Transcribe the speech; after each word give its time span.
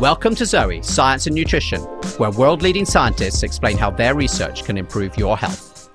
Welcome 0.00 0.34
to 0.34 0.44
Zoe, 0.44 0.82
Science 0.82 1.26
and 1.26 1.34
Nutrition, 1.34 1.80
where 2.18 2.30
world 2.30 2.60
leading 2.60 2.84
scientists 2.84 3.42
explain 3.42 3.78
how 3.78 3.90
their 3.90 4.14
research 4.14 4.62
can 4.62 4.76
improve 4.76 5.16
your 5.16 5.38
health. 5.38 5.88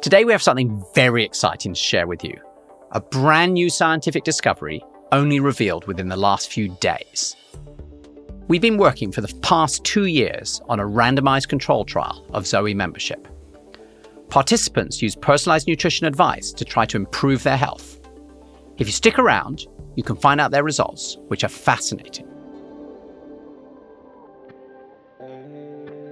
Today, 0.00 0.24
we 0.24 0.30
have 0.30 0.44
something 0.44 0.80
very 0.94 1.24
exciting 1.24 1.74
to 1.74 1.80
share 1.80 2.06
with 2.06 2.22
you 2.22 2.40
a 2.92 3.00
brand 3.00 3.54
new 3.54 3.68
scientific 3.68 4.22
discovery 4.22 4.80
only 5.10 5.40
revealed 5.40 5.88
within 5.88 6.06
the 6.08 6.16
last 6.16 6.52
few 6.52 6.68
days. 6.80 7.34
We've 8.46 8.62
been 8.62 8.78
working 8.78 9.10
for 9.10 9.22
the 9.22 9.34
past 9.42 9.82
two 9.82 10.06
years 10.06 10.60
on 10.68 10.78
a 10.78 10.84
randomized 10.84 11.48
control 11.48 11.84
trial 11.84 12.24
of 12.32 12.46
Zoe 12.46 12.74
membership. 12.74 13.26
Participants 14.28 15.00
use 15.00 15.14
personalized 15.14 15.68
nutrition 15.68 16.06
advice 16.06 16.52
to 16.52 16.64
try 16.64 16.84
to 16.86 16.96
improve 16.96 17.42
their 17.42 17.56
health. 17.56 18.00
If 18.78 18.86
you 18.86 18.92
stick 18.92 19.18
around, 19.18 19.66
you 19.94 20.02
can 20.02 20.16
find 20.16 20.40
out 20.40 20.50
their 20.50 20.64
results, 20.64 21.16
which 21.28 21.44
are 21.44 21.48
fascinating. 21.48 22.28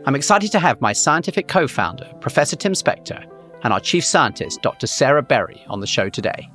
I'm 0.06 0.14
excited 0.14 0.52
to 0.52 0.58
have 0.58 0.80
my 0.80 0.92
scientific 0.92 1.48
co 1.48 1.66
founder, 1.66 2.10
Professor 2.20 2.56
Tim 2.56 2.72
Spector, 2.72 3.26
and 3.62 3.72
our 3.72 3.80
chief 3.80 4.04
scientist, 4.04 4.62
Dr. 4.62 4.86
Sarah 4.86 5.22
Berry, 5.22 5.64
on 5.68 5.80
the 5.80 5.86
show 5.86 6.08
today. 6.08 6.48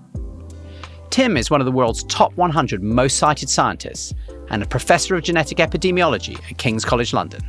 Tim 1.10 1.36
is 1.36 1.50
one 1.50 1.60
of 1.60 1.66
the 1.66 1.72
world's 1.72 2.04
top 2.04 2.34
100 2.36 2.84
most 2.84 3.18
cited 3.18 3.50
scientists 3.50 4.14
and 4.50 4.62
a 4.62 4.68
professor 4.68 5.16
of 5.16 5.24
genetic 5.24 5.58
epidemiology 5.58 6.38
at 6.50 6.58
King's 6.58 6.86
College 6.86 7.14
London. 7.14 7.42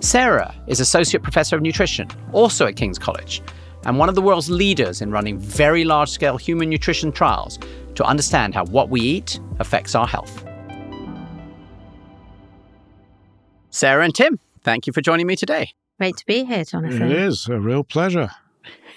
Sarah 0.00 0.54
is 0.66 0.80
Associate 0.80 1.22
Professor 1.22 1.56
of 1.56 1.62
Nutrition, 1.62 2.08
also 2.32 2.66
at 2.66 2.76
King's 2.76 2.98
College, 2.98 3.42
and 3.84 3.98
one 3.98 4.08
of 4.08 4.14
the 4.14 4.22
world's 4.22 4.48
leaders 4.50 5.02
in 5.02 5.10
running 5.10 5.38
very 5.38 5.84
large 5.84 6.08
scale 6.08 6.38
human 6.38 6.70
nutrition 6.70 7.12
trials 7.12 7.58
to 7.96 8.04
understand 8.04 8.54
how 8.54 8.64
what 8.66 8.88
we 8.88 9.00
eat 9.00 9.38
affects 9.58 9.94
our 9.94 10.06
health. 10.06 10.44
Sarah 13.68 14.04
and 14.04 14.14
Tim, 14.14 14.38
thank 14.62 14.86
you 14.86 14.92
for 14.92 15.02
joining 15.02 15.26
me 15.26 15.36
today. 15.36 15.70
Great 15.98 16.16
to 16.16 16.24
be 16.26 16.44
here, 16.44 16.64
Jonathan. 16.64 17.02
It 17.02 17.12
is 17.12 17.46
a 17.48 17.60
real 17.60 17.84
pleasure. 17.84 18.30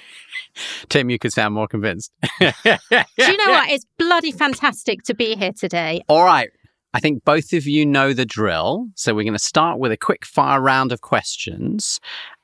Tim, 0.89 1.09
you 1.09 1.19
could 1.19 1.33
sound 1.33 1.53
more 1.53 1.67
convinced. 1.67 2.11
Do 2.39 2.45
you 2.45 2.47
know 2.65 2.71
what? 3.51 3.69
It's 3.69 3.85
bloody 3.97 4.31
fantastic 4.31 5.03
to 5.03 5.13
be 5.13 5.35
here 5.35 5.51
today. 5.51 6.01
All 6.07 6.23
right. 6.23 6.49
I 6.93 6.99
think 6.99 7.25
both 7.25 7.53
of 7.53 7.65
you 7.65 7.85
know 7.85 8.13
the 8.13 8.25
drill. 8.25 8.87
So 8.95 9.13
we're 9.13 9.23
going 9.23 9.33
to 9.33 9.39
start 9.39 9.79
with 9.79 9.91
a 9.91 9.97
quick 9.97 10.25
fire 10.25 10.61
round 10.61 10.91
of 10.91 11.01
questions. 11.01 11.99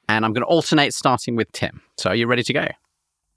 And 0.07 0.25
I'm 0.25 0.33
going 0.33 0.43
to 0.43 0.47
alternate 0.47 0.93
starting 0.93 1.35
with 1.35 1.51
Tim. 1.51 1.81
So 1.97 2.09
are 2.09 2.15
you 2.15 2.25
ready 2.25 2.43
to 2.43 2.53
go? 2.53 2.67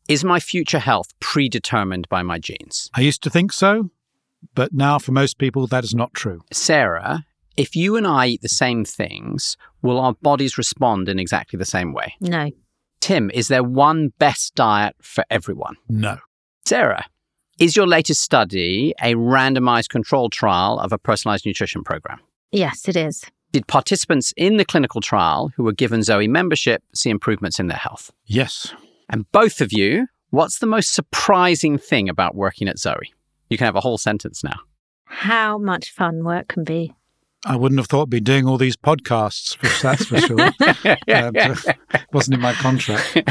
Is 0.08 0.24
my 0.24 0.40
future 0.40 0.78
health 0.78 1.08
predetermined 1.20 2.08
by 2.08 2.22
my 2.22 2.38
genes? 2.38 2.90
I 2.94 3.02
used 3.02 3.22
to 3.22 3.30
think 3.30 3.52
so, 3.52 3.90
but 4.54 4.72
now 4.72 4.98
for 4.98 5.12
most 5.12 5.38
people, 5.38 5.66
that 5.68 5.84
is 5.84 5.94
not 5.94 6.12
true. 6.14 6.40
Sarah, 6.50 7.24
if 7.56 7.76
you 7.76 7.96
and 7.96 8.06
I 8.06 8.26
eat 8.26 8.42
the 8.42 8.48
same 8.48 8.84
things, 8.84 9.56
will 9.82 10.00
our 10.00 10.14
bodies 10.14 10.58
respond 10.58 11.08
in 11.08 11.18
exactly 11.18 11.56
the 11.58 11.66
same 11.66 11.92
way? 11.92 12.14
No. 12.20 12.50
Tim, 13.00 13.30
is 13.34 13.48
there 13.48 13.62
one 13.62 14.12
best 14.18 14.54
diet 14.54 14.96
for 15.00 15.24
everyone? 15.30 15.76
No. 15.88 16.18
Sarah, 16.64 17.04
is 17.62 17.76
your 17.76 17.86
latest 17.86 18.20
study 18.20 18.92
a 19.00 19.14
randomized 19.14 19.88
controlled 19.88 20.32
trial 20.32 20.80
of 20.80 20.92
a 20.92 20.98
personalized 20.98 21.46
nutrition 21.46 21.84
program? 21.84 22.18
Yes, 22.50 22.88
it 22.88 22.96
is. 22.96 23.24
Did 23.52 23.68
participants 23.68 24.34
in 24.36 24.56
the 24.56 24.64
clinical 24.64 25.00
trial 25.00 25.52
who 25.54 25.62
were 25.62 25.72
given 25.72 26.02
Zoe 26.02 26.26
membership 26.26 26.82
see 26.92 27.08
improvements 27.08 27.60
in 27.60 27.68
their 27.68 27.78
health? 27.78 28.10
Yes. 28.26 28.74
And 29.08 29.30
both 29.30 29.60
of 29.60 29.72
you, 29.72 30.08
what's 30.30 30.58
the 30.58 30.66
most 30.66 30.92
surprising 30.92 31.78
thing 31.78 32.08
about 32.08 32.34
working 32.34 32.66
at 32.66 32.80
Zoe? 32.80 33.14
You 33.48 33.56
can 33.56 33.66
have 33.66 33.76
a 33.76 33.80
whole 33.80 33.98
sentence 33.98 34.42
now. 34.42 34.58
How 35.04 35.56
much 35.56 35.92
fun 35.92 36.24
work 36.24 36.48
can 36.48 36.64
be. 36.64 36.92
I 37.46 37.54
wouldn't 37.54 37.78
have 37.78 37.86
thought 37.86 38.04
I'd 38.04 38.10
be 38.10 38.20
doing 38.20 38.44
all 38.44 38.58
these 38.58 38.76
podcasts, 38.76 39.56
for, 39.56 39.82
that's 39.82 40.06
for 40.06 40.18
sure. 40.18 40.40
uh, 41.08 41.74
wasn't 42.12 42.34
in 42.34 42.40
my 42.40 42.54
contract. 42.54 43.22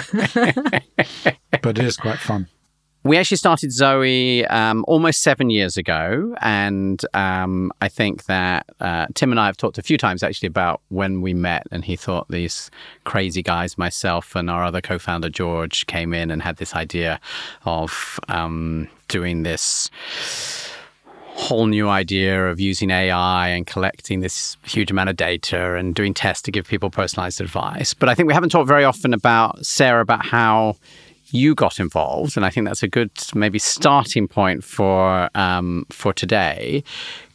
but 1.62 1.78
it 1.78 1.84
is 1.84 1.98
quite 1.98 2.20
fun. 2.20 2.48
We 3.04 3.18
actually 3.18 3.38
started 3.38 3.72
Zoe 3.72 4.46
um, 4.46 4.86
almost 4.88 5.22
seven 5.22 5.50
years 5.50 5.76
ago. 5.76 6.36
And 6.42 7.04
um, 7.14 7.72
I 7.82 7.88
think 7.88 8.26
that 8.26 8.68
uh, 8.80 9.08
Tim 9.16 9.32
and 9.32 9.40
I 9.40 9.48
have 9.48 9.58
talked 9.58 9.80
a 9.80 9.82
few 9.82 9.98
times 9.98 10.22
actually 10.22 10.48
about 10.48 10.82
when 10.90 11.22
we 11.22 11.34
met. 11.34 11.66
And 11.72 11.84
he 11.84 11.96
thought 11.96 12.28
these 12.30 12.70
crazy 13.04 13.42
guys, 13.42 13.78
myself 13.78 14.36
and 14.36 14.50
our 14.50 14.64
other 14.64 14.82
co 14.82 15.00
founder, 15.00 15.30
George, 15.30 15.88
came 15.88 16.14
in 16.14 16.30
and 16.30 16.44
had 16.44 16.58
this 16.58 16.76
idea 16.76 17.20
of 17.66 18.20
um, 18.28 18.88
doing 19.08 19.44
this 19.44 19.90
whole 21.34 21.66
new 21.66 21.90
idea 21.90 22.50
of 22.50 22.60
using 22.60 22.92
AI 22.92 23.48
and 23.48 23.66
collecting 23.66 24.20
this 24.20 24.58
huge 24.64 24.92
amount 24.92 25.10
of 25.10 25.16
data 25.16 25.76
and 25.76 25.96
doing 25.96 26.14
tests 26.14 26.44
to 26.44 26.52
give 26.52 26.68
people 26.68 26.92
personalized 26.92 27.42
advice. 27.42 27.96
But 27.96 28.10
I 28.10 28.16
think 28.16 28.28
we 28.28 28.34
haven't 28.34 28.50
talked 28.50 28.68
very 28.68 28.84
often 28.84 29.14
about 29.14 29.66
Sarah 29.66 30.02
about 30.02 30.24
how 30.24 30.76
you 31.34 31.56
got 31.56 31.80
involved, 31.80 32.38
and 32.38 32.46
I 32.46 32.50
think 32.50 32.68
that's 32.68 32.84
a 32.84 32.88
good 32.88 33.12
maybe 33.34 33.60
starting 33.60 34.28
point 34.28 34.64
for 34.64 35.30
um, 35.36 35.86
for 35.92 36.14
today. 36.14 36.84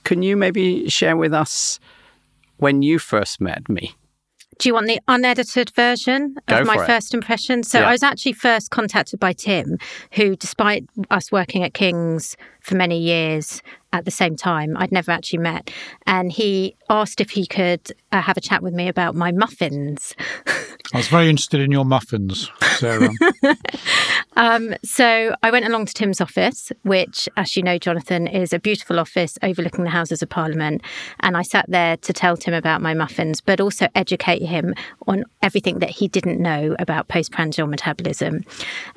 Can 0.05 0.23
you 0.23 0.37
maybe 0.37 0.89
share 0.89 1.17
with 1.17 1.33
us 1.35 1.81
when 2.59 2.83
you 2.83 2.99
first 2.99 3.41
met 3.41 3.69
me? 3.69 3.95
Do 4.59 4.71
you 4.71 4.75
want 4.75 4.87
the 4.87 5.01
unedited 5.07 5.71
version 5.77 6.35
Go 6.49 6.61
of 6.61 6.67
my 6.67 6.83
it. 6.83 6.87
first 6.87 7.13
impression? 7.13 7.63
So 7.63 7.81
Yeah. 7.81 7.89
I 7.89 7.93
was 7.93 8.03
actually 8.03 8.33
first 8.33 8.71
contacted 8.71 9.21
by 9.21 9.35
Tim, 9.35 9.77
who, 10.13 10.35
despite 10.35 10.87
us 11.11 11.31
working 11.31 11.63
at 11.63 11.75
King's 11.75 12.39
for 12.63 12.75
many 12.75 12.99
years 12.99 13.61
at 13.93 14.07
the 14.07 14.11
same 14.11 14.35
time, 14.35 14.75
I'd 14.79 14.93
never 14.93 15.11
actually 15.13 15.41
met. 15.41 15.71
And 16.07 16.33
he 16.33 16.75
asked 16.89 17.21
if 17.21 17.31
he 17.31 17.47
could 17.47 17.93
uh, 18.13 18.23
have 18.23 18.39
a 18.39 18.41
chat 18.41 18.63
with 18.63 18.73
me 18.73 18.89
about 18.89 19.15
my 19.15 19.31
muffins. 19.31 20.15
I 20.93 20.99
was 20.99 21.09
very 21.09 21.29
interested 21.29 21.61
in 21.61 21.71
your 21.71 21.85
muffins, 21.85 22.51
Sarah. 22.79 23.11
Um, 24.37 24.75
so 24.85 25.35
I 25.43 25.51
went 25.51 25.65
along 25.65 25.87
to 25.87 25.95
Tim's 25.95 26.21
office, 26.21 26.71
which, 26.83 27.29
as 27.37 27.57
you 27.57 27.63
know, 27.63 27.79
Jonathan, 27.79 28.27
is 28.27 28.53
a 28.53 28.59
beautiful 28.59 29.01
office 29.01 29.39
overlooking 29.43 29.85
the 29.85 29.91
Houses 29.91 30.23
of 30.23 30.29
Parliament. 30.29 30.83
And 31.21 31.37
I 31.37 31.43
sat 31.43 31.65
there 31.69 31.97
to 31.97 32.13
tell 32.13 32.37
Tim 32.37 32.53
about 32.53 32.83
my 32.83 32.93
muffins, 32.93 33.41
but 33.41 33.61
also 33.61 33.89
educate 33.95 34.43
him 34.43 34.75
on 35.07 35.25
everything 35.43 35.79
that 35.79 35.89
he 35.89 36.07
didn't 36.07 36.41
know 36.41 36.77
about 36.79 37.09
postprandial 37.09 37.67
metabolism. 37.67 38.45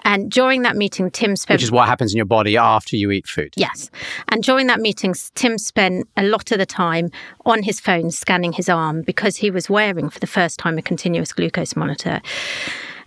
And 0.04 0.30
during 0.30 0.64
that 0.64 0.76
meeting, 0.76 1.10
Tim 1.10 1.38
spent. 1.38 1.60
Which 1.60 1.64
is 1.64 1.72
what 1.72 1.88
happens 1.88 2.14
in 2.14 2.18
your 2.18 2.26
body 2.26 2.58
after 2.58 2.98
you 2.98 3.10
eat 3.12 3.26
food. 3.26 3.54
Yes. 3.56 3.90
And 4.28 4.44
during 4.44 4.68
that 4.68 4.82
meeting, 4.82 5.16
Tim 5.36 5.58
spent 5.58 6.10
a 6.18 6.24
lot 6.24 6.52
of 6.52 6.58
the 6.58 6.66
time 6.66 7.12
on 7.50 7.64
his 7.64 7.80
phone 7.80 8.12
scanning 8.12 8.54
his 8.54 8.70
arm 8.70 9.02
because 9.02 9.38
he 9.38 9.52
was 9.52 9.70
wearing 9.70 10.10
for 10.10 10.20
the 10.20 10.28
first 10.28 10.60
time 10.60 10.78
a 10.78 10.82
continuous 10.82 11.34
glucose 11.34 11.76
monitor. 11.76 12.22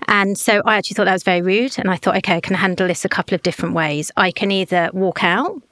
And 0.08 0.36
so 0.36 0.62
I 0.64 0.76
actually 0.76 0.94
thought 0.94 1.04
that 1.04 1.12
was 1.12 1.22
very 1.22 1.42
rude. 1.42 1.78
And 1.78 1.90
I 1.90 1.96
thought, 1.96 2.16
okay, 2.18 2.36
I 2.36 2.40
can 2.40 2.56
handle 2.56 2.88
this 2.88 3.04
a 3.04 3.08
couple 3.08 3.34
of 3.34 3.42
different 3.42 3.74
ways. 3.74 4.10
I 4.16 4.32
can 4.32 4.50
either 4.50 4.90
walk 4.92 5.22
out, 5.22 5.62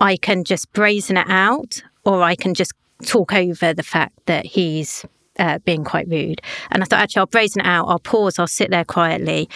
I 0.00 0.16
can 0.16 0.44
just 0.44 0.72
brazen 0.72 1.16
it 1.16 1.26
out, 1.28 1.82
or 2.04 2.22
I 2.22 2.34
can 2.34 2.54
just 2.54 2.72
talk 3.04 3.32
over 3.32 3.72
the 3.72 3.82
fact 3.82 4.14
that 4.26 4.44
he's 4.44 5.04
uh, 5.38 5.58
being 5.60 5.84
quite 5.84 6.08
rude. 6.08 6.40
And 6.70 6.82
I 6.82 6.86
thought, 6.86 7.00
actually, 7.00 7.20
I'll 7.20 7.26
brazen 7.26 7.62
it 7.62 7.66
out, 7.66 7.86
I'll 7.86 7.98
pause, 7.98 8.38
I'll 8.38 8.46
sit 8.46 8.70
there 8.70 8.84
quietly. 8.84 9.48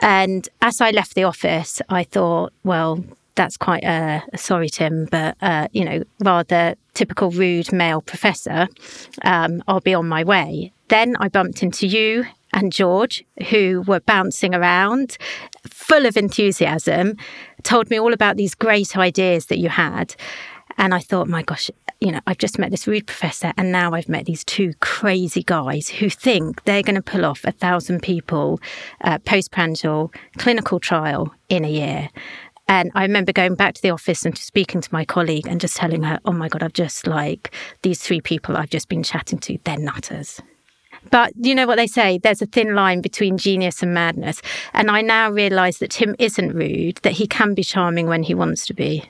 And 0.00 0.48
as 0.62 0.80
I 0.80 0.90
left 0.90 1.14
the 1.14 1.24
office, 1.24 1.82
I 1.88 2.04
thought, 2.04 2.52
well, 2.64 3.04
that's 3.34 3.56
quite 3.56 3.84
a 3.84 4.22
sorry, 4.36 4.68
Tim, 4.68 5.06
but 5.10 5.36
uh, 5.40 5.68
you 5.72 5.84
know, 5.84 6.02
rather 6.20 6.74
typical 6.98 7.30
rude 7.30 7.72
male 7.72 8.02
professor. 8.02 8.66
Um, 9.22 9.62
I'll 9.68 9.80
be 9.80 9.94
on 9.94 10.08
my 10.08 10.24
way. 10.24 10.72
Then 10.88 11.14
I 11.20 11.28
bumped 11.28 11.62
into 11.62 11.86
you 11.86 12.24
and 12.52 12.72
George, 12.72 13.24
who 13.50 13.84
were 13.86 14.00
bouncing 14.00 14.52
around, 14.52 15.16
full 15.68 16.06
of 16.06 16.16
enthusiasm, 16.16 17.16
told 17.62 17.88
me 17.88 18.00
all 18.00 18.12
about 18.12 18.36
these 18.36 18.54
great 18.54 18.96
ideas 18.96 19.46
that 19.46 19.58
you 19.58 19.68
had. 19.68 20.16
And 20.76 20.92
I 20.92 20.98
thought, 20.98 21.28
my 21.28 21.42
gosh, 21.42 21.70
you 22.00 22.12
know, 22.12 22.20
I've 22.26 22.38
just 22.38 22.58
met 22.58 22.70
this 22.70 22.86
rude 22.86 23.06
professor, 23.06 23.52
and 23.56 23.70
now 23.70 23.92
I've 23.92 24.08
met 24.08 24.26
these 24.26 24.44
two 24.44 24.72
crazy 24.80 25.42
guys 25.42 25.88
who 25.88 26.08
think 26.08 26.64
they're 26.64 26.82
going 26.82 26.94
to 26.94 27.02
pull 27.02 27.24
off 27.24 27.44
a 27.44 27.52
thousand 27.52 28.02
people 28.02 28.60
uh, 29.02 29.18
postprandial 29.18 30.12
clinical 30.38 30.78
trial 30.80 31.34
in 31.48 31.64
a 31.64 31.70
year. 31.70 32.10
And 32.68 32.92
I 32.94 33.02
remember 33.02 33.32
going 33.32 33.54
back 33.54 33.74
to 33.74 33.82
the 33.82 33.90
office 33.90 34.24
and 34.26 34.36
speaking 34.36 34.82
to 34.82 34.88
my 34.92 35.04
colleague 35.04 35.46
and 35.46 35.60
just 35.60 35.76
telling 35.76 36.02
her, 36.02 36.18
oh 36.26 36.32
my 36.32 36.48
God, 36.48 36.62
I've 36.62 36.74
just 36.74 37.06
like 37.06 37.54
these 37.82 38.00
three 38.00 38.20
people 38.20 38.56
I've 38.56 38.70
just 38.70 38.88
been 38.88 39.02
chatting 39.02 39.38
to, 39.40 39.58
they're 39.64 39.78
nutters. 39.78 40.40
But 41.10 41.32
you 41.36 41.54
know 41.54 41.66
what 41.66 41.76
they 41.76 41.86
say, 41.86 42.18
there's 42.18 42.42
a 42.42 42.46
thin 42.46 42.74
line 42.74 43.00
between 43.00 43.38
genius 43.38 43.82
and 43.82 43.94
madness. 43.94 44.42
And 44.74 44.90
I 44.90 45.00
now 45.00 45.30
realise 45.30 45.78
that 45.78 45.92
Tim 45.92 46.14
isn't 46.18 46.52
rude, 46.52 46.96
that 46.98 47.12
he 47.12 47.26
can 47.26 47.54
be 47.54 47.64
charming 47.64 48.06
when 48.06 48.22
he 48.22 48.34
wants 48.34 48.66
to 48.66 48.74
be. 48.74 49.04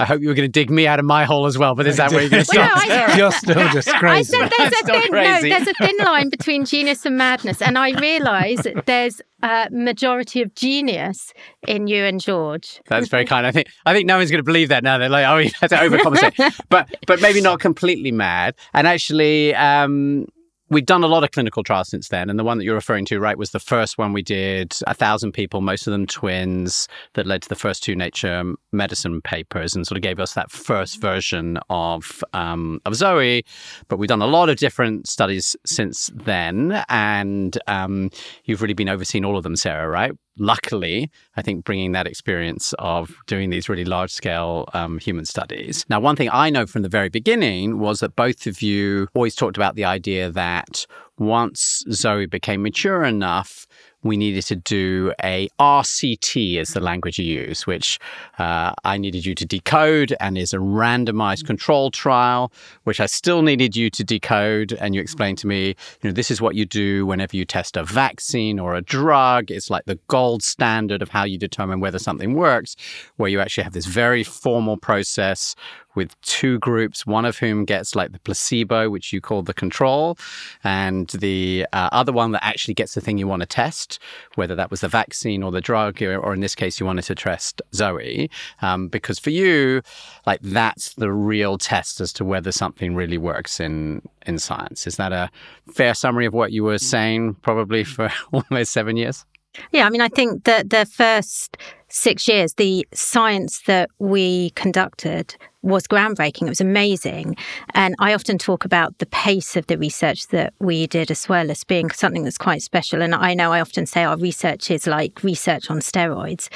I 0.00 0.04
hope 0.04 0.20
you 0.22 0.28
were 0.28 0.34
going 0.34 0.46
to 0.46 0.52
dig 0.52 0.70
me 0.70 0.86
out 0.86 0.98
of 0.98 1.04
my 1.04 1.24
hole 1.24 1.46
as 1.46 1.58
well, 1.58 1.74
but 1.74 1.86
is 1.86 1.96
that 1.98 2.12
where 2.12 2.20
you're 2.20 2.30
going 2.30 2.44
to 2.44 2.50
Well, 2.56 2.68
start? 2.78 2.88
no, 2.88 2.94
I- 2.94 3.16
You're 3.18 3.32
still 3.32 3.68
just 3.72 3.88
crazy. 3.94 4.34
I 4.36 4.48
said 4.48 4.52
there's 4.58 4.72
a 4.72 4.86
thin 4.86 5.10
crazy. 5.10 5.48
no, 5.48 5.56
there's 5.58 5.68
a 5.68 5.74
thin 5.86 5.96
line 6.04 6.28
between 6.30 6.64
genius 6.64 7.04
and 7.04 7.16
madness, 7.16 7.60
and 7.60 7.76
I 7.76 7.98
realise 8.00 8.62
there's 8.86 9.20
a 9.42 9.68
majority 9.70 10.42
of 10.42 10.54
genius 10.54 11.32
in 11.66 11.86
you 11.88 12.04
and 12.04 12.20
George. 12.20 12.80
That's 12.88 13.08
very 13.08 13.24
kind. 13.24 13.46
I 13.46 13.50
think 13.52 13.68
I 13.86 13.92
think 13.92 14.06
no 14.06 14.16
one's 14.18 14.30
going 14.30 14.38
to 14.40 14.44
believe 14.44 14.68
that 14.70 14.82
now. 14.84 14.98
They're 14.98 15.08
like, 15.08 15.26
oh, 15.26 15.38
you 15.38 15.50
had 15.60 15.70
to 15.70 15.76
overcompensate, 15.76 16.60
but 16.68 16.88
but 17.06 17.20
maybe 17.20 17.40
not 17.40 17.60
completely 17.60 18.12
mad. 18.12 18.54
And 18.74 18.86
actually, 18.86 19.54
um, 19.54 20.26
we've 20.70 20.86
done 20.86 21.04
a 21.04 21.06
lot 21.06 21.24
of 21.24 21.30
clinical 21.30 21.62
trials 21.62 21.88
since 21.88 22.08
then. 22.08 22.30
And 22.30 22.38
the 22.38 22.44
one 22.44 22.58
that 22.58 22.64
you're 22.64 22.74
referring 22.74 23.04
to, 23.06 23.20
right, 23.20 23.38
was 23.38 23.50
the 23.50 23.58
first 23.58 23.98
one 23.98 24.12
we 24.12 24.22
did. 24.22 24.74
A 24.86 24.94
thousand 24.94 25.32
people, 25.32 25.60
most 25.60 25.86
of 25.86 25.92
them 25.92 26.06
twins, 26.06 26.88
that 27.14 27.26
led 27.26 27.42
to 27.42 27.48
the 27.48 27.54
first 27.54 27.82
two 27.82 27.94
Nature 27.94 28.54
Medicine 28.72 29.20
papers, 29.22 29.74
and 29.74 29.86
sort 29.86 29.96
of 29.96 30.02
gave 30.02 30.20
us 30.20 30.34
that 30.34 30.50
first 30.50 31.00
version 31.00 31.58
of 31.70 32.22
um, 32.32 32.80
of 32.84 32.94
Zoe. 32.94 33.44
But 33.88 33.98
we've 33.98 34.08
done 34.08 34.22
a 34.22 34.26
lot 34.26 34.48
of 34.48 34.56
different 34.56 35.08
studies 35.08 35.56
since 35.64 36.10
then, 36.14 36.84
and 36.88 37.58
um, 37.66 38.10
you've 38.44 38.62
really 38.62 38.74
been 38.74 38.88
overseeing 38.88 39.24
all 39.24 39.36
of 39.36 39.42
them, 39.42 39.56
Sarah, 39.56 39.88
right? 39.88 40.12
Luckily, 40.38 41.10
I 41.36 41.42
think 41.42 41.64
bringing 41.64 41.92
that 41.92 42.06
experience 42.06 42.74
of 42.78 43.14
doing 43.26 43.50
these 43.50 43.68
really 43.68 43.84
large 43.84 44.10
scale 44.10 44.68
um, 44.74 44.98
human 44.98 45.24
studies. 45.24 45.84
Now, 45.88 46.00
one 46.00 46.16
thing 46.16 46.30
I 46.32 46.50
know 46.50 46.66
from 46.66 46.82
the 46.82 46.88
very 46.88 47.08
beginning 47.08 47.78
was 47.78 48.00
that 48.00 48.16
both 48.16 48.46
of 48.46 48.62
you 48.62 49.08
always 49.14 49.34
talked 49.34 49.56
about 49.56 49.76
the 49.76 49.84
idea 49.84 50.30
that 50.30 50.86
once 51.18 51.84
Zoe 51.90 52.26
became 52.26 52.62
mature 52.62 53.04
enough, 53.04 53.66
we 54.02 54.16
needed 54.16 54.44
to 54.44 54.56
do 54.56 55.12
a 55.22 55.48
RCT, 55.58 56.56
is 56.56 56.72
the 56.72 56.80
language 56.80 57.18
you 57.18 57.24
use, 57.24 57.66
which 57.66 57.98
uh, 58.38 58.72
I 58.84 58.96
needed 58.96 59.26
you 59.26 59.34
to 59.34 59.44
decode 59.44 60.14
and 60.20 60.38
is 60.38 60.52
a 60.52 60.58
randomized 60.58 61.46
control 61.46 61.90
trial, 61.90 62.52
which 62.84 63.00
I 63.00 63.06
still 63.06 63.42
needed 63.42 63.74
you 63.74 63.90
to 63.90 64.04
decode. 64.04 64.72
And 64.74 64.94
you 64.94 65.00
explained 65.00 65.38
to 65.38 65.46
me, 65.46 65.68
you 65.68 66.10
know, 66.10 66.12
this 66.12 66.30
is 66.30 66.40
what 66.40 66.54
you 66.54 66.64
do 66.64 67.06
whenever 67.06 67.36
you 67.36 67.44
test 67.44 67.76
a 67.76 67.82
vaccine 67.82 68.58
or 68.58 68.74
a 68.74 68.82
drug. 68.82 69.50
It's 69.50 69.70
like 69.70 69.86
the 69.86 69.98
gold 70.08 70.42
standard 70.42 71.02
of 71.02 71.08
how 71.08 71.24
you 71.24 71.38
determine 71.38 71.80
whether 71.80 71.98
something 71.98 72.34
works, 72.34 72.76
where 73.16 73.28
you 73.28 73.40
actually 73.40 73.64
have 73.64 73.72
this 73.72 73.86
very 73.86 74.22
formal 74.22 74.76
process 74.76 75.56
with 75.98 76.18
two 76.20 76.60
groups, 76.60 77.04
one 77.04 77.24
of 77.24 77.38
whom 77.38 77.64
gets 77.64 77.96
like 77.96 78.12
the 78.12 78.20
placebo, 78.20 78.88
which 78.88 79.12
you 79.12 79.20
call 79.20 79.42
the 79.42 79.52
control, 79.52 80.16
and 80.62 81.08
the 81.08 81.66
uh, 81.72 81.88
other 81.90 82.12
one 82.12 82.30
that 82.30 82.44
actually 82.44 82.74
gets 82.74 82.94
the 82.94 83.00
thing 83.00 83.18
you 83.18 83.26
want 83.26 83.40
to 83.40 83.46
test, 83.46 83.98
whether 84.36 84.54
that 84.54 84.70
was 84.70 84.80
the 84.80 84.88
vaccine 84.88 85.42
or 85.42 85.50
the 85.50 85.60
drug, 85.60 86.00
or, 86.00 86.32
in 86.32 86.40
this 86.40 86.54
case, 86.54 86.78
you 86.78 86.86
wanted 86.86 87.02
to 87.02 87.16
test 87.16 87.60
Zoe. 87.74 88.30
Um, 88.62 88.86
because 88.86 89.18
for 89.18 89.30
you, 89.30 89.82
like 90.24 90.40
that's 90.40 90.94
the 90.94 91.10
real 91.10 91.58
test 91.58 92.00
as 92.00 92.12
to 92.12 92.24
whether 92.24 92.52
something 92.52 92.94
really 92.94 93.18
works 93.18 93.58
in, 93.58 94.00
in 94.24 94.38
science. 94.38 94.86
Is 94.86 94.98
that 94.98 95.12
a 95.12 95.28
fair 95.74 95.94
summary 95.94 96.26
of 96.26 96.32
what 96.32 96.52
you 96.52 96.62
were 96.62 96.78
saying 96.78 97.34
probably 97.42 97.82
for 97.82 98.08
almost 98.32 98.70
seven 98.70 98.96
years? 98.96 99.24
Yeah, 99.72 99.86
I 99.86 99.90
mean, 99.90 100.00
I 100.00 100.08
think 100.08 100.44
that 100.44 100.70
the 100.70 100.86
first 100.86 101.56
six 101.88 102.28
years, 102.28 102.54
the 102.54 102.86
science 102.92 103.62
that 103.66 103.90
we 103.98 104.50
conducted 104.50 105.34
was 105.62 105.86
groundbreaking. 105.88 106.42
It 106.42 106.48
was 106.48 106.60
amazing. 106.60 107.36
And 107.74 107.94
I 107.98 108.14
often 108.14 108.38
talk 108.38 108.64
about 108.64 108.96
the 108.98 109.06
pace 109.06 109.56
of 109.56 109.66
the 109.66 109.76
research 109.76 110.28
that 110.28 110.54
we 110.60 110.86
did 110.86 111.10
as 111.10 111.28
well 111.28 111.50
as 111.50 111.64
being 111.64 111.90
something 111.90 112.22
that's 112.22 112.38
quite 112.38 112.62
special. 112.62 113.02
And 113.02 113.14
I 113.14 113.34
know 113.34 113.52
I 113.52 113.60
often 113.60 113.84
say 113.86 114.04
our 114.04 114.16
research 114.16 114.70
is 114.70 114.86
like 114.86 115.22
research 115.24 115.70
on 115.70 115.80
steroids. 115.80 116.48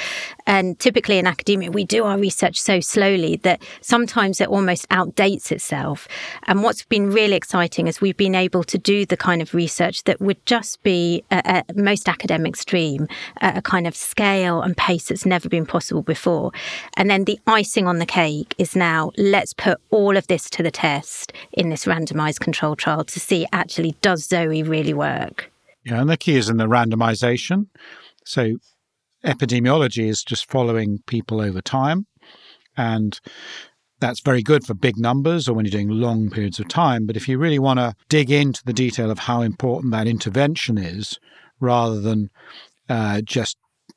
And 0.46 0.78
typically 0.78 1.18
in 1.18 1.26
academia, 1.26 1.70
we 1.70 1.84
do 1.84 2.04
our 2.04 2.18
research 2.18 2.60
so 2.60 2.78
slowly 2.80 3.36
that 3.36 3.62
sometimes 3.80 4.40
it 4.40 4.48
almost 4.48 4.88
outdates 4.88 5.50
itself. 5.50 6.06
And 6.44 6.62
what's 6.62 6.84
been 6.84 7.10
really 7.10 7.34
exciting 7.34 7.88
is 7.88 8.00
we've 8.00 8.16
been 8.16 8.36
able 8.36 8.62
to 8.64 8.78
do 8.78 9.04
the 9.04 9.16
kind 9.16 9.42
of 9.42 9.52
research 9.52 10.04
that 10.04 10.20
would 10.20 10.44
just 10.46 10.82
be 10.82 11.24
at, 11.30 11.46
at 11.46 11.76
most 11.76 12.08
academics 12.08 12.64
dream 12.64 13.08
at 13.40 13.56
a 13.56 13.62
kind 13.62 13.86
of 13.86 13.96
scale 13.96 14.62
and 14.62 14.76
pace 14.76 15.08
that's 15.08 15.26
never 15.26 15.48
been 15.48 15.66
possible 15.66 16.02
before. 16.02 16.52
And 16.96 17.10
then 17.10 17.24
the 17.24 17.40
icing 17.46 17.86
on 17.88 17.98
the 17.98 18.06
cake 18.06 18.54
is 18.58 18.76
now 18.76 19.01
let's 19.16 19.52
put 19.52 19.80
all 19.90 20.16
of 20.16 20.26
this 20.28 20.48
to 20.50 20.62
the 20.62 20.70
test 20.70 21.32
in 21.52 21.70
this 21.70 21.86
randomized 21.86 22.40
control 22.40 22.76
trial 22.76 23.04
to 23.04 23.20
see 23.20 23.46
actually 23.52 23.96
does 24.00 24.24
Zoe 24.24 24.62
really 24.62 24.94
work? 24.94 25.50
Yeah, 25.84 26.00
and 26.00 26.08
the 26.08 26.16
key 26.16 26.36
is 26.36 26.48
in 26.48 26.58
the 26.58 26.66
randomization. 26.66 27.66
So 28.24 28.58
epidemiology 29.24 30.08
is 30.08 30.22
just 30.22 30.50
following 30.50 31.00
people 31.06 31.40
over 31.40 31.60
time. 31.60 32.06
And 32.76 33.18
that's 34.00 34.20
very 34.20 34.42
good 34.42 34.64
for 34.64 34.74
big 34.74 34.96
numbers 34.98 35.48
or 35.48 35.54
when 35.54 35.64
you're 35.64 35.70
doing 35.70 35.88
long 35.88 36.30
periods 36.30 36.58
of 36.58 36.68
time. 36.68 37.06
But 37.06 37.16
if 37.16 37.28
you 37.28 37.38
really 37.38 37.58
want 37.58 37.78
to 37.78 37.94
dig 38.08 38.30
into 38.30 38.62
the 38.64 38.72
detail 38.72 39.10
of 39.10 39.20
how 39.20 39.42
important 39.42 39.92
that 39.92 40.08
intervention 40.08 40.78
is, 40.78 41.18
rather 41.60 42.00
than 42.00 42.30
uh, 42.88 43.20
just 43.22 43.56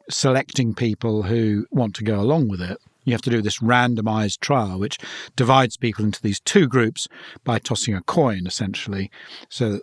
selecting 0.09 0.75
people 0.75 1.23
who 1.23 1.65
want 1.71 1.95
to 1.95 2.03
go 2.03 2.19
along 2.19 2.47
with 2.47 2.61
it, 2.61 2.77
you 3.05 3.13
have 3.13 3.21
to 3.21 3.29
do 3.29 3.41
this 3.41 3.59
randomized 3.59 4.39
trial, 4.39 4.79
which 4.79 4.97
divides 5.35 5.77
people 5.77 6.03
into 6.03 6.21
these 6.21 6.39
two 6.41 6.67
groups 6.67 7.07
by 7.43 7.59
tossing 7.59 7.95
a 7.95 8.01
coin, 8.01 8.45
essentially. 8.45 9.09
So 9.49 9.79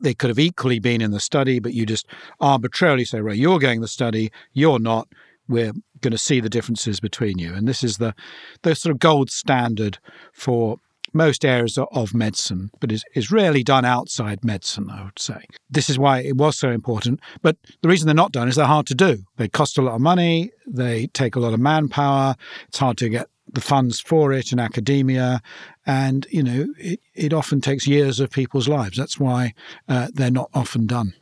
they 0.00 0.14
could 0.14 0.30
have 0.30 0.38
equally 0.38 0.78
been 0.78 1.00
in 1.00 1.10
the 1.10 1.20
study, 1.20 1.58
but 1.58 1.74
you 1.74 1.86
just 1.86 2.06
arbitrarily 2.40 3.04
say, 3.04 3.20
right, 3.20 3.36
you're 3.36 3.58
going 3.58 3.80
the 3.80 3.88
study, 3.88 4.30
you're 4.52 4.78
not. 4.78 5.08
We're 5.48 5.72
going 6.00 6.12
to 6.12 6.18
see 6.18 6.40
the 6.40 6.50
differences 6.50 6.98
between 6.98 7.38
you. 7.38 7.54
And 7.54 7.68
this 7.68 7.84
is 7.84 7.98
the, 7.98 8.14
the 8.62 8.74
sort 8.74 8.90
of 8.92 8.98
gold 8.98 9.30
standard 9.30 9.98
for 10.32 10.78
most 11.16 11.44
areas 11.44 11.78
of 11.78 12.14
medicine, 12.14 12.70
but 12.80 12.92
is, 12.92 13.04
is 13.14 13.32
rarely 13.32 13.62
done 13.62 13.84
outside 13.84 14.44
medicine, 14.44 14.90
I 14.90 15.04
would 15.04 15.18
say. 15.18 15.44
This 15.70 15.90
is 15.90 15.98
why 15.98 16.20
it 16.20 16.36
was 16.36 16.56
so 16.56 16.70
important. 16.70 17.20
But 17.42 17.56
the 17.82 17.88
reason 17.88 18.06
they're 18.06 18.14
not 18.14 18.32
done 18.32 18.48
is 18.48 18.56
they're 18.56 18.66
hard 18.66 18.86
to 18.86 18.94
do. 18.94 19.24
They 19.36 19.48
cost 19.48 19.78
a 19.78 19.82
lot 19.82 19.94
of 19.94 20.00
money, 20.00 20.50
they 20.66 21.08
take 21.08 21.36
a 21.36 21.40
lot 21.40 21.54
of 21.54 21.60
manpower, 21.60 22.36
it's 22.68 22.78
hard 22.78 22.98
to 22.98 23.08
get 23.08 23.28
the 23.52 23.60
funds 23.60 24.00
for 24.00 24.32
it 24.32 24.52
in 24.52 24.58
academia. 24.58 25.40
And, 25.86 26.26
you 26.30 26.42
know, 26.42 26.66
it, 26.78 27.00
it 27.14 27.32
often 27.32 27.60
takes 27.60 27.86
years 27.86 28.20
of 28.20 28.30
people's 28.30 28.68
lives. 28.68 28.96
That's 28.96 29.18
why 29.18 29.54
uh, 29.88 30.08
they're 30.12 30.30
not 30.30 30.50
often 30.52 30.86
done. 30.86 31.14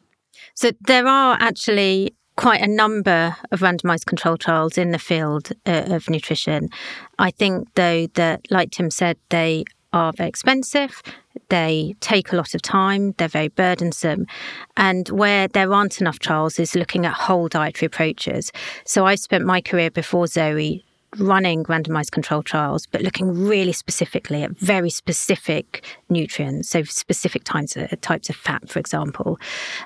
So 0.55 0.73
there 0.87 1.07
are 1.07 1.37
actually 1.41 2.15
quite 2.37 2.63
a 2.63 2.67
number 2.67 3.37
of 3.53 3.61
randomized 3.61 4.07
control 4.07 4.37
trials 4.37 4.77
in 4.77 4.91
the 4.91 4.99
field 4.99 5.53
uh, 5.67 5.85
of 5.87 6.11
nutrition. 6.11 6.69
I 7.19 7.31
think, 7.31 7.69
though, 7.75 8.09
that, 8.15 8.51
like 8.51 8.73
Tim 8.73 8.91
said, 8.91 9.19
they 9.29 9.65
are 9.95 10.13
very 10.13 10.29
expensive. 10.29 11.03
They 11.49 11.95
take 12.01 12.33
a 12.33 12.37
lot 12.37 12.55
of 12.55 12.63
time. 12.63 13.13
They're 13.17 13.29
very 13.29 13.49
burdensome. 13.49 14.27
And 14.77 15.09
where 15.09 15.49
there 15.49 15.73
aren't 15.73 16.01
enough 16.01 16.19
trials 16.19 16.59
is 16.59 16.75
looking 16.75 17.07
at 17.07 17.13
whole 17.15 17.49
dietary 17.49 17.87
approaches. 17.87 18.53
So 18.85 19.07
I 19.07 19.15
spent 19.15 19.45
my 19.45 19.61
career 19.61 19.91
before 19.91 20.27
Zoe 20.27 20.85
running 21.19 21.65
randomized 21.65 22.11
control 22.11 22.43
trials, 22.43 22.87
but 22.87 23.03
looking 23.03 23.47
really 23.47 23.73
specifically 23.73 24.43
at 24.43 24.51
very 24.59 24.91
specific 24.91 25.85
nutrients, 26.09 26.69
so 26.69 26.83
specific 26.85 27.45
types 27.45 27.77
of, 27.77 28.01
types 28.01 28.29
of 28.29 28.37
fat, 28.37 28.69
for 28.69 28.79
example. 28.79 29.39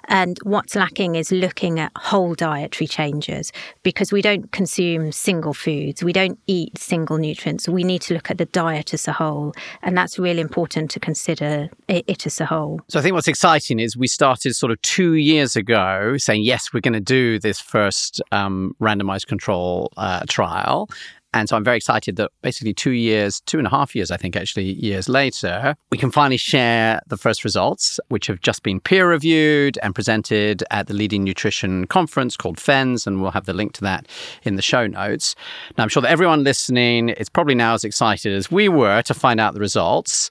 And 0.08 0.38
what's 0.42 0.74
lacking 0.74 1.14
is 1.14 1.32
looking 1.32 1.78
at 1.78 1.92
whole 1.96 2.34
dietary 2.34 2.86
changes 2.86 3.52
because 3.82 4.12
we 4.12 4.22
don't 4.22 4.50
consume 4.52 5.12
single 5.12 5.54
foods, 5.54 6.02
we 6.02 6.12
don't 6.12 6.38
eat 6.46 6.76
single 6.78 7.18
nutrients. 7.18 7.68
We 7.68 7.84
need 7.84 8.02
to 8.02 8.14
look 8.14 8.30
at 8.30 8.38
the 8.38 8.46
diet 8.46 8.94
as 8.94 9.08
a 9.08 9.12
whole, 9.12 9.52
and 9.82 9.96
that's 9.96 10.18
really 10.18 10.40
important 10.40 10.90
to 10.92 11.00
consider 11.00 11.68
it, 11.88 12.04
it 12.06 12.26
as 12.26 12.40
a 12.40 12.46
whole. 12.46 12.80
So 12.88 12.98
I 12.98 13.02
think 13.02 13.14
what's 13.14 13.28
exciting 13.28 13.78
is 13.78 13.96
we 13.96 14.06
started 14.06 14.54
sort 14.54 14.72
of 14.72 14.80
two 14.82 15.14
years 15.14 15.56
ago 15.56 16.16
saying, 16.16 16.42
yes, 16.42 16.72
we're 16.72 16.80
going 16.80 16.94
to 16.94 17.00
do 17.00 17.38
this 17.38 17.60
first 17.60 18.20
um, 18.32 18.74
randomized 18.80 19.26
control 19.26 19.92
uh, 19.96 20.22
trial. 20.28 20.88
And 21.34 21.48
so 21.48 21.56
I'm 21.56 21.64
very 21.64 21.76
excited 21.76 22.16
that 22.16 22.30
basically 22.42 22.72
two 22.72 22.92
years, 22.92 23.40
two 23.42 23.58
and 23.58 23.66
a 23.66 23.70
half 23.70 23.94
years, 23.94 24.10
I 24.10 24.16
think 24.16 24.34
actually, 24.34 24.72
years 24.72 25.08
later, 25.08 25.76
we 25.90 25.98
can 25.98 26.10
finally 26.10 26.38
share 26.38 27.00
the 27.06 27.18
first 27.18 27.44
results, 27.44 28.00
which 28.08 28.28
have 28.28 28.40
just 28.40 28.62
been 28.62 28.80
peer 28.80 29.10
reviewed 29.10 29.78
and 29.82 29.94
presented 29.94 30.64
at 30.70 30.86
the 30.86 30.94
leading 30.94 31.24
nutrition 31.24 31.86
conference 31.86 32.36
called 32.36 32.58
FENS. 32.58 33.06
And 33.06 33.20
we'll 33.20 33.32
have 33.32 33.44
the 33.46 33.52
link 33.52 33.72
to 33.74 33.82
that 33.82 34.06
in 34.42 34.56
the 34.56 34.62
show 34.62 34.86
notes. 34.86 35.34
Now, 35.76 35.82
I'm 35.82 35.90
sure 35.90 36.00
that 36.02 36.10
everyone 36.10 36.44
listening 36.44 37.10
is 37.10 37.28
probably 37.28 37.54
now 37.54 37.74
as 37.74 37.84
excited 37.84 38.32
as 38.32 38.50
we 38.50 38.68
were 38.68 39.02
to 39.02 39.14
find 39.14 39.38
out 39.38 39.54
the 39.54 39.60
results. 39.60 40.30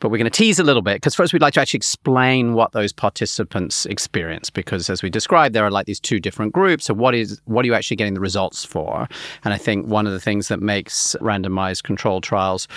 But 0.00 0.10
we're 0.10 0.18
going 0.18 0.30
to 0.30 0.36
tease 0.36 0.58
a 0.58 0.64
little 0.64 0.82
bit 0.82 0.96
because 0.96 1.14
first 1.14 1.32
we'd 1.32 1.42
like 1.42 1.54
to 1.54 1.60
actually 1.60 1.78
explain 1.78 2.54
what 2.54 2.72
those 2.72 2.92
participants 2.92 3.84
experience 3.86 4.48
because 4.48 4.88
as 4.88 5.02
we 5.02 5.10
described 5.10 5.54
there 5.54 5.64
are 5.64 5.70
like 5.70 5.86
these 5.86 6.00
two 6.00 6.20
different 6.20 6.52
groups. 6.52 6.84
So 6.84 6.94
what 6.94 7.14
is 7.14 7.40
what 7.46 7.64
are 7.64 7.66
you 7.66 7.74
actually 7.74 7.96
getting 7.96 8.14
the 8.14 8.20
results 8.20 8.64
for? 8.64 9.08
And 9.44 9.52
I 9.52 9.58
think 9.58 9.86
one 9.86 10.06
of 10.06 10.12
the 10.12 10.20
things 10.20 10.48
that 10.48 10.60
makes 10.60 11.16
randomized 11.20 11.82
control 11.82 12.20
trials 12.20 12.68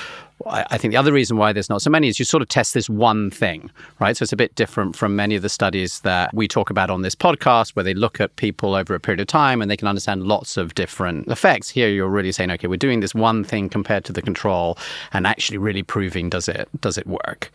I 0.46 0.78
think 0.78 0.92
the 0.92 0.98
other 0.98 1.14
reason 1.14 1.38
why 1.38 1.54
there's 1.54 1.70
not 1.70 1.82
so 1.82 1.90
many 1.90 2.08
is 2.08 2.20
you 2.20 2.26
sort 2.26 2.42
of 2.42 2.50
test 2.50 2.74
this 2.74 2.90
one 2.90 3.32
thing, 3.32 3.72
right? 4.00 4.16
So 4.16 4.24
it's 4.24 4.34
a 4.34 4.38
bit 4.38 4.56
different 4.56 4.96
from 4.96 5.16
many 5.16 5.36
of 5.36 5.42
the 5.42 5.50
studies 5.50 6.02
that 6.02 6.34
we 6.34 6.48
talk 6.48 6.70
about 6.70 6.90
on 6.90 7.02
this 7.02 7.16
podcast, 7.16 7.76
where 7.76 7.84
they 7.84 7.94
look 7.94 8.20
at 8.20 8.36
people 8.36 8.76
over 8.76 8.94
a 8.94 9.00
period 9.00 9.20
of 9.20 9.28
time 9.28 9.62
and 9.62 9.70
they 9.70 9.78
can 9.78 9.88
understand 9.88 10.24
lots 10.24 10.58
of 10.58 10.76
different 10.76 11.28
effects. 11.28 11.70
Here, 11.70 11.90
you're 11.90 12.10
really 12.10 12.32
saying, 12.32 12.52
okay, 12.52 12.68
we're 12.68 12.78
doing 12.78 13.00
this 13.00 13.16
one 13.16 13.44
thing 13.44 13.70
compared 13.70 14.06
to 14.06 14.14
the 14.14 14.22
control, 14.22 14.78
and 15.14 15.28
actually 15.28 15.58
really 15.58 15.84
proving 15.84 16.30
does 16.30 16.48
it 16.48 16.70
does 16.80 16.98
it 16.98 17.08
work. 17.08 17.52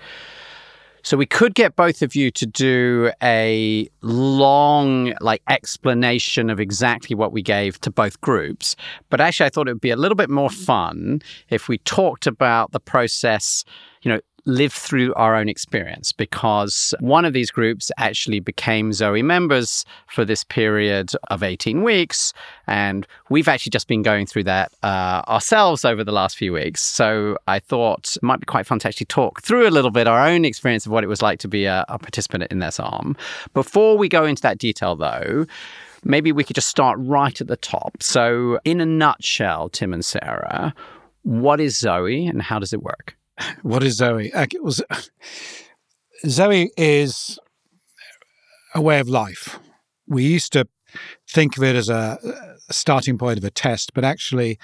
So 1.06 1.16
we 1.16 1.24
could 1.24 1.54
get 1.54 1.76
both 1.76 2.02
of 2.02 2.16
you 2.16 2.32
to 2.32 2.46
do 2.46 3.12
a 3.22 3.88
long 4.02 5.14
like 5.20 5.40
explanation 5.48 6.50
of 6.50 6.58
exactly 6.58 7.14
what 7.14 7.30
we 7.30 7.42
gave 7.42 7.80
to 7.82 7.92
both 7.92 8.20
groups. 8.22 8.74
But 9.08 9.20
actually 9.20 9.46
I 9.46 9.50
thought 9.50 9.68
it 9.68 9.72
would 9.72 9.80
be 9.80 9.92
a 9.92 9.96
little 9.96 10.16
bit 10.16 10.30
more 10.30 10.50
fun 10.50 11.22
if 11.48 11.68
we 11.68 11.78
talked 11.78 12.26
about 12.26 12.72
the 12.72 12.80
process, 12.80 13.64
you 14.02 14.10
know, 14.10 14.20
live 14.46 14.72
through 14.72 15.12
our 15.14 15.34
own 15.34 15.48
experience 15.48 16.12
because 16.12 16.94
one 17.00 17.24
of 17.24 17.32
these 17.32 17.50
groups 17.50 17.90
actually 17.98 18.40
became 18.40 18.92
Zoe 18.92 19.22
members 19.22 19.84
for 20.06 20.24
this 20.24 20.44
period 20.44 21.10
of 21.28 21.42
18 21.42 21.82
weeks. 21.82 22.32
And 22.66 23.06
we've 23.28 23.48
actually 23.48 23.70
just 23.70 23.88
been 23.88 24.02
going 24.02 24.26
through 24.26 24.44
that 24.44 24.72
uh, 24.82 25.22
ourselves 25.28 25.84
over 25.84 26.04
the 26.04 26.12
last 26.12 26.36
few 26.36 26.52
weeks. 26.52 26.80
So 26.80 27.36
I 27.48 27.58
thought 27.58 28.16
it 28.16 28.22
might 28.22 28.40
be 28.40 28.46
quite 28.46 28.66
fun 28.66 28.78
to 28.80 28.88
actually 28.88 29.06
talk 29.06 29.42
through 29.42 29.68
a 29.68 29.70
little 29.70 29.90
bit 29.90 30.06
our 30.06 30.26
own 30.26 30.44
experience 30.44 30.86
of 30.86 30.92
what 30.92 31.04
it 31.04 31.08
was 31.08 31.22
like 31.22 31.40
to 31.40 31.48
be 31.48 31.64
a, 31.64 31.84
a 31.88 31.98
participant 31.98 32.44
in 32.50 32.60
this 32.60 32.78
arm. 32.78 33.16
Before 33.52 33.98
we 33.98 34.08
go 34.08 34.24
into 34.24 34.42
that 34.42 34.58
detail, 34.58 34.94
though, 34.94 35.46
maybe 36.04 36.30
we 36.30 36.44
could 36.44 36.54
just 36.54 36.68
start 36.68 36.98
right 37.00 37.40
at 37.40 37.48
the 37.48 37.56
top. 37.56 38.00
So, 38.00 38.60
in 38.64 38.80
a 38.80 38.86
nutshell, 38.86 39.68
Tim 39.70 39.92
and 39.92 40.04
Sarah, 40.04 40.72
what 41.22 41.60
is 41.60 41.76
Zoe 41.76 42.26
and 42.26 42.40
how 42.40 42.60
does 42.60 42.72
it 42.72 42.82
work? 42.82 43.15
What 43.62 43.82
is 43.82 43.96
Zoe? 43.96 44.32
Was, 44.60 44.82
Zoe 46.26 46.70
is 46.76 47.38
a 48.74 48.80
way 48.80 48.98
of 49.00 49.08
life. 49.08 49.58
We 50.06 50.24
used 50.24 50.52
to 50.52 50.66
think 51.30 51.56
of 51.56 51.62
it 51.62 51.76
as 51.76 51.88
a, 51.88 52.18
a 52.68 52.72
starting 52.72 53.18
point 53.18 53.38
of 53.38 53.44
a 53.44 53.50
test, 53.50 53.92
but 53.94 54.04
actually, 54.04 54.58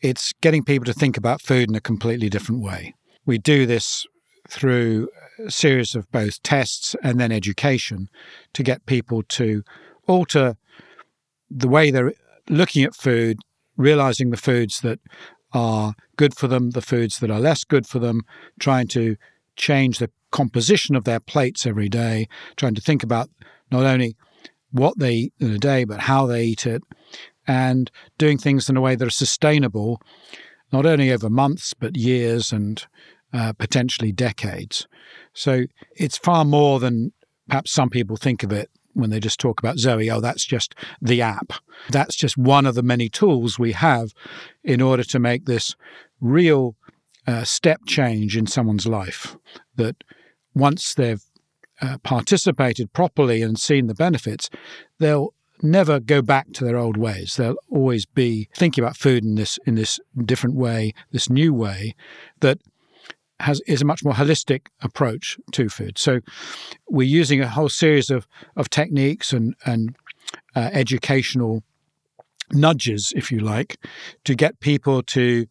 it's 0.00 0.32
getting 0.40 0.64
people 0.64 0.84
to 0.86 0.92
think 0.92 1.16
about 1.16 1.42
food 1.42 1.68
in 1.68 1.74
a 1.74 1.80
completely 1.80 2.28
different 2.28 2.62
way. 2.62 2.94
We 3.24 3.38
do 3.38 3.66
this 3.66 4.06
through 4.48 5.08
a 5.44 5.50
series 5.50 5.94
of 5.94 6.10
both 6.12 6.42
tests 6.42 6.94
and 7.02 7.20
then 7.20 7.32
education 7.32 8.08
to 8.54 8.62
get 8.62 8.86
people 8.86 9.22
to 9.24 9.62
alter 10.06 10.56
the 11.50 11.68
way 11.68 11.90
they're 11.90 12.14
looking 12.48 12.84
at 12.84 12.94
food, 12.94 13.38
realizing 13.76 14.30
the 14.30 14.36
foods 14.36 14.80
that 14.80 15.00
are 15.56 15.94
good 16.16 16.36
for 16.36 16.48
them, 16.48 16.70
the 16.70 16.82
foods 16.82 17.18
that 17.18 17.30
are 17.30 17.40
less 17.40 17.64
good 17.64 17.86
for 17.86 17.98
them, 17.98 18.20
trying 18.60 18.86
to 18.88 19.16
change 19.56 19.98
the 19.98 20.10
composition 20.30 20.94
of 20.94 21.04
their 21.04 21.18
plates 21.18 21.64
every 21.64 21.88
day, 21.88 22.28
trying 22.56 22.74
to 22.74 22.82
think 22.82 23.02
about 23.02 23.30
not 23.70 23.84
only 23.84 24.16
what 24.70 24.98
they 24.98 25.12
eat 25.14 25.32
in 25.40 25.50
a 25.50 25.58
day, 25.58 25.84
but 25.84 26.00
how 26.00 26.26
they 26.26 26.44
eat 26.44 26.66
it, 26.66 26.82
and 27.46 27.90
doing 28.18 28.36
things 28.36 28.68
in 28.68 28.76
a 28.76 28.82
way 28.82 28.94
that 28.94 29.06
are 29.06 29.10
sustainable, 29.24 29.98
not 30.74 30.84
only 30.84 31.10
over 31.10 31.30
months, 31.30 31.72
but 31.72 31.96
years 31.96 32.52
and 32.52 32.86
uh, 33.32 33.54
potentially 33.54 34.12
decades. 34.12 34.86
So 35.32 35.64
it's 35.96 36.18
far 36.18 36.44
more 36.44 36.80
than 36.80 37.12
perhaps 37.48 37.72
some 37.72 37.88
people 37.88 38.18
think 38.18 38.42
of 38.42 38.52
it 38.52 38.68
when 38.96 39.10
they 39.10 39.20
just 39.20 39.38
talk 39.38 39.60
about 39.60 39.78
Zoe, 39.78 40.10
oh, 40.10 40.20
that's 40.20 40.44
just 40.44 40.74
the 41.00 41.22
app. 41.22 41.52
That's 41.90 42.16
just 42.16 42.36
one 42.36 42.66
of 42.66 42.74
the 42.74 42.82
many 42.82 43.08
tools 43.08 43.58
we 43.58 43.72
have 43.72 44.12
in 44.64 44.80
order 44.80 45.04
to 45.04 45.18
make 45.18 45.44
this 45.44 45.76
real 46.20 46.76
uh, 47.26 47.44
step 47.44 47.80
change 47.86 48.36
in 48.36 48.46
someone's 48.46 48.86
life. 48.86 49.36
That 49.76 50.02
once 50.54 50.94
they've 50.94 51.22
uh, 51.82 51.98
participated 52.02 52.92
properly 52.92 53.42
and 53.42 53.58
seen 53.58 53.86
the 53.86 53.94
benefits, 53.94 54.48
they'll 54.98 55.34
never 55.62 56.00
go 56.00 56.22
back 56.22 56.52
to 56.52 56.64
their 56.64 56.76
old 56.76 56.96
ways. 56.96 57.36
They'll 57.36 57.56
always 57.70 58.06
be 58.06 58.48
thinking 58.54 58.82
about 58.82 58.96
food 58.96 59.24
in 59.24 59.34
this 59.34 59.58
in 59.66 59.74
this 59.74 60.00
different 60.24 60.56
way, 60.56 60.92
this 61.12 61.28
new 61.28 61.52
way 61.52 61.94
that 62.40 62.58
has 63.40 63.60
is 63.66 63.82
a 63.82 63.84
much 63.84 64.04
more 64.04 64.14
holistic 64.14 64.66
approach 64.80 65.38
to 65.52 65.68
food. 65.68 65.98
So 65.98 66.20
we're 66.88 67.06
using 67.06 67.40
a 67.40 67.48
whole 67.48 67.68
series 67.68 68.10
of 68.10 68.26
of 68.56 68.70
techniques 68.70 69.32
and 69.32 69.54
and 69.64 69.96
uh, 70.54 70.70
educational 70.72 71.62
nudges, 72.52 73.12
if 73.16 73.32
you 73.32 73.40
like, 73.40 73.76
to 74.24 74.34
get 74.34 74.60
people 74.60 75.02
to 75.02 75.46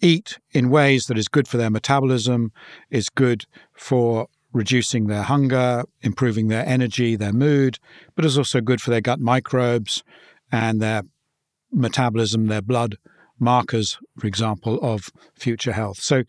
eat 0.00 0.38
in 0.52 0.70
ways 0.70 1.06
that 1.06 1.18
is 1.18 1.28
good 1.28 1.48
for 1.48 1.56
their 1.56 1.70
metabolism, 1.70 2.52
is 2.90 3.08
good 3.08 3.46
for 3.72 4.28
reducing 4.52 5.06
their 5.06 5.22
hunger, 5.22 5.84
improving 6.02 6.48
their 6.48 6.66
energy, 6.66 7.16
their 7.16 7.32
mood, 7.32 7.78
but 8.14 8.24
is 8.24 8.38
also 8.38 8.60
good 8.60 8.80
for 8.80 8.90
their 8.90 9.00
gut 9.00 9.20
microbes 9.20 10.04
and 10.52 10.80
their 10.80 11.02
metabolism, 11.72 12.46
their 12.46 12.62
blood 12.62 12.96
markers, 13.44 13.98
for 14.18 14.26
example, 14.26 14.78
of 14.82 15.10
future 15.34 15.72
health. 15.72 15.98
So 16.00 16.24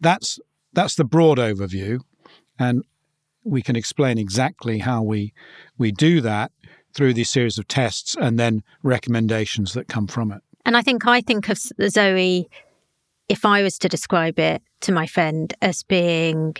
that's 0.00 0.38
that's 0.72 0.96
the 0.96 1.04
broad 1.04 1.38
overview, 1.38 2.00
and 2.58 2.84
we 3.44 3.62
can 3.62 3.76
explain 3.76 4.18
exactly 4.18 4.78
how 4.78 5.02
we 5.02 5.32
we 5.78 5.92
do 5.92 6.20
that 6.20 6.52
through 6.94 7.14
these 7.14 7.30
series 7.30 7.58
of 7.58 7.68
tests 7.68 8.16
and 8.18 8.38
then 8.38 8.62
recommendations 8.82 9.74
that 9.74 9.86
come 9.86 10.06
from 10.06 10.32
it. 10.32 10.42
And 10.64 10.76
I 10.76 10.82
think 10.82 11.06
I 11.06 11.20
think 11.20 11.48
of 11.48 11.58
Zoe, 11.88 12.48
if 13.28 13.44
I 13.44 13.62
was 13.62 13.78
to 13.78 13.88
describe 13.88 14.38
it 14.38 14.62
to 14.80 14.92
my 14.92 15.06
friend, 15.06 15.54
as 15.62 15.82
being 15.82 16.56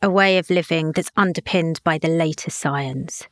a 0.00 0.10
way 0.10 0.38
of 0.38 0.50
living 0.50 0.92
that's 0.92 1.10
underpinned 1.16 1.82
by 1.84 1.98
the 1.98 2.08
latest 2.08 2.58
science, 2.58 3.26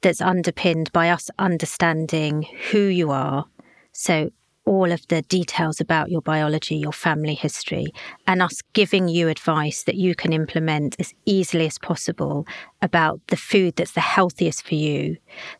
that's 0.00 0.20
underpinned 0.20 0.92
by 0.92 1.10
us 1.10 1.30
understanding 1.38 2.46
who 2.70 2.82
you 2.86 3.10
are. 3.10 3.46
So, 3.92 4.30
all 4.68 4.92
of 4.92 5.00
the 5.08 5.22
details 5.22 5.80
about 5.80 6.10
your 6.10 6.20
biology, 6.20 6.76
your 6.76 6.92
family 6.92 7.34
history, 7.34 7.86
and 8.26 8.42
us 8.42 8.60
giving 8.74 9.08
you 9.08 9.28
advice 9.28 9.84
that 9.84 9.94
you 9.94 10.14
can 10.14 10.30
implement 10.30 10.94
as 10.98 11.14
easily 11.24 11.66
as 11.66 11.78
possible 11.78 12.46
about 12.82 13.18
the 13.28 13.36
food 13.36 13.74
that's 13.76 13.92
the 13.92 14.00
healthiest 14.00 14.66
for 14.66 14.74
you, 14.74 15.16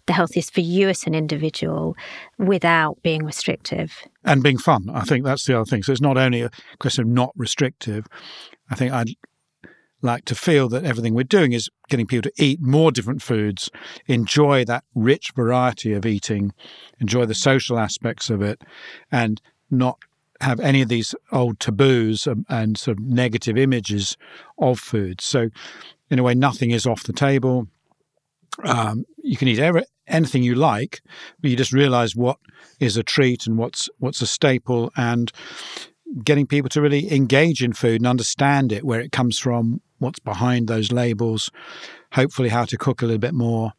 the 0.07 0.13
healthiest 0.13 0.53
for 0.53 0.61
you 0.61 0.91
as 0.91 1.07
an 1.07 1.15
individual, 1.15 1.97
without 2.37 3.03
being 3.03 3.25
restrictive. 3.25 4.07
And 4.25 4.43
being 4.43 4.59
fun. 4.59 4.91
I 4.93 5.05
think 5.05 5.25
that's 5.25 5.47
the 5.47 5.57
other 5.57 5.65
thing. 5.65 5.83
So 5.83 5.93
it's 5.93 6.03
not 6.03 6.19
only 6.19 6.43
a 6.43 6.51
question 6.79 7.05
of 7.05 7.09
not 7.09 7.33
restrictive. 7.35 8.07
I 8.71 8.75
think 8.75 8.93
I'd 8.93 9.15
like 10.03 10.25
to 10.27 10.35
feel 10.35 10.69
that 10.69 10.85
everything 10.85 11.15
we're 11.15 11.25
doing 11.25 11.53
is 11.53 11.69
getting 11.89 12.07
people 12.07 12.31
to 12.31 12.43
eat 12.43 12.61
more 12.61 12.93
different 12.93 13.23
foods, 13.23 13.71
enjoy 14.07 14.65
that 14.65 14.85
rich 14.95 15.33
variety 15.35 15.93
of 15.93 16.07
eating, 16.07 16.53
enjoy 17.01 17.27
the 17.27 17.35
social 17.35 17.79
aspects 17.79 18.31
of 18.31 18.43
it, 18.43 18.63
and 19.11 19.41
not 19.71 19.99
have 20.41 20.61
any 20.61 20.83
of 20.83 20.89
these 20.89 21.15
old 21.33 21.59
taboos 21.59 22.29
and, 22.49 22.79
sort 22.79 22.99
of 22.99 23.05
negative 23.05 23.59
images 23.59 24.17
of 24.59 24.79
food. 24.79 25.21
So, 25.21 25.51
in 26.11 26.19
a 26.19 26.23
way, 26.23 26.35
nothing 26.35 26.71
is 26.71 26.87
off 26.87 27.03
the 27.03 27.13
table. 27.13 27.67
Um, 28.65 29.05
you 29.23 29.37
can 29.37 29.49
eat 29.49 29.59
every, 29.59 29.83
anything 30.07 30.43
you 30.43 30.55
like, 30.55 31.03
but 31.41 31.51
you 31.51 31.57
just 31.57 31.73
realize 31.73 32.15
what 32.17 32.39
is 32.81 32.97
a 32.97 33.03
treat 33.03 33.47
and 33.47 33.59
what's 33.59 33.89
what's 33.99 34.23
a 34.23 34.27
staple, 34.27 34.93
and 34.97 35.33
getting 36.25 36.47
people 36.47 36.69
to 36.71 36.81
really 36.81 37.13
engage 37.13 37.63
in 37.63 37.73
food 37.73 38.01
and 38.01 38.07
understand 38.07 38.73
it, 38.73 38.85
where 38.85 39.01
it 39.01 39.13
comes 39.13 39.39
from, 39.39 39.81
what's 39.99 40.19
behind 40.19 40.69
those 40.69 40.93
labels, 40.93 41.51
hopefully 42.13 42.49
how 42.49 42.65
to 42.65 42.77
cook 42.77 43.03
a 43.03 43.07
little 43.07 43.19
bit 43.19 43.35
more, 43.35 43.73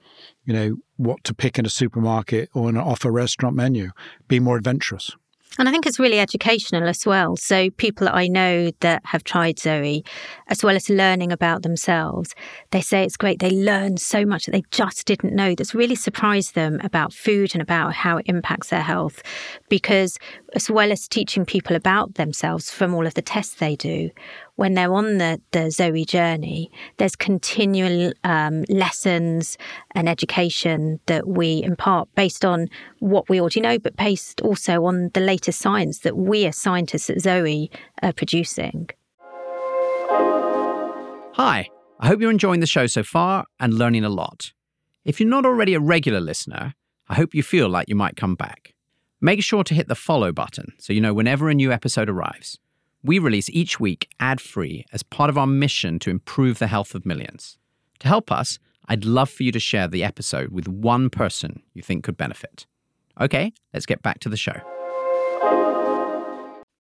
you 0.45 0.53
know, 0.53 0.77
what 0.97 1.23
to 1.23 1.33
pick 1.33 1.57
in 1.57 1.65
a 1.65 1.69
supermarket 1.69 2.49
or 2.53 2.69
an 2.69 2.77
off 2.77 3.05
a 3.05 3.11
restaurant 3.11 3.55
menu, 3.55 3.91
be 4.27 4.39
more 4.39 4.57
adventurous. 4.57 5.15
And 5.57 5.67
I 5.67 5.71
think 5.71 5.87
it's 5.87 5.99
really 5.99 6.19
educational 6.19 6.87
as 6.87 7.05
well. 7.05 7.35
So, 7.35 7.69
people 7.71 8.05
that 8.05 8.15
I 8.15 8.27
know 8.27 8.71
that 8.81 9.01
have 9.05 9.23
tried 9.23 9.57
Zoe, 9.57 10.05
as 10.47 10.63
well 10.63 10.75
as 10.75 10.89
learning 10.89 11.31
about 11.31 11.63
themselves, 11.63 12.35
they 12.71 12.81
say 12.81 13.03
it's 13.03 13.17
great. 13.17 13.39
They 13.39 13.49
learn 13.49 13.97
so 13.97 14.25
much 14.25 14.45
that 14.45 14.51
they 14.51 14.63
just 14.69 15.05
didn't 15.05 15.35
know 15.35 15.55
that's 15.55 15.73
really 15.73 15.95
surprised 15.95 16.53
them 16.53 16.79
about 16.83 17.13
food 17.13 17.55
and 17.55 17.61
about 17.61 17.93
how 17.93 18.17
it 18.17 18.27
impacts 18.27 18.69
their 18.69 18.83
health. 18.83 19.23
Because, 19.69 20.19
as 20.53 20.69
well 20.69 20.91
as 20.91 21.07
teaching 21.07 21.45
people 21.45 21.75
about 21.75 22.13
themselves 22.13 22.69
from 22.69 22.93
all 22.93 23.07
of 23.07 23.15
the 23.15 23.21
tests 23.21 23.55
they 23.55 23.75
do, 23.75 24.11
when 24.59 24.73
they're 24.73 24.93
on 24.93 25.19
the, 25.19 25.39
the 25.51 25.71
Zoe 25.71 26.03
journey, 26.03 26.69
there's 26.97 27.15
continual 27.15 28.11
um, 28.25 28.65
lessons 28.67 29.57
and 29.95 30.09
education 30.09 30.99
that 31.05 31.25
we 31.25 31.63
impart 31.63 32.13
based 32.13 32.43
on 32.43 32.67
what 32.99 33.29
we 33.29 33.39
already 33.39 33.61
know, 33.61 33.79
but 33.79 33.95
based 33.95 34.41
also 34.41 34.83
on 34.83 35.11
the 35.13 35.21
latest 35.21 35.59
science 35.61 35.99
that 35.99 36.17
we 36.17 36.45
as 36.45 36.57
scientists 36.57 37.09
at 37.09 37.21
Zoe 37.21 37.71
are 38.03 38.11
producing. 38.11 38.89
Hi, 41.35 41.69
I 42.01 42.07
hope 42.07 42.19
you're 42.19 42.29
enjoying 42.29 42.59
the 42.59 42.67
show 42.67 42.85
so 42.85 43.01
far 43.01 43.45
and 43.61 43.73
learning 43.73 44.03
a 44.03 44.09
lot. 44.09 44.51
If 45.05 45.21
you're 45.21 45.29
not 45.29 45.45
already 45.45 45.73
a 45.73 45.79
regular 45.79 46.19
listener, 46.19 46.73
I 47.07 47.15
hope 47.15 47.33
you 47.33 47.43
feel 47.43 47.69
like 47.69 47.87
you 47.87 47.95
might 47.95 48.17
come 48.17 48.35
back. 48.35 48.73
Make 49.21 49.41
sure 49.41 49.63
to 49.63 49.73
hit 49.73 49.87
the 49.87 49.95
follow 49.95 50.33
button 50.33 50.73
so 50.79 50.91
you 50.91 50.99
know 50.99 51.13
whenever 51.13 51.47
a 51.47 51.53
new 51.53 51.71
episode 51.71 52.09
arrives. 52.09 52.59
We 53.03 53.19
release 53.19 53.49
each 53.49 53.79
week 53.79 54.09
ad 54.19 54.41
free 54.41 54.85
as 54.91 55.03
part 55.03 55.29
of 55.29 55.37
our 55.37 55.47
mission 55.47 55.99
to 55.99 56.09
improve 56.09 56.59
the 56.59 56.67
health 56.67 56.95
of 56.95 57.05
millions. 57.05 57.57
To 57.99 58.07
help 58.07 58.31
us, 58.31 58.59
I'd 58.87 59.05
love 59.05 59.29
for 59.29 59.43
you 59.43 59.51
to 59.51 59.59
share 59.59 59.87
the 59.87 60.03
episode 60.03 60.49
with 60.49 60.67
one 60.67 61.09
person 61.09 61.61
you 61.73 61.81
think 61.81 62.03
could 62.03 62.17
benefit. 62.17 62.65
Okay, 63.19 63.53
let's 63.73 63.85
get 63.85 64.01
back 64.01 64.19
to 64.21 64.29
the 64.29 64.37
show. 64.37 64.78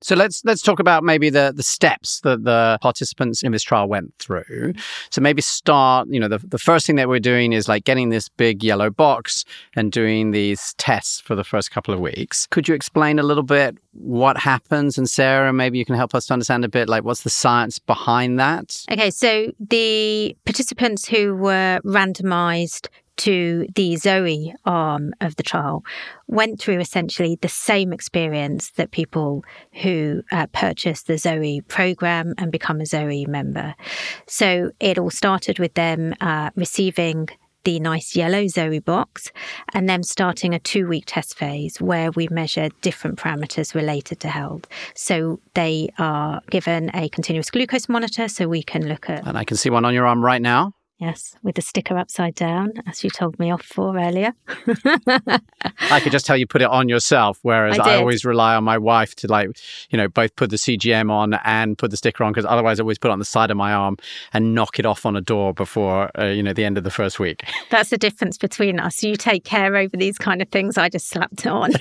So 0.01 0.15
let's 0.15 0.43
let's 0.45 0.61
talk 0.61 0.79
about 0.79 1.03
maybe 1.03 1.29
the 1.29 1.53
the 1.55 1.63
steps 1.63 2.19
that 2.21 2.43
the 2.43 2.77
participants 2.81 3.43
in 3.43 3.51
this 3.51 3.63
trial 3.63 3.87
went 3.87 4.13
through. 4.15 4.73
So 5.09 5.21
maybe 5.21 5.41
start, 5.41 6.07
you 6.09 6.19
know, 6.19 6.27
the, 6.27 6.39
the 6.39 6.59
first 6.59 6.85
thing 6.85 6.95
that 6.97 7.07
we're 7.07 7.19
doing 7.19 7.53
is 7.53 7.67
like 7.67 7.85
getting 7.85 8.09
this 8.09 8.29
big 8.29 8.63
yellow 8.63 8.89
box 8.89 9.45
and 9.75 9.91
doing 9.91 10.31
these 10.31 10.73
tests 10.77 11.19
for 11.21 11.35
the 11.35 11.43
first 11.43 11.71
couple 11.71 11.93
of 11.93 11.99
weeks. 11.99 12.47
Could 12.47 12.67
you 12.67 12.75
explain 12.75 13.19
a 13.19 13.23
little 13.23 13.43
bit 13.43 13.77
what 13.93 14.37
happens? 14.37 14.97
And 14.97 15.09
Sarah, 15.09 15.53
maybe 15.53 15.77
you 15.77 15.85
can 15.85 15.95
help 15.95 16.13
us 16.13 16.27
to 16.27 16.33
understand 16.33 16.65
a 16.65 16.69
bit 16.69 16.89
like 16.89 17.03
what's 17.03 17.23
the 17.23 17.29
science 17.29 17.79
behind 17.79 18.39
that? 18.39 18.85
Okay, 18.91 19.09
so 19.09 19.51
the 19.59 20.35
participants 20.45 21.07
who 21.07 21.35
were 21.35 21.79
randomized 21.85 22.89
to 23.17 23.67
the 23.75 23.95
Zoe 23.95 24.53
arm 24.65 25.13
of 25.21 25.35
the 25.35 25.43
trial 25.43 25.83
went 26.27 26.59
through 26.59 26.79
essentially 26.79 27.37
the 27.41 27.49
same 27.49 27.93
experience 27.93 28.71
that 28.71 28.91
people 28.91 29.43
who 29.81 30.21
uh, 30.31 30.47
purchase 30.53 31.03
the 31.03 31.17
Zoe 31.17 31.61
program 31.61 32.33
and 32.37 32.51
become 32.51 32.81
a 32.81 32.85
Zoe 32.85 33.25
member. 33.25 33.75
So 34.27 34.71
it 34.79 34.97
all 34.97 35.09
started 35.11 35.59
with 35.59 35.73
them 35.75 36.13
uh, 36.21 36.49
receiving 36.55 37.29
the 37.65 37.79
nice 37.79 38.15
yellow 38.15 38.47
Zoe 38.47 38.79
box 38.79 39.31
and 39.73 39.89
then 39.89 40.03
starting 40.03 40.53
a 40.53 40.59
two 40.59 40.87
week 40.87 41.05
test 41.07 41.35
phase 41.35 41.81
where 41.81 42.11
we 42.11 42.27
measure 42.29 42.69
different 42.81 43.17
parameters 43.17 43.75
related 43.75 44.19
to 44.21 44.29
health. 44.29 44.65
So 44.95 45.39
they 45.55 45.89
are 45.97 46.41
given 46.49 46.91
a 46.95 47.09
continuous 47.09 47.49
glucose 47.49 47.89
monitor 47.89 48.27
so 48.27 48.47
we 48.47 48.63
can 48.63 48.87
look 48.87 49.09
at. 49.09 49.27
And 49.27 49.37
I 49.37 49.43
can 49.43 49.57
see 49.57 49.69
one 49.69 49.83
on 49.83 49.93
your 49.93 50.05
arm 50.05 50.23
right 50.23 50.41
now. 50.41 50.73
Yes, 50.97 51.35
with 51.43 51.55
the 51.55 51.61
sticker 51.61 51.97
upside 51.97 52.35
down, 52.35 52.71
as 52.87 53.03
you 53.03 53.09
told 53.09 53.37
me 53.37 53.51
off 53.51 53.63
for 53.63 53.97
earlier. 53.97 54.31
I 54.47 55.99
could 55.99 56.13
just 56.13 56.25
tell 56.25 56.37
you 56.37 56.47
put 56.47 56.61
it 56.61 56.69
on 56.69 56.87
yourself, 56.87 57.37
whereas 57.41 57.77
I, 57.77 57.95
I, 57.95 57.97
always 57.97 58.23
rely 58.23 58.55
on 58.55 58.63
my 58.63 58.77
wife 58.77 59.13
to 59.15 59.27
like, 59.27 59.49
you 59.89 59.97
know, 59.97 60.07
both 60.07 60.33
put 60.37 60.51
the 60.51 60.55
CGM 60.55 61.11
on 61.11 61.33
and 61.43 61.77
put 61.77 61.91
the 61.91 61.97
sticker 61.97 62.23
on 62.23 62.31
because 62.31 62.45
otherwise 62.45 62.79
I 62.79 62.83
always 62.83 62.97
put 62.97 63.09
it 63.09 63.11
on 63.11 63.19
the 63.19 63.25
side 63.25 63.51
of 63.51 63.57
my 63.57 63.73
arm 63.73 63.97
and 64.31 64.55
knock 64.55 64.79
it 64.79 64.85
off 64.85 65.05
on 65.05 65.17
a 65.17 65.21
door 65.21 65.53
before, 65.53 66.09
uh, 66.17 66.27
you 66.27 66.41
know, 66.41 66.53
the 66.53 66.63
end 66.63 66.77
of 66.77 66.85
the 66.85 66.91
first 66.91 67.19
week. 67.19 67.43
That's 67.69 67.89
the 67.89 67.97
difference 67.97 68.37
between 68.37 68.79
us. 68.79 69.03
You 69.03 69.17
take 69.17 69.43
care 69.43 69.75
over 69.75 69.97
these 69.97 70.17
kind 70.17 70.41
of 70.41 70.47
things. 70.47 70.77
I 70.77 70.87
just 70.87 71.09
slapped 71.09 71.45
it 71.45 71.47
on. 71.47 71.71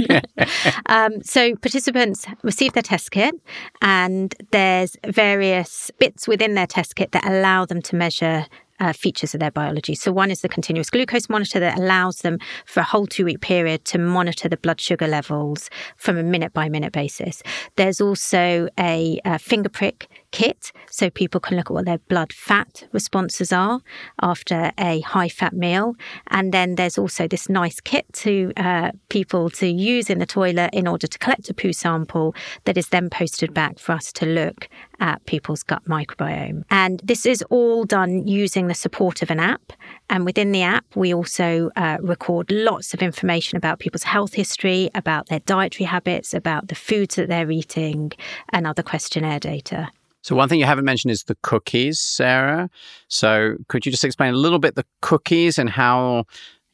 um, 0.86 1.22
so 1.22 1.54
participants 1.54 2.26
receive 2.42 2.72
their 2.72 2.82
test 2.82 3.12
kit 3.12 3.36
and 3.80 4.34
there's 4.50 4.96
various 5.06 5.92
bits 6.00 6.26
within 6.26 6.54
their 6.54 6.66
test 6.66 6.96
kit 6.96 7.12
that 7.12 7.24
allow 7.24 7.64
them 7.64 7.80
to 7.82 7.94
measure 7.94 8.46
uh, 8.80 8.92
features 8.92 9.34
of 9.34 9.40
their 9.40 9.50
biology. 9.50 9.94
So, 9.94 10.12
one 10.12 10.30
is 10.30 10.40
the 10.40 10.48
continuous 10.48 10.90
glucose 10.90 11.28
monitor 11.28 11.60
that 11.60 11.78
allows 11.78 12.18
them 12.18 12.38
for 12.66 12.80
a 12.80 12.84
whole 12.84 13.06
two 13.06 13.24
week 13.24 13.40
period 13.40 13.84
to 13.86 13.98
monitor 13.98 14.48
the 14.48 14.56
blood 14.56 14.80
sugar 14.80 15.06
levels 15.06 15.70
from 15.96 16.16
a 16.16 16.22
minute 16.22 16.52
by 16.52 16.68
minute 16.68 16.92
basis. 16.92 17.42
There's 17.76 18.00
also 18.00 18.68
a, 18.78 19.20
a 19.24 19.38
finger 19.38 19.68
prick 19.68 20.08
kit 20.34 20.72
so 20.90 21.08
people 21.10 21.40
can 21.40 21.56
look 21.56 21.70
at 21.70 21.74
what 21.74 21.84
their 21.84 21.98
blood 22.08 22.32
fat 22.32 22.88
responses 22.90 23.52
are 23.52 23.80
after 24.20 24.72
a 24.76 25.00
high 25.02 25.28
fat 25.28 25.52
meal. 25.52 25.94
And 26.26 26.52
then 26.52 26.74
there's 26.74 26.98
also 26.98 27.28
this 27.28 27.48
nice 27.48 27.80
kit 27.80 28.04
to 28.24 28.52
uh, 28.56 28.90
people 29.10 29.48
to 29.50 29.68
use 29.68 30.10
in 30.10 30.18
the 30.18 30.26
toilet 30.26 30.70
in 30.72 30.88
order 30.88 31.06
to 31.06 31.18
collect 31.20 31.48
a 31.50 31.54
poo 31.54 31.72
sample 31.72 32.34
that 32.64 32.76
is 32.76 32.88
then 32.88 33.10
posted 33.10 33.54
back 33.54 33.78
for 33.78 33.92
us 33.92 34.12
to 34.14 34.26
look 34.26 34.68
at 34.98 35.24
people's 35.26 35.62
gut 35.62 35.84
microbiome. 35.84 36.64
And 36.68 37.00
this 37.04 37.26
is 37.26 37.40
all 37.48 37.84
done 37.84 38.26
using 38.26 38.66
the 38.66 38.74
support 38.74 39.22
of 39.22 39.30
an 39.30 39.38
app. 39.38 39.72
And 40.10 40.24
within 40.24 40.50
the 40.50 40.62
app, 40.62 40.84
we 40.96 41.14
also 41.14 41.70
uh, 41.76 41.98
record 42.00 42.50
lots 42.50 42.92
of 42.92 43.02
information 43.02 43.56
about 43.56 43.78
people's 43.78 44.02
health 44.02 44.34
history, 44.34 44.90
about 44.96 45.28
their 45.28 45.40
dietary 45.40 45.86
habits, 45.86 46.34
about 46.34 46.66
the 46.66 46.74
foods 46.74 47.14
that 47.14 47.28
they're 47.28 47.52
eating, 47.52 48.10
and 48.52 48.66
other 48.66 48.82
questionnaire 48.82 49.38
data. 49.38 49.90
So 50.24 50.34
one 50.34 50.48
thing 50.48 50.58
you 50.58 50.64
haven't 50.64 50.86
mentioned 50.86 51.10
is 51.12 51.24
the 51.24 51.36
cookies, 51.42 52.00
Sarah. 52.00 52.70
So 53.08 53.56
could 53.68 53.84
you 53.84 53.92
just 53.92 54.04
explain 54.04 54.32
a 54.32 54.38
little 54.38 54.58
bit 54.58 54.74
the 54.74 54.86
cookies 55.02 55.58
and 55.58 55.68
how 55.68 56.24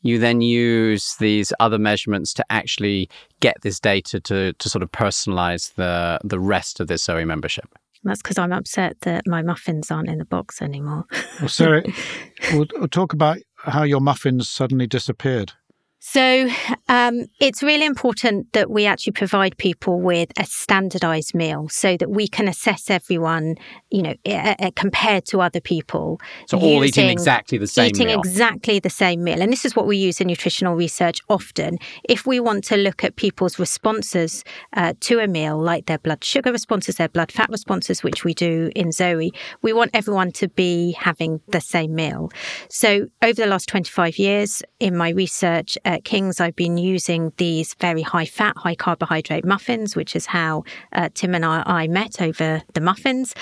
you 0.02 0.20
then 0.20 0.40
use 0.40 1.16
these 1.18 1.52
other 1.58 1.76
measurements 1.76 2.32
to 2.34 2.44
actually 2.48 3.10
get 3.40 3.56
this 3.62 3.80
data 3.80 4.20
to, 4.20 4.52
to 4.52 4.68
sort 4.68 4.84
of 4.84 4.92
personalize 4.92 5.74
the 5.74 6.20
the 6.22 6.38
rest 6.38 6.78
of 6.78 6.86
this 6.86 7.02
Zoe 7.02 7.24
membership? 7.24 7.68
That's 8.04 8.22
because 8.22 8.38
I'm 8.38 8.52
upset 8.52 9.00
that 9.00 9.26
my 9.26 9.42
muffins 9.42 9.90
aren't 9.90 10.08
in 10.08 10.18
the 10.18 10.24
box 10.24 10.62
anymore. 10.62 11.06
well, 11.40 11.48
Sarah, 11.48 11.82
we'll, 12.52 12.66
we'll 12.76 12.86
talk 12.86 13.12
about 13.12 13.38
how 13.56 13.82
your 13.82 14.00
muffins 14.00 14.48
suddenly 14.48 14.86
disappeared. 14.86 15.54
So 16.02 16.48
um, 16.88 17.26
it's 17.40 17.62
really 17.62 17.84
important 17.84 18.54
that 18.54 18.70
we 18.70 18.86
actually 18.86 19.12
provide 19.12 19.58
people 19.58 20.00
with 20.00 20.30
a 20.38 20.46
standardized 20.46 21.34
meal 21.34 21.68
so 21.68 21.98
that 21.98 22.10
we 22.10 22.26
can 22.26 22.48
assess 22.48 22.88
everyone, 22.88 23.56
you 23.90 24.02
know, 24.02 24.14
uh, 24.24 24.70
compared 24.76 25.26
to 25.26 25.42
other 25.42 25.60
people. 25.60 26.18
So 26.46 26.58
all 26.58 26.82
eating 26.82 27.10
exactly 27.10 27.58
the 27.58 27.66
same 27.66 27.84
meal. 27.84 27.90
eating 27.90 28.06
meal. 28.06 28.18
exactly 28.18 28.78
the 28.78 28.88
same 28.88 29.22
meal. 29.22 29.42
And 29.42 29.52
this 29.52 29.66
is 29.66 29.76
what 29.76 29.86
we 29.86 29.98
use 29.98 30.22
in 30.22 30.28
nutritional 30.28 30.74
research 30.74 31.20
often. 31.28 31.76
If 32.04 32.26
we 32.26 32.40
want 32.40 32.64
to 32.64 32.78
look 32.78 33.04
at 33.04 33.16
people's 33.16 33.58
responses 33.58 34.42
uh, 34.72 34.94
to 35.00 35.18
a 35.18 35.26
meal, 35.26 35.60
like 35.60 35.84
their 35.84 35.98
blood 35.98 36.24
sugar 36.24 36.50
responses, 36.50 36.96
their 36.96 37.10
blood 37.10 37.30
fat 37.30 37.50
responses, 37.50 38.02
which 38.02 38.24
we 38.24 38.32
do 38.32 38.70
in 38.74 38.90
Zoe, 38.90 39.32
we 39.60 39.74
want 39.74 39.90
everyone 39.92 40.32
to 40.32 40.48
be 40.48 40.92
having 40.98 41.42
the 41.48 41.60
same 41.60 41.94
meal. 41.94 42.30
So 42.70 43.08
over 43.20 43.34
the 43.34 43.46
last 43.46 43.68
25 43.68 44.18
years 44.18 44.62
in 44.78 44.96
my 44.96 45.10
research, 45.10 45.76
at 45.90 46.04
King's, 46.04 46.40
I've 46.40 46.56
been 46.56 46.78
using 46.78 47.32
these 47.36 47.74
very 47.74 48.02
high 48.02 48.26
fat, 48.26 48.56
high 48.56 48.74
carbohydrate 48.74 49.44
muffins, 49.44 49.96
which 49.96 50.14
is 50.14 50.26
how 50.26 50.64
uh, 50.92 51.08
Tim 51.14 51.34
and 51.34 51.44
I, 51.44 51.62
I, 51.66 51.88
met 51.88 52.22
over 52.22 52.62
the 52.74 52.80
muffins. 52.80 53.34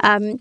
Um, 0.00 0.38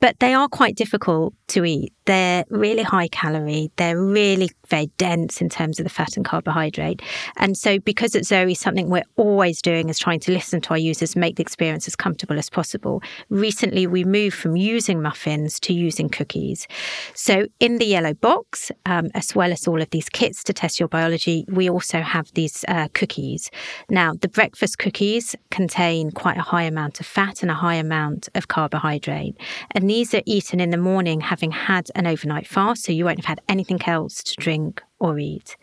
but 0.00 0.18
they 0.18 0.34
are 0.34 0.48
quite 0.48 0.76
difficult 0.76 1.32
to 1.48 1.64
eat. 1.64 1.92
They're 2.04 2.44
really 2.50 2.82
high 2.82 3.08
calorie. 3.08 3.70
They're 3.76 3.98
really 3.98 4.50
very 4.68 4.86
dense 4.98 5.40
in 5.40 5.48
terms 5.48 5.78
of 5.78 5.84
the 5.84 5.90
fat 5.90 6.16
and 6.16 6.24
carbohydrate. 6.24 7.02
And 7.36 7.56
so, 7.56 7.78
because 7.78 8.14
at 8.14 8.24
Zoe, 8.24 8.54
something 8.54 8.88
we're 8.88 9.02
always 9.16 9.62
doing 9.62 9.88
is 9.88 9.98
trying 9.98 10.20
to 10.20 10.32
listen 10.32 10.60
to 10.62 10.70
our 10.70 10.78
users, 10.78 11.16
make 11.16 11.36
the 11.36 11.42
experience 11.42 11.86
as 11.86 11.96
comfortable 11.96 12.38
as 12.38 12.50
possible. 12.50 13.02
Recently, 13.28 13.86
we 13.86 14.04
moved 14.04 14.36
from 14.36 14.56
using 14.56 15.02
muffins 15.02 15.60
to 15.60 15.72
using 15.72 16.08
cookies. 16.08 16.66
So, 17.14 17.46
in 17.60 17.78
the 17.78 17.86
yellow 17.86 18.14
box, 18.14 18.70
um, 18.84 19.08
as 19.14 19.34
well 19.34 19.52
as 19.52 19.66
all 19.66 19.80
of 19.80 19.90
these 19.90 20.08
kits 20.08 20.42
to 20.44 20.52
test 20.52 20.80
your 20.80 20.88
biology, 20.88 21.44
we 21.48 21.70
also 21.70 22.00
have 22.00 22.32
these 22.34 22.64
uh, 22.68 22.88
cookies. 22.94 23.50
Now, 23.88 24.14
the 24.14 24.28
breakfast 24.28 24.78
cookies 24.78 25.34
contain 25.50 26.10
quite 26.10 26.36
a 26.36 26.42
high 26.42 26.64
amount 26.64 27.00
of 27.00 27.06
fat 27.06 27.42
and 27.42 27.50
a 27.50 27.54
high 27.54 27.74
amount 27.74 28.28
of 28.34 28.48
carbohydrate. 28.48 29.36
And 29.72 29.88
these 29.88 30.14
are 30.14 30.22
eaten 30.26 30.60
in 30.60 30.70
the 30.70 30.76
morning 30.76 31.20
having 31.20 31.50
had 31.50 31.88
an 31.94 32.06
overnight 32.06 32.46
fast, 32.46 32.84
so 32.84 32.92
you 32.92 33.04
won't 33.04 33.18
have 33.18 33.26
had 33.26 33.40
anything 33.48 33.80
else 33.86 34.22
to 34.22 34.34
drink 34.36 34.55
or 34.98 35.18
eat. 35.18 35.56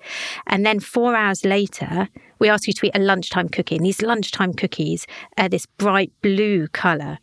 And 0.48 0.66
then 0.66 0.80
four 0.80 1.16
hours 1.16 1.44
later, 1.44 2.10
we 2.40 2.50
ask 2.50 2.68
you 2.68 2.74
to 2.74 2.88
eat 2.88 2.96
a 2.96 3.00
lunchtime 3.00 3.50
cookie. 3.50 3.76
And 3.76 3.86
these 3.86 4.02
lunchtime 4.02 4.54
cookies 4.54 5.08
are 5.38 5.50
this 5.50 5.66
bright 5.66 6.12
blue 6.22 6.68
colour. 6.68 7.20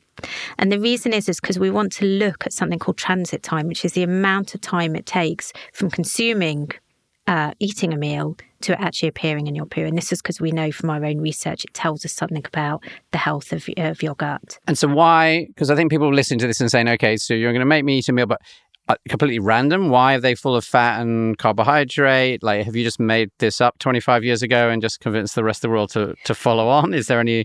And 0.58 0.70
the 0.70 0.80
reason 0.80 1.12
is 1.12 1.28
is 1.28 1.40
because 1.40 1.58
we 1.58 1.70
want 1.70 1.92
to 1.92 2.04
look 2.04 2.46
at 2.46 2.52
something 2.52 2.78
called 2.78 2.98
transit 2.98 3.42
time, 3.42 3.68
which 3.68 3.84
is 3.84 3.92
the 3.92 4.02
amount 4.02 4.54
of 4.54 4.60
time 4.60 4.96
it 4.96 5.06
takes 5.06 5.52
from 5.72 5.90
consuming 5.90 6.70
uh, 7.26 7.52
eating 7.60 7.92
a 7.92 7.96
meal 7.96 8.36
to 8.60 8.78
actually 8.80 9.08
appearing 9.08 9.46
in 9.46 9.54
your 9.54 9.64
poo. 9.64 9.84
And 9.84 9.96
this 9.96 10.12
is 10.12 10.20
because 10.20 10.40
we 10.40 10.50
know 10.50 10.72
from 10.72 10.90
our 10.90 11.04
own 11.04 11.20
research 11.20 11.64
it 11.64 11.72
tells 11.74 12.04
us 12.04 12.12
something 12.12 12.44
about 12.44 12.82
the 13.12 13.18
health 13.18 13.52
of, 13.52 13.68
of 13.76 14.02
your 14.02 14.16
gut. 14.16 14.58
And 14.66 14.76
so, 14.76 14.88
why? 14.88 15.46
Because 15.46 15.70
I 15.70 15.76
think 15.76 15.90
people 15.90 16.12
listening 16.12 16.40
to 16.40 16.46
this 16.46 16.60
and 16.60 16.70
saying, 16.70 16.88
okay, 16.88 17.16
so 17.16 17.34
you're 17.34 17.52
going 17.52 17.60
to 17.60 17.66
make 17.66 17.84
me 17.84 17.98
eat 17.98 18.08
a 18.08 18.12
meal, 18.12 18.26
but 18.26 18.40
Uh, 18.90 18.96
completely 19.08 19.38
random? 19.38 19.88
Why 19.88 20.14
are 20.14 20.20
they 20.20 20.34
full 20.34 20.56
of 20.56 20.64
fat 20.64 21.00
and 21.00 21.38
carbohydrate? 21.38 22.42
Like, 22.42 22.64
have 22.64 22.74
you 22.74 22.82
just 22.82 22.98
made 22.98 23.30
this 23.38 23.60
up 23.60 23.78
25 23.78 24.24
years 24.24 24.42
ago 24.42 24.68
and 24.68 24.82
just 24.82 24.98
convinced 24.98 25.36
the 25.36 25.44
rest 25.44 25.58
of 25.58 25.68
the 25.68 25.72
world 25.72 25.90
to, 25.90 26.16
to 26.24 26.34
follow 26.34 26.66
on? 26.66 26.92
Is 26.92 27.06
there 27.06 27.20
any 27.20 27.44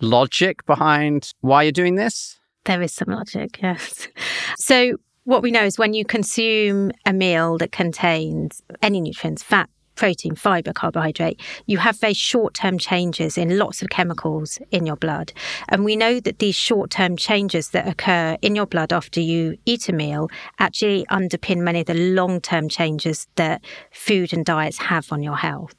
logic 0.00 0.64
behind 0.64 1.34
why 1.42 1.64
you're 1.64 1.72
doing 1.72 1.96
this? 1.96 2.40
There 2.64 2.80
is 2.80 2.94
some 2.94 3.08
logic, 3.08 3.58
yes. 3.62 4.08
So, 4.56 4.94
what 5.24 5.42
we 5.42 5.50
know 5.50 5.64
is 5.64 5.76
when 5.76 5.92
you 5.92 6.06
consume 6.06 6.90
a 7.04 7.12
meal 7.12 7.58
that 7.58 7.70
contains 7.70 8.62
any 8.80 9.02
nutrients, 9.02 9.42
fat, 9.42 9.68
protein, 9.98 10.34
fiber, 10.36 10.72
carbohydrate, 10.72 11.40
you 11.66 11.76
have 11.78 11.98
very 11.98 12.14
short 12.14 12.54
term 12.54 12.78
changes 12.78 13.36
in 13.36 13.58
lots 13.58 13.82
of 13.82 13.90
chemicals 13.90 14.58
in 14.70 14.86
your 14.86 14.96
blood. 14.96 15.32
And 15.68 15.84
we 15.84 15.96
know 15.96 16.20
that 16.20 16.38
these 16.38 16.54
short 16.54 16.90
term 16.90 17.16
changes 17.16 17.70
that 17.70 17.86
occur 17.86 18.38
in 18.40 18.54
your 18.54 18.66
blood 18.66 18.92
after 18.92 19.20
you 19.20 19.58
eat 19.66 19.88
a 19.88 19.92
meal 19.92 20.30
actually 20.58 21.04
underpin 21.10 21.58
many 21.58 21.80
of 21.80 21.86
the 21.86 21.94
long 21.94 22.40
term 22.40 22.68
changes 22.68 23.26
that 23.34 23.62
food 23.90 24.32
and 24.32 24.44
diets 24.44 24.78
have 24.78 25.12
on 25.12 25.22
your 25.22 25.36
health. 25.36 25.74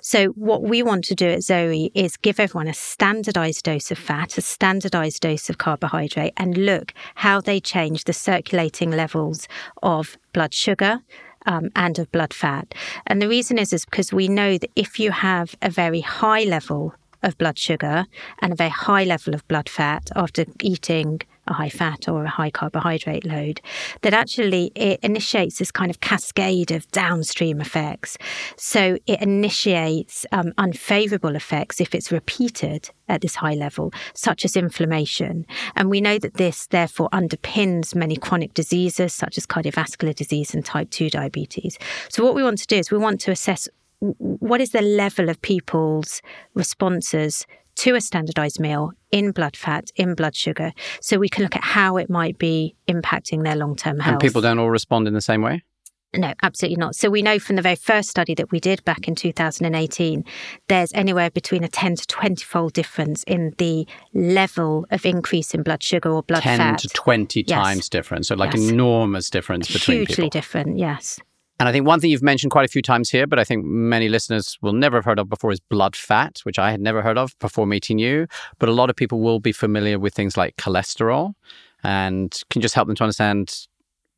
So, 0.00 0.26
what 0.28 0.62
we 0.62 0.82
want 0.82 1.04
to 1.06 1.14
do 1.14 1.28
at 1.28 1.42
Zoe 1.42 1.90
is 1.94 2.16
give 2.16 2.40
everyone 2.40 2.68
a 2.68 2.74
standardized 2.74 3.64
dose 3.64 3.90
of 3.90 3.98
fat, 3.98 4.38
a 4.38 4.40
standardized 4.42 5.20
dose 5.20 5.50
of 5.50 5.58
carbohydrate, 5.58 6.32
and 6.36 6.56
look 6.56 6.92
how 7.16 7.40
they 7.40 7.60
change 7.60 8.04
the 8.04 8.12
circulating 8.12 8.90
levels 8.90 9.48
of 9.82 10.16
blood 10.32 10.54
sugar. 10.54 11.00
Um, 11.52 11.70
and 11.74 11.98
of 11.98 12.12
blood 12.12 12.34
fat. 12.34 12.74
And 13.06 13.22
the 13.22 13.28
reason 13.36 13.58
is, 13.58 13.72
is 13.72 13.86
because 13.86 14.12
we 14.12 14.28
know 14.28 14.58
that 14.58 14.70
if 14.76 15.00
you 15.00 15.10
have 15.12 15.54
a 15.62 15.70
very 15.70 16.02
high 16.02 16.44
level 16.44 16.92
of 17.22 17.38
blood 17.38 17.58
sugar 17.58 18.04
and 18.42 18.52
a 18.52 18.56
very 18.56 18.70
high 18.70 19.04
level 19.04 19.34
of 19.34 19.46
blood 19.48 19.68
fat 19.68 20.10
after 20.14 20.44
eating 20.60 21.22
a 21.50 21.54
high 21.54 21.68
fat 21.68 22.08
or 22.08 22.24
a 22.24 22.28
high 22.28 22.50
carbohydrate 22.50 23.24
load, 23.24 23.60
that 24.02 24.14
actually 24.14 24.72
it 24.74 25.00
initiates 25.02 25.58
this 25.58 25.70
kind 25.70 25.90
of 25.90 26.00
cascade 26.00 26.70
of 26.70 26.90
downstream 26.92 27.60
effects. 27.60 28.18
So 28.56 28.98
it 29.06 29.20
initiates 29.20 30.26
um, 30.32 30.52
unfavorable 30.58 31.36
effects 31.36 31.80
if 31.80 31.94
it's 31.94 32.12
repeated 32.12 32.90
at 33.08 33.22
this 33.22 33.36
high 33.36 33.54
level, 33.54 33.92
such 34.14 34.44
as 34.44 34.56
inflammation. 34.56 35.46
And 35.76 35.90
we 35.90 36.00
know 36.00 36.18
that 36.18 36.34
this 36.34 36.66
therefore 36.66 37.08
underpins 37.10 37.94
many 37.94 38.16
chronic 38.16 38.54
diseases 38.54 39.12
such 39.12 39.38
as 39.38 39.46
cardiovascular 39.46 40.14
disease 40.14 40.54
and 40.54 40.64
type 40.64 40.90
2 40.90 41.10
diabetes. 41.10 41.78
So 42.08 42.24
what 42.24 42.34
we 42.34 42.42
want 42.42 42.58
to 42.58 42.66
do 42.66 42.76
is 42.76 42.90
we 42.90 42.98
want 42.98 43.20
to 43.22 43.30
assess 43.30 43.68
what 44.00 44.60
is 44.60 44.70
the 44.70 44.82
level 44.82 45.28
of 45.28 45.42
people's 45.42 46.22
responses 46.54 47.46
to 47.78 47.94
a 47.94 48.00
standardized 48.00 48.60
meal 48.60 48.92
in 49.10 49.30
blood 49.32 49.56
fat, 49.56 49.90
in 49.96 50.14
blood 50.14 50.34
sugar, 50.36 50.72
so 51.00 51.18
we 51.18 51.28
can 51.28 51.42
look 51.42 51.56
at 51.56 51.64
how 51.64 51.96
it 51.96 52.08
might 52.10 52.38
be 52.38 52.74
impacting 52.88 53.42
their 53.44 53.56
long 53.56 53.74
term 53.76 53.98
health. 54.00 54.14
And 54.14 54.20
people 54.20 54.40
don't 54.40 54.58
all 54.58 54.70
respond 54.70 55.08
in 55.08 55.14
the 55.14 55.20
same 55.20 55.42
way? 55.42 55.62
No, 56.16 56.32
absolutely 56.42 56.76
not. 56.76 56.94
So 56.96 57.10
we 57.10 57.20
know 57.20 57.38
from 57.38 57.56
the 57.56 57.62
very 57.62 57.76
first 57.76 58.08
study 58.08 58.34
that 58.36 58.50
we 58.50 58.60
did 58.60 58.82
back 58.86 59.06
in 59.08 59.14
2018, 59.14 60.24
there's 60.68 60.90
anywhere 60.94 61.30
between 61.30 61.62
a 61.64 61.68
10 61.68 61.96
to 61.96 62.06
20 62.06 62.42
fold 62.44 62.72
difference 62.72 63.22
in 63.24 63.52
the 63.58 63.86
level 64.14 64.86
of 64.90 65.04
increase 65.04 65.52
in 65.52 65.62
blood 65.62 65.82
sugar 65.82 66.08
or 66.10 66.22
blood 66.22 66.42
10 66.42 66.58
fat. 66.58 66.78
to 66.78 66.88
20 66.88 67.44
Yes. 67.46 67.58
times 67.62 67.88
difference. 67.90 68.28
So, 68.28 68.36
like, 68.36 68.54
Yes. 68.54 68.70
enormous 68.70 69.28
difference 69.28 69.70
between 69.70 69.98
Hugely 69.98 70.14
people. 70.14 70.30
different, 70.30 70.78
yes. 70.78 71.20
And 71.58 71.68
I 71.68 71.72
think 71.72 71.86
one 71.86 72.00
thing 72.00 72.10
you've 72.10 72.22
mentioned 72.22 72.52
quite 72.52 72.64
a 72.64 72.68
few 72.68 72.82
times 72.82 73.10
here, 73.10 73.26
but 73.26 73.38
I 73.38 73.44
think 73.44 73.64
many 73.64 74.08
listeners 74.08 74.58
will 74.62 74.72
never 74.72 74.96
have 74.96 75.04
heard 75.04 75.18
of 75.18 75.28
before 75.28 75.52
is 75.52 75.60
blood 75.60 75.96
fat, 75.96 76.40
which 76.44 76.58
I 76.58 76.70
had 76.70 76.80
never 76.80 77.02
heard 77.02 77.18
of 77.18 77.38
before 77.38 77.66
meeting 77.66 77.98
you. 77.98 78.26
But 78.58 78.68
a 78.68 78.72
lot 78.72 78.90
of 78.90 78.96
people 78.96 79.20
will 79.20 79.40
be 79.40 79.52
familiar 79.52 79.98
with 79.98 80.14
things 80.14 80.36
like 80.36 80.56
cholesterol 80.56 81.34
and 81.82 82.40
can 82.50 82.62
just 82.62 82.74
help 82.74 82.86
them 82.88 82.96
to 82.96 83.04
understand 83.04 83.66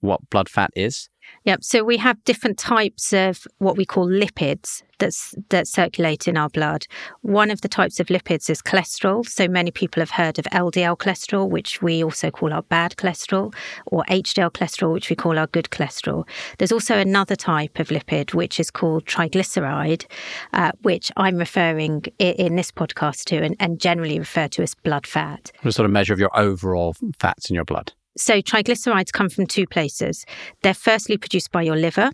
what 0.01 0.29
blood 0.31 0.49
fat 0.49 0.71
is. 0.75 1.10
Yep. 1.45 1.65
So 1.65 1.85
we 1.85 1.97
have 1.97 2.23
different 2.25 2.59
types 2.59 3.13
of 3.13 3.47
what 3.59 3.77
we 3.77 3.85
call 3.85 4.07
lipids 4.07 4.83
that's 4.99 5.35
that 5.49 5.67
circulate 5.67 6.29
in 6.29 6.37
our 6.37 6.51
blood. 6.51 6.87
One 7.23 7.51
of 7.51 7.63
the 7.63 7.69
types 7.69 7.99
of 7.99 8.09
lipids 8.09 8.51
is 8.51 8.61
cholesterol. 8.61 9.27
So 9.27 9.49
many 9.49 9.71
people 9.71 10.03
have 10.03 10.11
heard 10.11 10.39
of 10.39 10.45
LDL 10.53 10.99
cholesterol, 10.99 11.49
which 11.49 11.81
we 11.81 12.05
also 12.05 12.31
call 12.31 12.53
our 12.53 12.61
bad 12.63 12.97
cholesterol, 12.97 13.55
or 13.87 14.05
HDL 14.11 14.51
cholesterol, 14.53 14.93
which 14.93 15.09
we 15.09 15.17
call 15.17 15.39
our 15.39 15.47
good 15.47 15.71
cholesterol. 15.71 16.29
There's 16.59 16.73
also 16.73 16.99
another 16.99 17.37
type 17.37 17.79
of 17.79 17.89
lipid 17.89 18.35
which 18.35 18.61
is 18.61 18.71
called 18.71 19.07
triglyceride, 19.07 20.05
uh, 20.53 20.73
which 20.83 21.11
I'm 21.17 21.37
referring 21.39 22.05
i- 22.21 22.25
in 22.39 22.57
this 22.57 22.71
podcast 22.71 23.25
to 23.27 23.37
and, 23.43 23.57
and 23.59 23.81
generally 23.81 24.19
refer 24.19 24.49
to 24.49 24.63
as 24.63 24.75
blood 24.75 25.07
fat. 25.07 25.51
A 25.65 25.73
sort 25.73 25.87
of 25.87 25.93
measure 25.93 26.13
of 26.13 26.19
your 26.21 26.37
overall 26.39 26.95
fats 27.19 27.49
in 27.49 27.55
your 27.55 27.65
blood. 27.65 27.95
So, 28.21 28.43
triglycerides 28.43 29.15
come 29.15 29.31
from 29.31 29.47
two 29.47 29.67
places. 29.67 30.27
They're 30.61 30.75
firstly 30.75 31.17
produced 31.17 31.51
by 31.53 31.63
your 31.63 31.75
liver, 31.75 32.11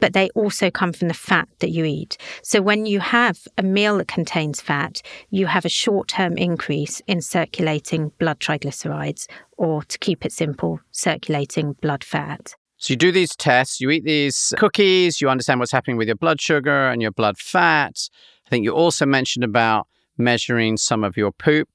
but 0.00 0.12
they 0.12 0.28
also 0.34 0.70
come 0.70 0.92
from 0.92 1.08
the 1.08 1.14
fat 1.14 1.48
that 1.60 1.70
you 1.70 1.86
eat. 1.86 2.18
So, 2.42 2.60
when 2.60 2.84
you 2.84 3.00
have 3.00 3.38
a 3.56 3.62
meal 3.62 3.96
that 3.96 4.06
contains 4.06 4.60
fat, 4.60 5.00
you 5.30 5.46
have 5.46 5.64
a 5.64 5.70
short 5.70 6.08
term 6.08 6.36
increase 6.36 7.00
in 7.06 7.22
circulating 7.22 8.12
blood 8.18 8.38
triglycerides, 8.38 9.28
or 9.56 9.82
to 9.84 9.98
keep 9.98 10.26
it 10.26 10.32
simple, 10.32 10.78
circulating 10.90 11.72
blood 11.80 12.04
fat. 12.04 12.54
So 12.76 12.92
you 12.92 12.96
do 12.98 13.10
these 13.10 13.34
tests, 13.34 13.80
you 13.80 13.88
eat 13.88 14.04
these 14.04 14.52
cookies, 14.58 15.22
you 15.22 15.30
understand 15.30 15.60
what's 15.60 15.72
happening 15.72 15.96
with 15.96 16.08
your 16.08 16.16
blood 16.16 16.38
sugar 16.38 16.90
and 16.90 17.00
your 17.00 17.12
blood 17.12 17.38
fat. 17.38 18.10
I 18.46 18.50
think 18.50 18.64
you 18.64 18.72
also 18.72 19.06
mentioned 19.06 19.44
about 19.44 19.88
measuring 20.18 20.76
some 20.76 21.04
of 21.04 21.16
your 21.16 21.32
poop. 21.32 21.68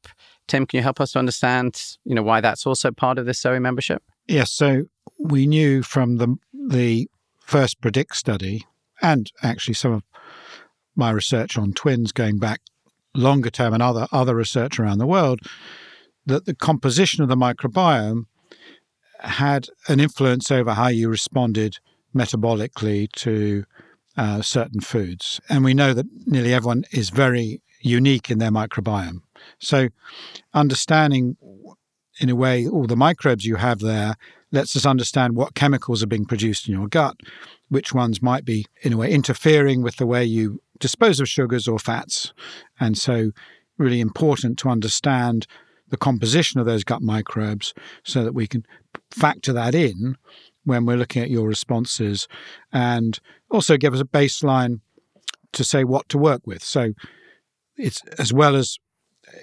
Tim, 0.48 0.66
can 0.66 0.78
you 0.78 0.84
help 0.84 1.00
us 1.00 1.14
to 1.14 1.20
understand, 1.20 1.82
you 2.04 2.16
know, 2.16 2.24
why 2.24 2.42
that's 2.42 2.66
also 2.66 2.92
part 2.92 3.18
of 3.18 3.26
this 3.26 3.40
Zoe 3.40 3.60
membership? 3.60 4.04
Yes, 4.28 4.52
so 4.52 4.84
we 5.20 5.48
knew 5.48 5.84
from 5.84 6.18
the 6.18 6.36
the 6.54 7.10
first 7.40 7.82
predict 7.82 8.16
study, 8.16 8.66
and 9.02 9.32
actually 9.42 9.74
some 9.74 9.94
of 9.94 10.04
my 10.96 11.12
research 11.12 11.58
on 11.58 11.74
twins 11.74 12.12
going 12.12 12.38
back 12.38 12.62
longer 13.14 13.50
term 13.50 13.74
and 13.74 13.84
other 13.84 14.08
other 14.12 14.36
research 14.36 14.80
around 14.80 14.98
the 14.98 15.08
world, 15.08 15.40
that 16.26 16.46
the 16.46 16.56
composition 16.56 17.24
of 17.24 17.30
the 17.30 17.36
microbiome 17.36 18.26
had 19.20 19.68
an 19.88 20.00
influence 20.00 20.52
over 20.52 20.74
how 20.74 20.88
you 20.88 21.08
responded 21.10 21.78
metabolically 22.16 23.12
to 23.12 23.64
uh, 24.18 24.42
certain 24.42 24.82
foods, 24.82 25.40
and 25.50 25.64
we 25.64 25.74
know 25.74 25.94
that 25.94 26.06
nearly 26.26 26.54
everyone 26.54 26.84
is 26.92 27.10
very 27.10 27.62
unique 27.82 28.30
in 28.30 28.40
their 28.40 28.52
microbiome. 28.52 29.22
So, 29.60 29.90
understanding 30.54 31.38
in 32.20 32.30
a 32.30 32.36
way 32.36 32.68
all 32.68 32.88
the 32.88 32.96
microbes 32.96 33.46
you 33.46 33.56
have 33.56 33.80
there 33.80 34.16
lets 34.52 34.76
us 34.76 34.86
understand 34.86 35.36
what 35.36 35.56
chemicals 35.56 36.04
are 36.04 36.08
being 36.08 36.26
produced 36.26 36.68
in 36.68 36.74
your 36.74 36.88
gut, 36.88 37.16
which 37.70 37.94
ones 37.94 38.22
might 38.22 38.44
be, 38.44 38.66
in 38.82 38.94
a 38.94 38.98
way, 38.98 39.12
interfering 39.12 39.82
with 39.82 39.96
the 39.96 40.06
way 40.06 40.24
you 40.24 40.62
dispose 40.80 41.20
of 41.20 41.30
sugars 41.30 41.68
or 41.68 41.80
fats. 41.80 42.34
And 42.80 42.98
so, 42.98 43.32
really 43.78 44.02
important 44.02 44.60
to 44.60 44.70
understand 44.70 45.48
the 45.90 45.98
composition 45.98 46.60
of 46.60 46.66
those 46.66 46.84
gut 46.84 47.02
microbes 47.02 47.74
so 48.04 48.24
that 48.24 48.34
we 48.34 48.48
can 48.48 48.66
factor 49.10 49.54
that 49.54 49.76
in 49.76 50.18
when 50.64 50.86
we're 50.86 50.98
looking 50.98 51.22
at 51.22 51.30
your 51.30 51.48
responses 51.48 52.28
and 52.72 53.20
also 53.50 53.78
give 53.78 53.94
us 53.94 54.00
a 54.00 54.06
baseline 54.06 54.80
to 55.54 55.64
say 55.64 55.84
what 55.84 56.08
to 56.10 56.18
work 56.18 56.42
with. 56.46 56.64
So, 56.64 56.94
it's 57.82 58.02
as 58.18 58.32
well 58.32 58.56
as 58.56 58.78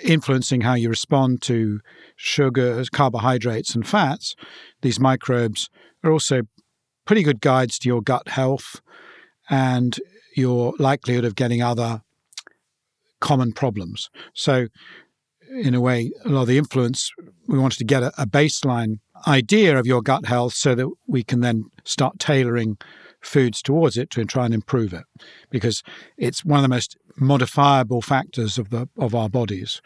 influencing 0.03 0.62
how 0.62 0.74
you 0.74 0.88
respond 0.88 1.42
to 1.42 1.81
sugars, 2.16 2.88
carbohydrates, 2.88 3.74
and 3.74 3.87
fats, 3.87 4.35
these 4.83 5.01
microbes 5.01 5.68
are 6.05 6.12
also 6.12 6.42
pretty 7.05 7.22
good 7.22 7.40
guides 7.40 7.79
to 7.79 7.88
your 7.88 8.03
gut 8.03 8.29
health 8.29 8.81
and 9.48 9.98
your 10.37 10.74
likelihood 10.79 11.24
of 11.24 11.35
getting 11.35 11.62
other 11.62 12.03
common 13.20 13.53
problems. 13.53 14.11
So, 14.35 14.68
in 15.51 15.74
a 15.74 15.81
way, 15.81 16.12
a 16.24 16.29
lot 16.29 16.42
of 16.42 16.48
the 16.48 16.59
influence, 16.59 17.11
we 17.46 17.59
wanted 17.59 17.79
to 17.79 17.85
get 17.85 18.03
a, 18.03 18.12
a 18.20 18.27
baseline 18.27 18.98
idea 19.27 19.79
of 19.79 19.87
your 19.87 20.03
gut 20.03 20.27
health 20.27 20.53
so 20.53 20.74
that 20.74 20.88
we 21.07 21.24
can 21.24 21.40
then 21.40 21.64
start 21.85 22.18
tailoring 22.18 22.77
foods 23.28 23.62
towards 23.62 23.96
it 23.96 24.10
to 24.10 24.24
try 24.24 24.44
and 24.44 24.54
improve 24.54 24.92
it 24.92 25.04
because 25.50 25.82
it's 26.16 26.44
one 26.44 26.58
of 26.58 26.62
the 26.62 26.68
most 26.68 26.96
modifiable 27.16 28.02
factors 28.02 28.58
of 28.58 28.70
the 28.70 28.88
of 28.96 29.14
our 29.14 29.28
bodies 29.28 29.80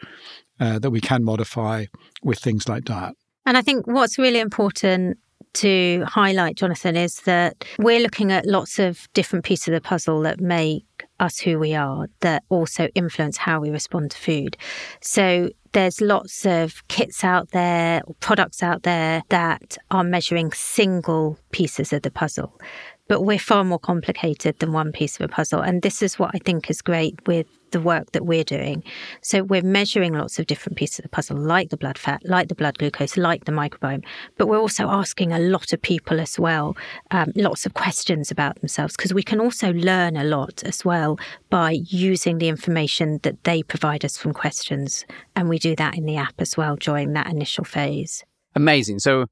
uh, 0.59 0.79
that 0.79 0.91
we 0.91 1.01
can 1.01 1.23
modify 1.23 1.85
with 2.23 2.39
things 2.39 2.67
like 2.67 2.83
diet. 2.83 3.15
And 3.45 3.57
I 3.57 3.61
think 3.61 3.85
what's 3.87 4.17
really 4.17 4.39
important 4.39 5.17
to 5.53 6.03
highlight, 6.07 6.55
Jonathan, 6.55 6.95
is 6.95 7.17
that 7.21 7.65
we're 7.77 7.99
looking 7.99 8.31
at 8.31 8.45
lots 8.45 8.79
of 8.79 9.07
different 9.13 9.45
pieces 9.45 9.67
of 9.67 9.73
the 9.73 9.81
puzzle 9.81 10.21
that 10.21 10.39
make 10.39 10.85
us 11.19 11.39
who 11.39 11.59
we 11.59 11.75
are, 11.75 12.07
that 12.21 12.43
also 12.49 12.87
influence 12.95 13.37
how 13.37 13.59
we 13.59 13.69
respond 13.69 14.11
to 14.11 14.17
food. 14.17 14.57
So 15.01 15.49
there's 15.73 16.01
lots 16.01 16.45
of 16.45 16.87
kits 16.87 17.23
out 17.23 17.51
there, 17.51 18.01
or 18.05 18.15
products 18.19 18.63
out 18.63 18.83
there 18.83 19.21
that 19.29 19.77
are 19.91 20.03
measuring 20.03 20.51
single 20.53 21.37
pieces 21.51 21.93
of 21.93 22.01
the 22.01 22.11
puzzle. 22.11 22.59
But 23.07 23.21
we're 23.21 23.39
far 23.39 23.63
more 23.63 23.79
complicated 23.79 24.59
than 24.59 24.71
one 24.71 24.91
piece 24.91 25.19
of 25.19 25.25
a 25.25 25.27
puzzle. 25.27 25.61
And 25.61 25.81
this 25.81 26.01
is 26.01 26.17
what 26.17 26.31
I 26.33 26.39
think 26.39 26.69
is 26.69 26.81
great 26.81 27.15
with 27.27 27.47
the 27.71 27.81
work 27.81 28.11
that 28.13 28.25
we're 28.25 28.43
doing. 28.43 28.83
So 29.21 29.43
we're 29.43 29.63
measuring 29.63 30.13
lots 30.13 30.39
of 30.39 30.45
different 30.45 30.77
pieces 30.77 30.99
of 30.99 31.03
the 31.03 31.09
puzzle, 31.09 31.37
like 31.37 31.69
the 31.69 31.77
blood 31.77 31.97
fat, 31.97 32.21
like 32.23 32.47
the 32.47 32.55
blood 32.55 32.77
glucose, 32.77 33.17
like 33.17 33.45
the 33.45 33.51
microbiome. 33.51 34.05
But 34.37 34.47
we're 34.47 34.59
also 34.59 34.87
asking 34.87 35.33
a 35.33 35.39
lot 35.39 35.73
of 35.73 35.81
people 35.81 36.21
as 36.21 36.39
well, 36.39 36.77
um, 37.11 37.31
lots 37.35 37.65
of 37.65 37.73
questions 37.73 38.31
about 38.31 38.61
themselves, 38.61 38.95
because 38.95 39.13
we 39.13 39.23
can 39.23 39.41
also 39.41 39.73
learn 39.73 40.15
a 40.15 40.23
lot 40.23 40.63
as 40.63 40.85
well 40.85 41.19
by 41.49 41.71
using 41.87 42.37
the 42.37 42.47
information 42.47 43.19
that 43.23 43.43
they 43.43 43.63
provide 43.63 44.05
us 44.05 44.17
from 44.17 44.33
questions. 44.33 45.03
And 45.35 45.49
we 45.49 45.59
do 45.59 45.75
that 45.75 45.97
in 45.97 46.05
the 46.05 46.17
app 46.17 46.35
as 46.37 46.55
well 46.55 46.75
during 46.75 47.13
that 47.13 47.27
initial 47.27 47.65
phase. 47.65 48.23
Amazing. 48.55 48.99
So 48.99 49.25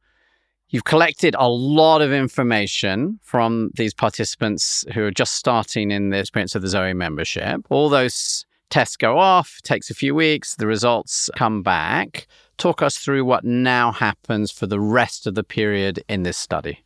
you've 0.72 0.86
collected 0.86 1.36
a 1.38 1.48
lot 1.48 2.02
of 2.02 2.12
information 2.12 3.20
from 3.22 3.70
these 3.76 3.94
participants 3.94 4.84
who 4.94 5.04
are 5.04 5.12
just 5.12 5.36
starting 5.36 5.92
in 5.92 6.10
the 6.10 6.18
experience 6.18 6.56
of 6.56 6.62
the 6.62 6.70
Zoe 6.70 6.94
membership. 6.94 7.62
All 7.70 7.90
those 7.90 8.46
tests 8.70 8.96
go 8.98 9.20
off, 9.20 9.60
takes 9.64 9.92
a 9.92 9.94
few 9.94 10.16
weeks, 10.16 10.56
the 10.56 10.68
results 10.68 11.30
come 11.36 11.62
back. 11.62 12.26
Talk 12.58 12.82
us 12.82 12.98
through 12.98 13.26
what 13.26 13.44
now 13.44 13.92
happens 13.92 14.52
for 14.52 14.66
the 14.66 14.80
rest 14.80 15.28
of 15.28 15.36
the 15.36 15.44
period 15.44 16.04
in 16.08 16.24
this 16.24 16.38
study. 16.38 16.84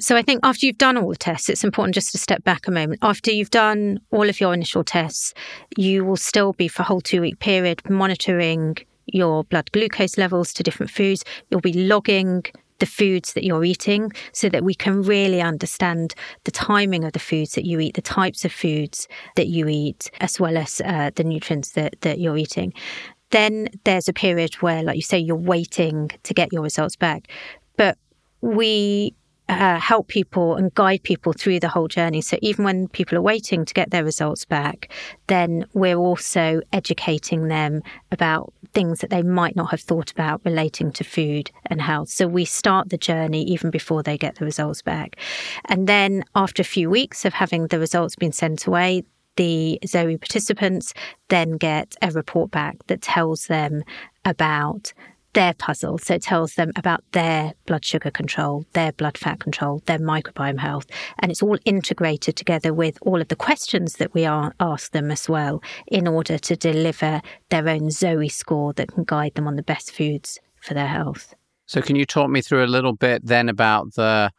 So 0.00 0.16
I 0.16 0.22
think 0.22 0.40
after 0.42 0.66
you've 0.66 0.78
done 0.78 0.96
all 0.96 1.08
the 1.08 1.16
tests, 1.16 1.48
it's 1.48 1.64
important 1.64 1.94
just 1.94 2.12
to 2.12 2.18
step 2.18 2.44
back 2.44 2.68
a 2.68 2.70
moment. 2.70 3.00
After 3.02 3.30
you've 3.30 3.50
done 3.50 4.00
all 4.10 4.28
of 4.28 4.40
your 4.40 4.54
initial 4.54 4.84
tests, 4.84 5.34
you 5.76 6.04
will 6.04 6.16
still 6.16 6.52
be 6.52 6.68
for 6.68 6.82
a 6.82 6.86
whole 6.86 7.00
two 7.00 7.20
week 7.20 7.38
period 7.38 7.82
monitoring 7.88 8.76
your 9.06 9.44
blood 9.44 9.70
glucose 9.72 10.16
levels 10.16 10.52
to 10.52 10.62
different 10.62 10.90
foods. 10.90 11.24
You'll 11.50 11.60
be 11.60 11.72
logging 11.72 12.44
the 12.78 12.86
foods 12.86 13.32
that 13.32 13.44
you're 13.44 13.64
eating 13.64 14.12
so 14.32 14.48
that 14.48 14.64
we 14.64 14.74
can 14.74 15.02
really 15.02 15.40
understand 15.40 16.14
the 16.44 16.50
timing 16.50 17.04
of 17.04 17.12
the 17.12 17.18
foods 17.18 17.52
that 17.52 17.64
you 17.64 17.80
eat, 17.80 17.94
the 17.94 18.02
types 18.02 18.44
of 18.44 18.52
foods 18.52 19.08
that 19.36 19.48
you 19.48 19.68
eat, 19.68 20.10
as 20.20 20.38
well 20.38 20.56
as 20.56 20.80
uh, 20.84 21.10
the 21.14 21.24
nutrients 21.24 21.72
that, 21.72 22.00
that 22.00 22.18
you're 22.20 22.36
eating. 22.36 22.72
Then 23.30 23.68
there's 23.84 24.08
a 24.08 24.12
period 24.12 24.54
where, 24.56 24.82
like 24.82 24.96
you 24.96 25.02
say, 25.02 25.18
you're 25.18 25.36
waiting 25.36 26.10
to 26.22 26.34
get 26.34 26.52
your 26.52 26.62
results 26.62 26.96
back. 26.96 27.28
But 27.76 27.98
we 28.40 29.14
uh, 29.48 29.78
help 29.78 30.08
people 30.08 30.56
and 30.56 30.74
guide 30.74 31.02
people 31.02 31.32
through 31.32 31.60
the 31.60 31.68
whole 31.68 31.88
journey. 31.88 32.20
So 32.20 32.36
even 32.42 32.64
when 32.64 32.88
people 32.88 33.16
are 33.16 33.22
waiting 33.22 33.64
to 33.64 33.74
get 33.74 33.90
their 33.90 34.04
results 34.04 34.44
back, 34.44 34.92
then 35.26 35.64
we're 35.72 35.96
also 35.96 36.60
educating 36.72 37.48
them 37.48 37.82
about 38.12 38.52
things 38.74 39.00
that 39.00 39.10
they 39.10 39.22
might 39.22 39.56
not 39.56 39.70
have 39.70 39.80
thought 39.80 40.10
about 40.10 40.42
relating 40.44 40.92
to 40.92 41.04
food 41.04 41.50
and 41.66 41.80
health. 41.80 42.10
So 42.10 42.26
we 42.26 42.44
start 42.44 42.90
the 42.90 42.98
journey 42.98 43.42
even 43.44 43.70
before 43.70 44.02
they 44.02 44.18
get 44.18 44.36
the 44.36 44.44
results 44.44 44.82
back. 44.82 45.16
And 45.66 45.86
then 45.86 46.24
after 46.34 46.60
a 46.60 46.64
few 46.64 46.90
weeks 46.90 47.24
of 47.24 47.32
having 47.32 47.68
the 47.68 47.78
results 47.78 48.16
been 48.16 48.32
sent 48.32 48.66
away, 48.66 49.04
the 49.36 49.78
Zoe 49.86 50.18
participants 50.18 50.92
then 51.28 51.56
get 51.56 51.94
a 52.02 52.10
report 52.10 52.50
back 52.50 52.76
that 52.88 53.00
tells 53.00 53.46
them 53.46 53.84
about 54.24 54.92
their 55.32 55.54
puzzle. 55.54 55.98
So 55.98 56.14
it 56.14 56.22
tells 56.22 56.54
them 56.54 56.72
about 56.76 57.04
their 57.12 57.54
blood 57.66 57.84
sugar 57.84 58.10
control, 58.10 58.64
their 58.72 58.92
blood 58.92 59.18
fat 59.18 59.40
control, 59.40 59.82
their 59.86 59.98
microbiome 59.98 60.58
health. 60.58 60.86
And 61.18 61.30
it's 61.30 61.42
all 61.42 61.58
integrated 61.64 62.36
together 62.36 62.72
with 62.72 62.98
all 63.02 63.20
of 63.20 63.28
the 63.28 63.36
questions 63.36 63.94
that 63.94 64.14
we 64.14 64.24
are, 64.24 64.54
ask 64.60 64.92
them 64.92 65.10
as 65.10 65.28
well 65.28 65.62
in 65.86 66.06
order 66.06 66.38
to 66.38 66.56
deliver 66.56 67.20
their 67.50 67.68
own 67.68 67.90
Zoe 67.90 68.28
score 68.28 68.72
that 68.74 68.92
can 68.92 69.04
guide 69.04 69.34
them 69.34 69.46
on 69.46 69.56
the 69.56 69.62
best 69.62 69.92
foods 69.92 70.38
for 70.60 70.74
their 70.74 70.88
health. 70.88 71.34
So, 71.66 71.82
can 71.82 71.96
you 71.96 72.06
talk 72.06 72.30
me 72.30 72.40
through 72.40 72.64
a 72.64 72.66
little 72.66 72.94
bit 72.94 73.26
then 73.26 73.48
about 73.48 73.94
the 73.94 74.30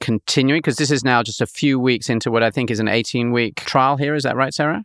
continuing? 0.00 0.58
Because 0.58 0.76
this 0.76 0.90
is 0.90 1.04
now 1.04 1.22
just 1.22 1.42
a 1.42 1.46
few 1.46 1.78
weeks 1.78 2.08
into 2.08 2.30
what 2.30 2.42
I 2.42 2.50
think 2.50 2.70
is 2.70 2.80
an 2.80 2.88
18 2.88 3.30
week 3.30 3.56
trial 3.56 3.98
here. 3.98 4.14
Is 4.14 4.22
that 4.22 4.36
right, 4.36 4.54
Sarah? 4.54 4.84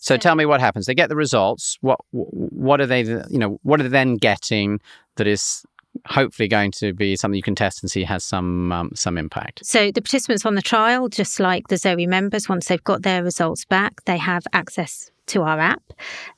So 0.00 0.16
tell 0.16 0.34
me 0.34 0.46
what 0.46 0.60
happens. 0.60 0.86
They 0.86 0.94
get 0.94 1.10
the 1.10 1.16
results. 1.16 1.76
What 1.82 2.00
what 2.10 2.80
are 2.80 2.86
they? 2.86 3.02
You 3.02 3.38
know, 3.38 3.60
what 3.62 3.80
are 3.80 3.82
they 3.82 3.90
then 3.90 4.16
getting 4.16 4.80
that 5.16 5.26
is 5.26 5.62
hopefully 6.06 6.48
going 6.48 6.72
to 6.72 6.92
be 6.92 7.16
something 7.16 7.36
you 7.36 7.42
can 7.42 7.54
test 7.54 7.82
and 7.82 7.90
see 7.90 8.04
has 8.04 8.24
some 8.24 8.72
um, 8.72 8.90
some 8.94 9.18
impact. 9.18 9.64
So 9.64 9.90
the 9.92 10.00
participants 10.00 10.46
on 10.46 10.54
the 10.54 10.62
trial, 10.62 11.08
just 11.08 11.38
like 11.38 11.68
the 11.68 11.76
Zoe 11.76 12.06
members, 12.06 12.48
once 12.48 12.66
they've 12.68 12.82
got 12.82 13.02
their 13.02 13.22
results 13.22 13.64
back, 13.64 14.04
they 14.06 14.16
have 14.16 14.44
access 14.52 15.10
to 15.30 15.42
our 15.42 15.58
app. 15.58 15.92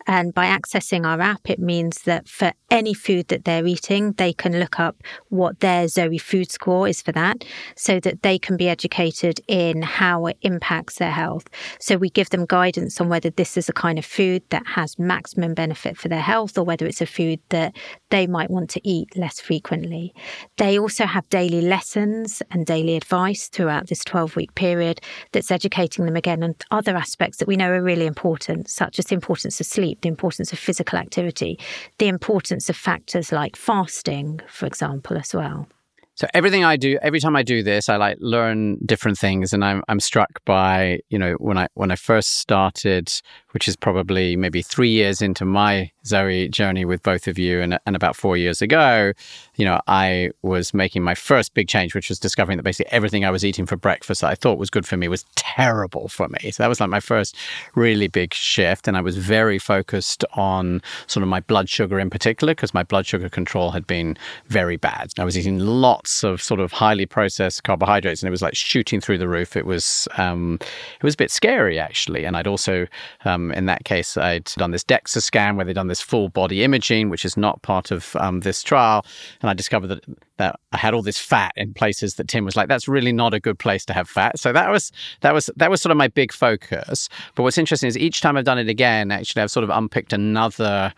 And 0.06 0.34
by 0.34 0.46
accessing 0.46 1.06
our 1.06 1.20
app, 1.20 1.48
it 1.48 1.58
means 1.58 2.02
that 2.02 2.28
for 2.28 2.52
any 2.70 2.94
food 2.94 3.28
that 3.28 3.44
they're 3.44 3.66
eating, 3.66 4.12
they 4.12 4.32
can 4.32 4.58
look 4.58 4.80
up 4.80 4.96
what 5.28 5.60
their 5.60 5.86
Zoe 5.88 6.18
food 6.18 6.50
score 6.50 6.88
is 6.88 7.00
for 7.00 7.12
that 7.12 7.44
so 7.76 8.00
that 8.00 8.22
they 8.22 8.38
can 8.38 8.56
be 8.56 8.68
educated 8.68 9.40
in 9.46 9.82
how 9.82 10.26
it 10.26 10.38
impacts 10.42 10.96
their 10.96 11.10
health. 11.10 11.46
So 11.78 11.96
we 11.96 12.10
give 12.10 12.30
them 12.30 12.46
guidance 12.46 13.00
on 13.00 13.08
whether 13.08 13.30
this 13.30 13.56
is 13.56 13.68
a 13.68 13.72
kind 13.72 13.98
of 13.98 14.04
food 14.04 14.42
that 14.50 14.66
has 14.66 14.98
maximum 14.98 15.54
benefit 15.54 15.96
for 15.96 16.08
their 16.08 16.20
health 16.20 16.58
or 16.58 16.64
whether 16.64 16.86
it's 16.86 17.00
a 17.00 17.06
food 17.06 17.40
that 17.50 17.76
they 18.10 18.26
might 18.26 18.50
want 18.50 18.70
to 18.70 18.80
eat 18.88 19.16
less 19.16 19.40
frequently. 19.40 20.14
They 20.56 20.78
also 20.78 21.06
have 21.06 21.28
daily 21.28 21.60
lessons 21.60 22.42
and 22.50 22.66
daily 22.66 22.96
advice 22.96 23.48
throughout 23.48 23.88
this 23.88 24.04
12 24.04 24.36
week 24.36 24.54
period 24.54 25.00
that's 25.32 25.50
educating 25.50 26.06
them 26.06 26.16
again 26.16 26.42
on 26.42 26.54
other 26.70 26.96
aspects 26.96 27.38
that 27.38 27.48
we 27.48 27.56
know 27.56 27.70
are 27.70 27.82
really 27.82 28.06
important, 28.06 28.68
such 28.82 28.98
as 28.98 29.06
the 29.06 29.14
importance 29.14 29.60
of 29.60 29.66
sleep, 29.66 30.00
the 30.00 30.08
importance 30.08 30.52
of 30.52 30.58
physical 30.58 30.98
activity, 30.98 31.56
the 31.98 32.08
importance 32.08 32.68
of 32.68 32.76
factors 32.76 33.30
like 33.30 33.54
fasting, 33.54 34.40
for 34.48 34.66
example, 34.66 35.16
as 35.16 35.32
well. 35.32 35.68
So 36.14 36.26
everything 36.34 36.64
I 36.64 36.76
do, 36.76 36.98
every 37.00 37.20
time 37.20 37.36
I 37.36 37.44
do 37.44 37.62
this, 37.62 37.88
I 37.88 37.96
like 37.96 38.16
learn 38.20 38.78
different 38.84 39.18
things, 39.18 39.52
and 39.52 39.64
I'm 39.64 39.82
I'm 39.88 40.00
struck 40.00 40.44
by 40.44 40.98
you 41.10 41.18
know 41.18 41.34
when 41.38 41.56
I 41.56 41.68
when 41.74 41.90
I 41.92 41.96
first 41.96 42.38
started, 42.38 43.08
which 43.52 43.68
is 43.68 43.76
probably 43.76 44.36
maybe 44.36 44.62
three 44.62 44.90
years 44.90 45.22
into 45.22 45.44
my 45.44 45.90
Zoe 46.04 46.48
journey 46.48 46.84
with 46.84 47.02
both 47.02 47.28
of 47.28 47.38
you, 47.38 47.60
and 47.60 47.78
and 47.86 47.96
about 47.96 48.16
four 48.16 48.36
years 48.36 48.60
ago, 48.60 49.12
you 49.56 49.64
know 49.64 49.80
I 49.86 50.30
was 50.42 50.74
making 50.74 51.02
my 51.02 51.14
first 51.14 51.54
big 51.54 51.68
change, 51.68 51.94
which 51.94 52.08
was 52.08 52.18
discovering 52.18 52.56
that 52.58 52.62
basically 52.62 52.92
everything 52.92 53.24
I 53.24 53.30
was 53.30 53.44
eating 53.44 53.66
for 53.66 53.76
breakfast 53.76 54.20
that 54.20 54.30
I 54.30 54.34
thought 54.34 54.58
was 54.58 54.70
good 54.70 54.86
for 54.86 54.96
me 54.96 55.08
was 55.08 55.24
terrible 55.36 56.08
for 56.08 56.28
me. 56.28 56.50
So 56.50 56.62
that 56.62 56.68
was 56.68 56.80
like 56.80 56.90
my 56.90 57.00
first 57.00 57.36
really 57.74 58.08
big 58.08 58.34
shift, 58.34 58.88
and 58.88 58.96
I 58.96 59.00
was 59.00 59.16
very 59.16 59.58
focused 59.58 60.24
on 60.34 60.82
sort 61.06 61.22
of 61.22 61.28
my 61.28 61.40
blood 61.40 61.68
sugar 61.68 61.98
in 61.98 62.10
particular 62.10 62.54
because 62.54 62.74
my 62.74 62.82
blood 62.82 63.06
sugar 63.06 63.28
control 63.28 63.70
had 63.70 63.86
been 63.86 64.16
very 64.48 64.76
bad. 64.76 65.12
I 65.18 65.24
was 65.24 65.36
eating 65.36 65.58
lots 65.58 66.24
of 66.24 66.42
sort 66.42 66.60
of 66.60 66.72
highly 66.72 67.06
processed 67.06 67.64
carbohydrates, 67.64 68.22
and 68.22 68.28
it 68.28 68.30
was 68.30 68.42
like 68.42 68.56
shooting 68.56 69.00
through 69.00 69.18
the 69.18 69.28
roof. 69.28 69.56
It 69.56 69.66
was 69.66 70.08
um, 70.16 70.58
it 70.60 71.02
was 71.02 71.14
a 71.14 71.16
bit 71.16 71.30
scary 71.30 71.78
actually. 71.78 72.24
And 72.24 72.36
I'd 72.36 72.46
also, 72.46 72.86
um, 73.24 73.41
in 73.50 73.66
that 73.66 73.84
case, 73.84 74.16
I'd 74.16 74.44
done 74.56 74.70
this 74.70 74.84
DEXA 74.84 75.22
scan 75.22 75.56
where 75.56 75.64
they'd 75.64 75.72
done 75.72 75.88
this 75.88 76.00
full 76.00 76.28
body 76.28 76.62
imaging, 76.62 77.10
which 77.10 77.24
is 77.24 77.36
not 77.36 77.62
part 77.62 77.90
of 77.90 78.14
um, 78.16 78.40
this 78.40 78.62
trial, 78.62 79.04
and 79.40 79.50
I 79.50 79.54
discovered 79.54 79.88
that 79.88 80.04
that 80.38 80.58
I 80.72 80.76
had 80.76 80.94
all 80.94 81.02
this 81.02 81.18
fat 81.18 81.52
in 81.56 81.72
places 81.74 82.14
that 82.14 82.26
Tim 82.26 82.44
was 82.44 82.56
like, 82.56 82.68
that's 82.68 82.88
really 82.88 83.12
not 83.12 83.32
a 83.34 83.40
good 83.40 83.58
place 83.58 83.84
to 83.86 83.92
have 83.92 84.08
fat. 84.08 84.38
So 84.38 84.52
that 84.52 84.70
was 84.70 84.90
that 85.20 85.34
was 85.34 85.50
that 85.56 85.70
was 85.70 85.80
sort 85.80 85.90
of 85.90 85.96
my 85.96 86.08
big 86.08 86.32
focus. 86.32 87.08
But 87.34 87.42
what's 87.42 87.58
interesting 87.58 87.88
is 87.88 87.96
each 87.98 88.20
time 88.20 88.36
I've 88.36 88.44
done 88.44 88.58
it 88.58 88.68
again, 88.68 89.10
actually, 89.10 89.42
I've 89.42 89.50
sort 89.50 89.64
of 89.64 89.70
unpicked 89.70 90.12
another 90.12 90.92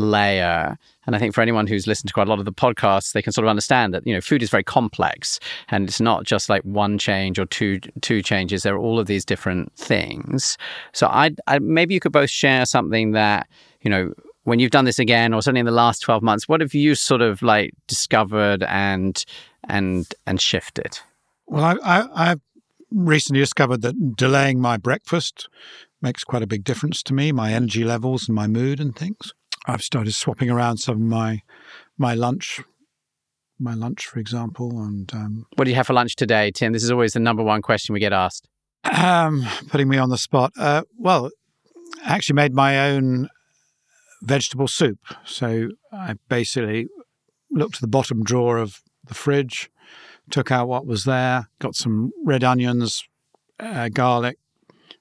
layer. 0.00 0.78
And 1.06 1.16
I 1.16 1.18
think 1.18 1.34
for 1.34 1.40
anyone 1.40 1.66
who's 1.66 1.86
listened 1.86 2.08
to 2.08 2.14
quite 2.14 2.26
a 2.26 2.30
lot 2.30 2.38
of 2.38 2.44
the 2.44 2.52
podcasts, 2.52 3.12
they 3.12 3.22
can 3.22 3.32
sort 3.32 3.44
of 3.44 3.50
understand 3.50 3.94
that 3.94 4.06
you 4.06 4.14
know 4.14 4.20
food 4.20 4.42
is 4.42 4.50
very 4.50 4.64
complex, 4.64 5.40
and 5.68 5.88
it's 5.88 6.00
not 6.00 6.24
just 6.24 6.48
like 6.48 6.62
one 6.62 6.98
change 6.98 7.38
or 7.38 7.46
two 7.46 7.80
two 8.00 8.22
changes. 8.22 8.62
There 8.62 8.74
are 8.74 8.78
all 8.78 8.98
of 8.98 9.06
these 9.06 9.24
different 9.24 9.72
things. 9.76 10.56
So 10.92 11.06
I, 11.06 11.30
I 11.46 11.58
maybe 11.58 11.94
you 11.94 12.00
could 12.00 12.12
both 12.12 12.30
share 12.30 12.66
something 12.66 13.12
that 13.12 13.48
you 13.82 13.90
know 13.90 14.12
when 14.44 14.58
you've 14.58 14.70
done 14.70 14.84
this 14.84 14.98
again, 14.98 15.34
or 15.34 15.42
certainly 15.42 15.60
in 15.60 15.66
the 15.66 15.72
last 15.72 16.00
twelve 16.00 16.22
months. 16.22 16.48
What 16.48 16.60
have 16.60 16.74
you 16.74 16.94
sort 16.94 17.22
of 17.22 17.42
like 17.42 17.72
discovered 17.86 18.62
and 18.64 19.24
and 19.68 20.12
and 20.26 20.40
shifted? 20.40 20.98
Well, 21.46 21.64
I, 21.64 21.98
I, 21.98 22.30
I've 22.30 22.40
recently 22.92 23.40
discovered 23.40 23.82
that 23.82 24.16
delaying 24.16 24.60
my 24.60 24.76
breakfast 24.76 25.48
makes 26.02 26.24
quite 26.24 26.42
a 26.42 26.46
big 26.46 26.64
difference 26.64 27.02
to 27.04 27.14
me, 27.14 27.32
my 27.32 27.52
energy 27.52 27.84
levels 27.84 28.28
and 28.28 28.34
my 28.34 28.46
mood 28.46 28.80
and 28.80 28.94
things. 28.96 29.32
I've 29.66 29.82
started 29.82 30.14
swapping 30.14 30.50
around 30.50 30.78
some 30.78 30.94
of 30.96 31.00
my 31.00 31.42
my 31.98 32.14
lunch, 32.14 32.60
my 33.58 33.74
lunch, 33.74 34.06
for 34.06 34.18
example. 34.18 34.80
And 34.82 35.12
um, 35.12 35.46
what 35.56 35.64
do 35.64 35.70
you 35.70 35.76
have 35.76 35.86
for 35.86 35.92
lunch 35.92 36.16
today, 36.16 36.50
Tim? 36.50 36.72
This 36.72 36.82
is 36.82 36.90
always 36.90 37.12
the 37.12 37.20
number 37.20 37.42
one 37.42 37.62
question 37.62 37.92
we 37.92 38.00
get 38.00 38.12
asked. 38.12 38.48
Um, 38.84 39.46
putting 39.68 39.88
me 39.88 39.98
on 39.98 40.08
the 40.08 40.16
spot. 40.16 40.52
Uh, 40.58 40.82
well, 40.98 41.30
I 42.04 42.14
actually 42.14 42.36
made 42.36 42.54
my 42.54 42.90
own 42.90 43.28
vegetable 44.22 44.68
soup. 44.68 44.98
So 45.24 45.68
I 45.92 46.14
basically 46.28 46.86
looked 47.50 47.76
to 47.76 47.80
the 47.80 47.88
bottom 47.88 48.22
drawer 48.22 48.58
of 48.58 48.80
the 49.06 49.14
fridge, 49.14 49.70
took 50.30 50.50
out 50.50 50.68
what 50.68 50.86
was 50.86 51.04
there, 51.04 51.48
got 51.58 51.74
some 51.74 52.12
red 52.24 52.44
onions, 52.44 53.04
uh, 53.58 53.88
garlic, 53.88 54.38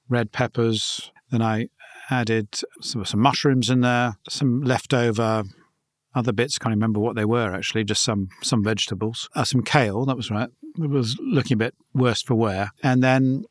red 0.09 0.31
peppers. 0.31 1.11
Then 1.31 1.41
I 1.41 1.67
added 2.09 2.59
some, 2.81 3.05
some 3.05 3.19
mushrooms 3.19 3.69
in 3.69 3.81
there, 3.81 4.17
some 4.27 4.61
leftover 4.61 5.43
other 6.15 6.33
bits. 6.33 6.57
Can't 6.57 6.73
remember 6.73 6.99
what 6.99 7.15
they 7.15 7.25
were 7.25 7.53
actually. 7.53 7.83
Just 7.83 8.03
some 8.03 8.29
some 8.41 8.63
vegetables, 8.63 9.29
uh, 9.35 9.43
some 9.43 9.63
kale. 9.63 10.05
That 10.05 10.17
was 10.17 10.31
right. 10.31 10.49
It 10.77 10.89
was 10.89 11.17
looking 11.19 11.55
a 11.55 11.57
bit 11.57 11.75
worse 11.93 12.21
for 12.21 12.35
wear. 12.35 12.71
And 12.83 13.03
then 13.03 13.43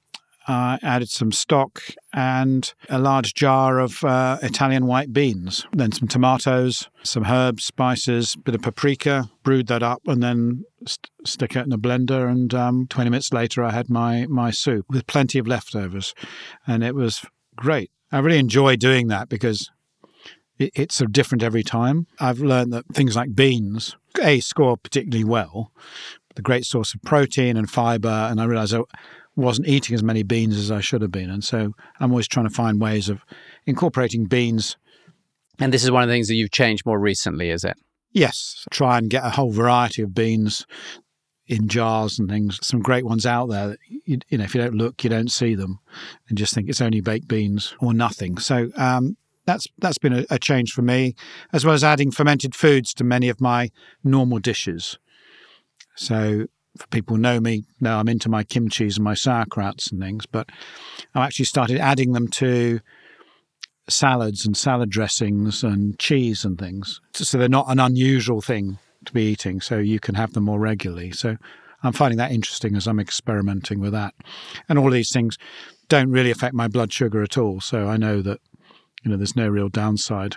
I 0.46 0.78
added 0.82 1.10
some 1.10 1.30
stock 1.30 1.82
and 2.14 2.72
a 2.88 2.98
large 2.98 3.34
jar 3.34 3.78
of 3.78 4.02
uh, 4.02 4.38
Italian 4.42 4.86
white 4.86 5.12
beans. 5.12 5.66
Then 5.72 5.92
some 5.92 6.08
tomatoes, 6.08 6.88
some 7.02 7.26
herbs, 7.26 7.64
spices, 7.64 8.34
bit 8.34 8.54
of 8.54 8.62
paprika. 8.62 9.30
Brewed 9.42 9.66
that 9.66 9.82
up 9.82 10.02
and 10.06 10.22
then 10.22 10.64
st- 10.86 11.10
stick 11.24 11.54
it 11.54 11.66
in 11.66 11.72
a 11.72 11.78
blender. 11.78 12.30
And 12.30 12.54
um, 12.54 12.86
20 12.88 13.10
minutes 13.10 13.32
later, 13.32 13.62
I 13.62 13.72
had 13.72 13.90
my 13.90 14.26
my 14.26 14.50
soup 14.50 14.86
with 14.88 15.06
plenty 15.06 15.38
of 15.38 15.46
leftovers, 15.46 16.14
and 16.66 16.82
it 16.82 16.94
was 16.94 17.24
great. 17.56 17.90
I 18.10 18.18
really 18.18 18.38
enjoy 18.38 18.76
doing 18.76 19.08
that 19.08 19.28
because 19.28 19.70
it, 20.58 20.72
it's 20.74 20.94
so 20.94 21.06
different 21.06 21.42
every 21.42 21.62
time. 21.62 22.06
I've 22.18 22.40
learned 22.40 22.72
that 22.72 22.86
things 22.92 23.16
like 23.16 23.34
beans, 23.34 23.96
A, 24.22 24.40
score 24.40 24.76
particularly 24.76 25.24
well, 25.24 25.72
the 26.34 26.42
great 26.42 26.64
source 26.64 26.94
of 26.94 27.02
protein 27.02 27.56
and 27.56 27.70
fiber. 27.70 28.08
And 28.08 28.40
I 28.40 28.44
realized 28.44 28.74
I 28.74 28.82
wasn't 29.36 29.68
eating 29.68 29.94
as 29.94 30.02
many 30.02 30.22
beans 30.22 30.56
as 30.56 30.70
I 30.70 30.80
should 30.80 31.02
have 31.02 31.12
been. 31.12 31.30
And 31.30 31.44
so 31.44 31.72
I'm 32.00 32.10
always 32.10 32.28
trying 32.28 32.48
to 32.48 32.54
find 32.54 32.80
ways 32.80 33.08
of 33.08 33.24
incorporating 33.66 34.26
beans. 34.26 34.76
And 35.58 35.72
this 35.72 35.84
is 35.84 35.90
one 35.90 36.02
of 36.02 36.08
the 36.08 36.14
things 36.14 36.28
that 36.28 36.34
you've 36.34 36.50
changed 36.50 36.86
more 36.86 36.98
recently, 36.98 37.50
is 37.50 37.64
it? 37.64 37.76
Yes. 38.12 38.64
Try 38.70 38.98
and 38.98 39.10
get 39.10 39.24
a 39.24 39.30
whole 39.30 39.52
variety 39.52 40.02
of 40.02 40.14
beans 40.14 40.66
in 41.48 41.66
jars 41.66 42.18
and 42.18 42.28
things. 42.28 42.58
Some 42.62 42.80
great 42.80 43.04
ones 43.04 43.26
out 43.26 43.48
there. 43.48 43.68
That 43.68 43.78
you, 43.88 44.18
you 44.28 44.38
know, 44.38 44.44
if 44.44 44.54
you 44.54 44.60
don't 44.60 44.74
look, 44.74 45.02
you 45.02 45.10
don't 45.10 45.32
see 45.32 45.54
them, 45.54 45.80
and 46.28 46.38
just 46.38 46.54
think 46.54 46.68
it's 46.68 46.80
only 46.80 47.00
baked 47.00 47.28
beans 47.28 47.74
or 47.80 47.92
nothing. 47.92 48.38
So 48.38 48.70
um, 48.76 49.16
that's 49.46 49.66
that's 49.78 49.98
been 49.98 50.12
a, 50.12 50.24
a, 50.30 50.38
change 50.38 50.72
for 50.72 50.82
me, 50.82 51.14
as 51.52 51.64
well 51.64 51.74
as 51.74 51.82
adding 51.82 52.10
fermented 52.10 52.54
foods 52.54 52.94
to 52.94 53.04
many 53.04 53.28
of 53.28 53.40
my 53.40 53.70
normal 54.04 54.38
dishes. 54.38 54.98
So, 55.96 56.46
for 56.76 56.86
people 56.88 57.16
who 57.16 57.22
know 57.22 57.40
me, 57.40 57.64
know 57.80 57.98
I'm 57.98 58.08
into 58.08 58.28
my 58.28 58.44
kimchi's 58.44 58.98
and 58.98 59.04
my 59.04 59.14
sauerkrauts 59.14 59.90
and 59.90 60.00
things, 60.00 60.26
but 60.26 60.50
I've 61.14 61.26
actually 61.26 61.46
started 61.46 61.78
adding 61.78 62.12
them 62.12 62.28
to 62.28 62.80
salads 63.88 64.44
and 64.44 64.54
salad 64.54 64.90
dressings 64.90 65.64
and 65.64 65.98
cheese 65.98 66.44
and 66.44 66.58
things. 66.58 67.00
So 67.14 67.38
they're 67.38 67.48
not 67.48 67.70
an 67.70 67.80
unusual 67.80 68.42
thing 68.42 68.78
to 69.04 69.12
be 69.12 69.24
eating. 69.24 69.60
So 69.60 69.78
you 69.78 70.00
can 70.00 70.14
have 70.14 70.32
them 70.32 70.44
more 70.44 70.58
regularly. 70.58 71.12
So 71.12 71.36
I'm 71.82 71.92
finding 71.92 72.18
that 72.18 72.32
interesting 72.32 72.76
as 72.76 72.86
I'm 72.86 73.00
experimenting 73.00 73.80
with 73.80 73.92
that. 73.92 74.14
And 74.68 74.78
all 74.78 74.90
these 74.90 75.12
things 75.12 75.38
don't 75.88 76.10
really 76.10 76.30
affect 76.30 76.54
my 76.54 76.68
blood 76.68 76.92
sugar 76.92 77.22
at 77.22 77.38
all. 77.38 77.60
So 77.60 77.88
I 77.88 77.96
know 77.96 78.20
that 78.22 78.40
you 79.02 79.10
know, 79.10 79.16
there's 79.16 79.36
no 79.36 79.48
real 79.48 79.68
downside 79.68 80.36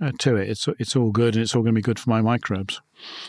uh, 0.00 0.12
to 0.18 0.36
it. 0.36 0.48
It's 0.48 0.68
it's 0.78 0.96
all 0.96 1.10
good, 1.10 1.34
and 1.34 1.42
it's 1.42 1.54
all 1.54 1.62
going 1.62 1.74
to 1.74 1.78
be 1.78 1.82
good 1.82 1.98
for 1.98 2.10
my 2.10 2.20
microbes. 2.20 2.80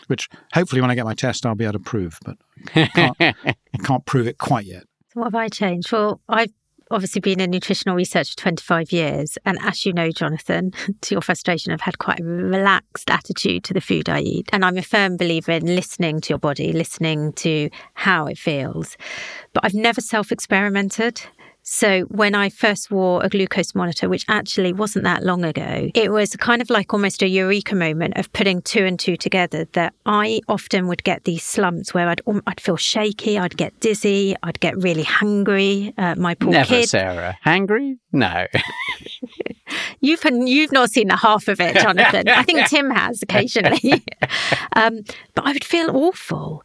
Which 0.06 0.28
hopefully, 0.52 0.80
when 0.80 0.90
I 0.90 0.94
get 0.94 1.04
my 1.04 1.14
test, 1.14 1.46
I'll 1.46 1.54
be 1.54 1.64
able 1.64 1.74
to 1.74 1.78
prove, 1.78 2.18
but 2.24 2.36
I 2.74 2.86
can't, 2.88 3.16
I 3.20 3.78
can't 3.82 4.04
prove 4.04 4.26
it 4.26 4.38
quite 4.38 4.66
yet. 4.66 4.84
So 5.12 5.20
what 5.20 5.26
have 5.26 5.34
I 5.34 5.48
changed? 5.48 5.92
Well, 5.92 6.20
I've 6.28 6.52
obviously 6.92 7.20
been 7.20 7.40
in 7.40 7.50
nutritional 7.50 7.96
research 7.96 8.30
for 8.30 8.36
25 8.36 8.92
years. 8.92 9.38
And 9.44 9.58
as 9.62 9.84
you 9.84 9.92
know, 9.92 10.10
Jonathan, 10.10 10.72
to 11.00 11.14
your 11.14 11.22
frustration, 11.22 11.72
I've 11.72 11.80
had 11.80 11.98
quite 11.98 12.20
a 12.20 12.24
relaxed 12.24 13.10
attitude 13.10 13.64
to 13.64 13.74
the 13.74 13.80
food 13.80 14.08
I 14.08 14.20
eat. 14.20 14.48
And 14.52 14.64
I'm 14.64 14.78
a 14.78 14.82
firm 14.82 15.16
believer 15.16 15.52
in 15.52 15.66
listening 15.66 16.20
to 16.22 16.30
your 16.30 16.38
body, 16.38 16.72
listening 16.72 17.32
to 17.34 17.70
how 17.94 18.26
it 18.26 18.38
feels. 18.38 18.96
But 19.52 19.64
I've 19.64 19.74
never 19.74 20.00
self 20.00 20.32
experimented. 20.32 21.22
So 21.62 22.02
when 22.02 22.34
I 22.34 22.48
first 22.48 22.90
wore 22.90 23.22
a 23.22 23.28
glucose 23.28 23.74
monitor, 23.74 24.08
which 24.08 24.24
actually 24.28 24.72
wasn't 24.72 25.04
that 25.04 25.22
long 25.22 25.44
ago, 25.44 25.90
it 25.94 26.10
was 26.10 26.34
kind 26.36 26.60
of 26.60 26.70
like 26.70 26.92
almost 26.92 27.22
a 27.22 27.28
eureka 27.28 27.76
moment 27.76 28.16
of 28.16 28.32
putting 28.32 28.62
two 28.62 28.84
and 28.84 28.98
two 28.98 29.16
together. 29.16 29.66
That 29.72 29.94
I 30.04 30.40
often 30.48 30.88
would 30.88 31.04
get 31.04 31.24
these 31.24 31.44
slumps 31.44 31.94
where 31.94 32.08
I'd 32.08 32.20
I'd 32.46 32.60
feel 32.60 32.76
shaky, 32.76 33.38
I'd 33.38 33.56
get 33.56 33.78
dizzy, 33.80 34.34
I'd 34.42 34.58
get 34.60 34.76
really 34.76 35.04
hungry. 35.04 35.94
Uh, 35.96 36.16
my 36.16 36.34
poor 36.34 36.50
Never, 36.50 36.68
kid. 36.68 36.88
Sarah. 36.88 37.38
Hungry? 37.42 37.98
No. 38.12 38.46
you've 40.00 40.24
you've 40.24 40.72
not 40.72 40.90
seen 40.90 41.08
the 41.08 41.16
half 41.16 41.46
of 41.48 41.60
it, 41.60 41.76
Jonathan. 41.76 42.28
I 42.28 42.42
think 42.42 42.66
Tim 42.66 42.90
has 42.90 43.22
occasionally. 43.22 44.04
um, 44.76 45.00
but 45.34 45.46
I 45.46 45.52
would 45.52 45.64
feel 45.64 45.96
awful. 45.96 46.64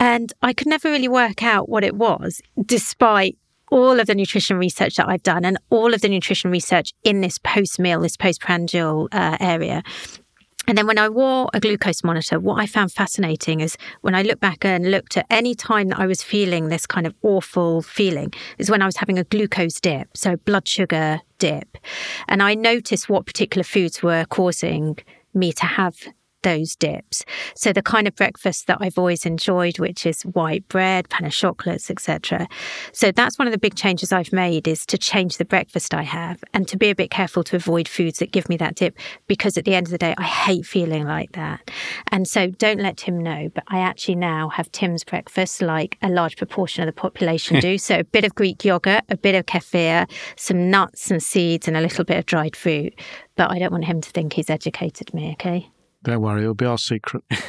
And 0.00 0.32
I 0.42 0.52
could 0.52 0.68
never 0.68 0.90
really 0.90 1.08
work 1.08 1.42
out 1.42 1.68
what 1.68 1.84
it 1.84 1.96
was, 1.96 2.40
despite 2.64 3.36
all 3.70 4.00
of 4.00 4.06
the 4.06 4.14
nutrition 4.14 4.58
research 4.58 4.96
that 4.96 5.08
I've 5.08 5.22
done 5.22 5.44
and 5.44 5.58
all 5.70 5.94
of 5.94 6.00
the 6.00 6.08
nutrition 6.08 6.50
research 6.50 6.92
in 7.04 7.20
this 7.20 7.38
post 7.38 7.78
meal, 7.78 8.00
this 8.00 8.16
postprandial 8.16 9.08
uh, 9.12 9.36
area. 9.40 9.82
And 10.68 10.76
then 10.76 10.86
when 10.86 10.98
I 10.98 11.08
wore 11.08 11.48
a 11.54 11.60
glucose 11.60 12.04
monitor, 12.04 12.38
what 12.38 12.60
I 12.60 12.66
found 12.66 12.92
fascinating 12.92 13.60
is 13.60 13.78
when 14.02 14.14
I 14.14 14.20
look 14.20 14.38
back 14.38 14.66
and 14.66 14.90
looked 14.90 15.16
at 15.16 15.24
any 15.30 15.54
time 15.54 15.88
that 15.88 15.98
I 15.98 16.06
was 16.06 16.22
feeling 16.22 16.68
this 16.68 16.86
kind 16.86 17.06
of 17.06 17.14
awful 17.22 17.80
feeling 17.80 18.34
is 18.58 18.70
when 18.70 18.82
I 18.82 18.86
was 18.86 18.98
having 18.98 19.18
a 19.18 19.24
glucose 19.24 19.80
dip, 19.80 20.14
so 20.14 20.36
blood 20.36 20.68
sugar 20.68 21.22
dip. 21.38 21.78
And 22.28 22.42
I 22.42 22.54
noticed 22.54 23.08
what 23.08 23.24
particular 23.24 23.64
foods 23.64 24.02
were 24.02 24.26
causing 24.26 24.98
me 25.32 25.52
to 25.52 25.64
have 25.64 25.96
those 26.42 26.76
dips. 26.76 27.24
So 27.54 27.72
the 27.72 27.82
kind 27.82 28.06
of 28.06 28.14
breakfast 28.14 28.66
that 28.66 28.78
I've 28.80 28.98
always 28.98 29.26
enjoyed, 29.26 29.78
which 29.78 30.06
is 30.06 30.22
white 30.22 30.66
bread, 30.68 31.08
pain 31.08 31.26
au 31.26 31.30
chocolats, 31.30 31.90
etc. 31.90 32.48
So 32.92 33.10
that's 33.10 33.38
one 33.38 33.48
of 33.48 33.52
the 33.52 33.58
big 33.58 33.74
changes 33.74 34.12
I've 34.12 34.32
made 34.32 34.68
is 34.68 34.86
to 34.86 34.98
change 34.98 35.36
the 35.36 35.44
breakfast 35.44 35.94
I 35.94 36.02
have 36.02 36.42
and 36.54 36.66
to 36.68 36.76
be 36.76 36.90
a 36.90 36.94
bit 36.94 37.10
careful 37.10 37.42
to 37.44 37.56
avoid 37.56 37.88
foods 37.88 38.18
that 38.18 38.32
give 38.32 38.48
me 38.48 38.56
that 38.58 38.76
dip 38.76 38.98
because 39.26 39.56
at 39.56 39.64
the 39.64 39.74
end 39.74 39.86
of 39.86 39.90
the 39.90 39.98
day 39.98 40.14
I 40.16 40.22
hate 40.22 40.66
feeling 40.66 41.04
like 41.04 41.32
that. 41.32 41.70
And 42.08 42.26
so 42.26 42.48
don't 42.48 42.80
let 42.80 42.98
Tim 42.98 43.18
know, 43.18 43.50
but 43.54 43.64
I 43.68 43.80
actually 43.80 44.16
now 44.16 44.48
have 44.50 44.70
Tim's 44.72 45.04
breakfast 45.04 45.62
like 45.62 45.98
a 46.02 46.08
large 46.08 46.36
proportion 46.36 46.82
of 46.82 46.86
the 46.86 47.00
population 47.00 47.60
do. 47.60 47.78
So 47.78 48.00
a 48.00 48.04
bit 48.04 48.24
of 48.24 48.34
Greek 48.34 48.64
yogurt, 48.64 49.04
a 49.08 49.16
bit 49.16 49.34
of 49.34 49.46
kefir, 49.46 50.08
some 50.36 50.70
nuts 50.70 51.10
and 51.10 51.22
seeds 51.22 51.68
and 51.68 51.76
a 51.76 51.80
little 51.80 52.04
bit 52.04 52.18
of 52.18 52.26
dried 52.26 52.56
fruit. 52.56 52.94
But 53.36 53.50
I 53.50 53.58
don't 53.58 53.72
want 53.72 53.84
him 53.84 54.00
to 54.00 54.10
think 54.10 54.32
he's 54.32 54.50
educated 54.50 55.14
me, 55.14 55.32
okay? 55.32 55.70
Don't 56.04 56.22
worry, 56.22 56.42
it'll 56.42 56.54
be 56.54 56.64
our 56.64 56.78
secret. 56.78 57.24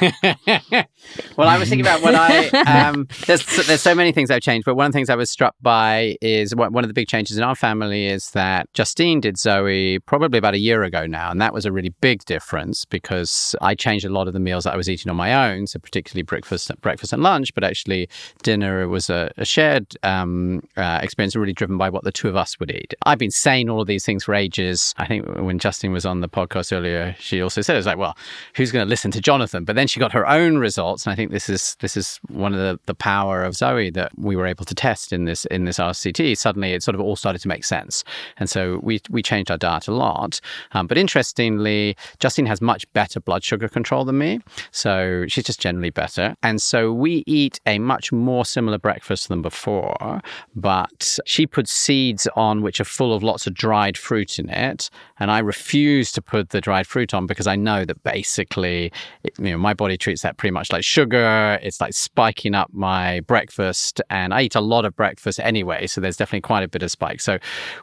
well, 1.36 1.48
I 1.48 1.56
was 1.56 1.68
thinking 1.68 1.86
about 1.86 2.02
when 2.02 2.16
I 2.16 2.48
um, 2.66 3.06
there's 3.26 3.46
there's 3.66 3.80
so 3.80 3.94
many 3.94 4.10
things 4.10 4.28
I've 4.28 4.42
changed, 4.42 4.64
but 4.64 4.74
one 4.74 4.86
of 4.86 4.92
the 4.92 4.96
things 4.96 5.08
I 5.08 5.14
was 5.14 5.30
struck 5.30 5.54
by 5.62 6.16
is 6.20 6.54
one 6.56 6.82
of 6.82 6.88
the 6.88 6.94
big 6.94 7.06
changes 7.06 7.38
in 7.38 7.44
our 7.44 7.54
family 7.54 8.06
is 8.06 8.30
that 8.32 8.68
Justine 8.74 9.20
did 9.20 9.38
Zoe 9.38 10.00
probably 10.00 10.38
about 10.38 10.54
a 10.54 10.58
year 10.58 10.82
ago 10.82 11.06
now, 11.06 11.30
and 11.30 11.40
that 11.40 11.54
was 11.54 11.64
a 11.64 11.70
really 11.70 11.90
big 12.00 12.24
difference 12.24 12.84
because 12.84 13.54
I 13.60 13.76
changed 13.76 14.04
a 14.04 14.10
lot 14.10 14.26
of 14.26 14.34
the 14.34 14.40
meals 14.40 14.64
that 14.64 14.74
I 14.74 14.76
was 14.76 14.90
eating 14.90 15.10
on 15.10 15.16
my 15.16 15.48
own, 15.48 15.68
so 15.68 15.78
particularly 15.78 16.22
breakfast, 16.22 16.72
breakfast 16.80 17.12
and 17.12 17.22
lunch, 17.22 17.54
but 17.54 17.62
actually 17.62 18.08
dinner 18.42 18.88
was 18.88 19.08
a, 19.08 19.30
a 19.36 19.44
shared 19.44 19.96
um, 20.02 20.60
uh, 20.76 20.98
experience, 21.00 21.36
really 21.36 21.52
driven 21.52 21.78
by 21.78 21.88
what 21.88 22.02
the 22.02 22.12
two 22.12 22.28
of 22.28 22.34
us 22.34 22.58
would 22.58 22.72
eat. 22.72 22.94
I've 23.06 23.18
been 23.18 23.30
saying 23.30 23.70
all 23.70 23.80
of 23.80 23.86
these 23.86 24.04
things 24.04 24.24
for 24.24 24.34
ages. 24.34 24.92
I 24.98 25.06
think 25.06 25.24
when 25.36 25.60
Justine 25.60 25.92
was 25.92 26.04
on 26.04 26.20
the 26.20 26.28
podcast 26.28 26.76
earlier, 26.76 27.14
she 27.20 27.40
also 27.40 27.60
said 27.60 27.74
it 27.74 27.78
was 27.78 27.86
like, 27.86 27.96
well 27.96 28.16
who's 28.54 28.72
going 28.72 28.84
to 28.84 28.88
listen 28.88 29.10
to 29.12 29.20
Jonathan? 29.20 29.64
But 29.64 29.76
then 29.76 29.86
she 29.86 30.00
got 30.00 30.12
her 30.12 30.28
own 30.28 30.58
results, 30.58 31.06
and 31.06 31.12
I 31.12 31.16
think 31.16 31.30
this 31.30 31.48
is 31.48 31.76
this 31.80 31.96
is 31.96 32.20
one 32.28 32.52
of 32.54 32.60
the, 32.60 32.78
the 32.86 32.94
power 32.94 33.42
of 33.42 33.54
Zoe 33.54 33.90
that 33.90 34.12
we 34.18 34.36
were 34.36 34.46
able 34.46 34.64
to 34.64 34.74
test 34.74 35.12
in 35.12 35.24
this 35.24 35.44
in 35.46 35.64
this 35.64 35.78
RCT. 35.78 36.36
Suddenly, 36.36 36.72
it 36.72 36.82
sort 36.82 36.94
of 36.94 37.00
all 37.00 37.16
started 37.16 37.40
to 37.42 37.48
make 37.48 37.64
sense, 37.64 38.04
and 38.38 38.48
so 38.48 38.80
we 38.82 39.00
we 39.10 39.22
changed 39.22 39.50
our 39.50 39.58
diet 39.58 39.88
a 39.88 39.92
lot. 39.92 40.40
Um, 40.72 40.86
but 40.86 40.98
interestingly, 40.98 41.96
Justine 42.18 42.46
has 42.46 42.60
much 42.60 42.90
better 42.92 43.20
blood 43.20 43.44
sugar 43.44 43.68
control 43.68 44.04
than 44.04 44.18
me, 44.18 44.40
so 44.70 45.24
she's 45.28 45.44
just 45.44 45.60
generally 45.60 45.90
better, 45.90 46.34
and 46.42 46.60
so 46.60 46.92
we 46.92 47.24
eat 47.26 47.60
a 47.66 47.78
much 47.78 48.12
more 48.12 48.44
similar 48.44 48.78
breakfast 48.78 49.28
than 49.28 49.42
before. 49.42 50.20
But 50.54 51.18
she 51.26 51.46
puts 51.46 51.70
seeds 51.70 52.26
on 52.36 52.62
which 52.62 52.80
are 52.80 52.84
full 52.84 53.14
of 53.14 53.22
lots 53.22 53.46
of 53.46 53.54
dried 53.54 53.96
fruit 53.96 54.38
in 54.38 54.48
it, 54.48 54.90
and 55.18 55.30
I 55.30 55.38
refuse 55.38 56.12
to 56.12 56.22
put 56.22 56.50
the 56.50 56.60
dried 56.60 56.86
fruit 56.86 57.14
on 57.14 57.26
because 57.26 57.46
I 57.46 57.56
know 57.56 57.84
that 57.84 58.02
basically 58.02 58.29
basically, 58.30 58.92
you 59.38 59.50
know, 59.50 59.58
my 59.58 59.74
body 59.74 59.96
treats 59.96 60.22
that 60.22 60.36
pretty 60.36 60.52
much 60.52 60.70
like 60.72 60.84
sugar. 60.84 61.58
It's 61.62 61.80
like 61.80 61.92
spiking 61.94 62.54
up 62.54 62.70
my 62.72 63.20
breakfast, 63.20 64.00
and 64.08 64.32
I 64.32 64.42
eat 64.42 64.54
a 64.54 64.60
lot 64.60 64.84
of 64.84 64.94
breakfast 64.94 65.40
anyway, 65.40 65.88
so 65.88 66.00
there's 66.00 66.16
definitely 66.16 66.42
quite 66.42 66.62
a 66.62 66.68
bit 66.68 66.82
of 66.82 66.90
spike. 66.92 67.20
So 67.20 67.38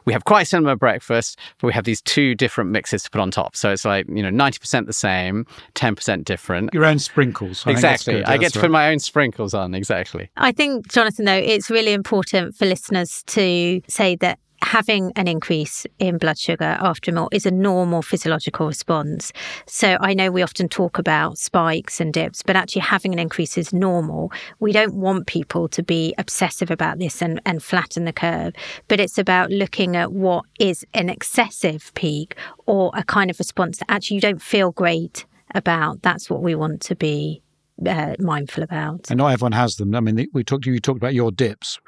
we 0.06 0.14
have 0.14 0.24
quite 0.24 0.44
similar 0.44 0.74
breakfast, 0.74 1.38
but 1.60 1.66
we 1.66 1.72
have 1.74 1.84
these 1.84 2.00
two 2.00 2.34
different 2.34 2.70
mixes 2.70 3.02
to 3.02 3.10
put 3.10 3.20
on 3.20 3.30
top. 3.30 3.56
So 3.56 3.70
it's 3.70 3.84
like 3.84 4.06
you 4.08 4.22
know, 4.22 4.30
ninety 4.30 4.58
percent 4.58 4.86
the 4.86 4.92
same, 4.94 5.44
ten 5.74 5.94
percent 5.94 6.24
different. 6.24 6.72
Your 6.72 6.86
own 6.86 6.98
sprinkles. 6.98 7.64
I 7.66 7.72
exactly. 7.72 8.24
I 8.24 8.38
get 8.38 8.54
to 8.54 8.58
right. 8.58 8.64
put 8.64 8.70
my 8.70 8.90
own 8.90 8.98
sprinkles 8.98 9.52
on. 9.52 9.74
Exactly. 9.74 10.30
I 10.36 10.52
think, 10.52 10.88
Jonathan, 10.90 11.26
though, 11.26 11.34
it's 11.34 11.68
really 11.68 11.92
important 11.92 12.56
for 12.56 12.64
listeners 12.64 13.22
to 13.26 13.82
say 13.86 14.16
that 14.16 14.38
having 14.62 15.12
an 15.16 15.28
increase 15.28 15.86
in 15.98 16.18
blood 16.18 16.38
sugar 16.38 16.76
after 16.80 17.10
a 17.10 17.14
meal 17.14 17.28
is 17.32 17.46
a 17.46 17.50
normal 17.50 18.02
physiological 18.02 18.66
response. 18.66 19.32
So 19.66 19.96
I 20.00 20.14
know 20.14 20.30
we 20.30 20.42
often 20.42 20.68
talk 20.68 20.98
about 20.98 21.38
spikes 21.38 22.00
and 22.00 22.12
dips, 22.12 22.42
but 22.42 22.56
actually 22.56 22.82
having 22.82 23.12
an 23.12 23.18
increase 23.18 23.56
is 23.56 23.72
normal. 23.72 24.32
We 24.60 24.72
don't 24.72 24.94
want 24.94 25.26
people 25.26 25.68
to 25.68 25.82
be 25.82 26.14
obsessive 26.18 26.70
about 26.70 26.98
this 26.98 27.22
and, 27.22 27.40
and 27.46 27.62
flatten 27.62 28.04
the 28.04 28.12
curve, 28.12 28.54
but 28.88 29.00
it's 29.00 29.18
about 29.18 29.50
looking 29.50 29.96
at 29.96 30.12
what 30.12 30.44
is 30.58 30.84
an 30.94 31.08
excessive 31.08 31.92
peak 31.94 32.36
or 32.66 32.90
a 32.94 33.04
kind 33.04 33.30
of 33.30 33.38
response 33.38 33.78
that 33.78 33.90
actually 33.90 34.16
you 34.16 34.20
don't 34.20 34.42
feel 34.42 34.72
great 34.72 35.24
about. 35.54 36.02
That's 36.02 36.28
what 36.28 36.42
we 36.42 36.54
want 36.54 36.80
to 36.82 36.96
be 36.96 37.42
uh, 37.86 38.14
mindful 38.18 38.62
about. 38.62 39.10
And 39.10 39.18
not 39.18 39.28
everyone 39.28 39.52
has 39.52 39.76
them. 39.76 39.94
I 39.94 40.00
mean, 40.00 40.26
we 40.32 40.44
talked. 40.44 40.66
You 40.66 40.78
talked 40.80 40.98
about 40.98 41.14
your 41.14 41.30
dips. 41.30 41.78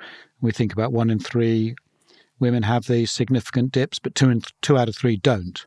We 0.40 0.52
think 0.52 0.72
about 0.72 0.92
one 0.92 1.10
in 1.10 1.18
three 1.18 1.74
women 2.40 2.62
have 2.64 2.86
these 2.86 3.10
significant 3.10 3.72
dips, 3.72 3.98
but 3.98 4.14
two 4.14 4.28
and 4.28 4.44
two 4.62 4.76
out 4.76 4.88
of 4.88 4.96
three 4.96 5.16
don't. 5.16 5.66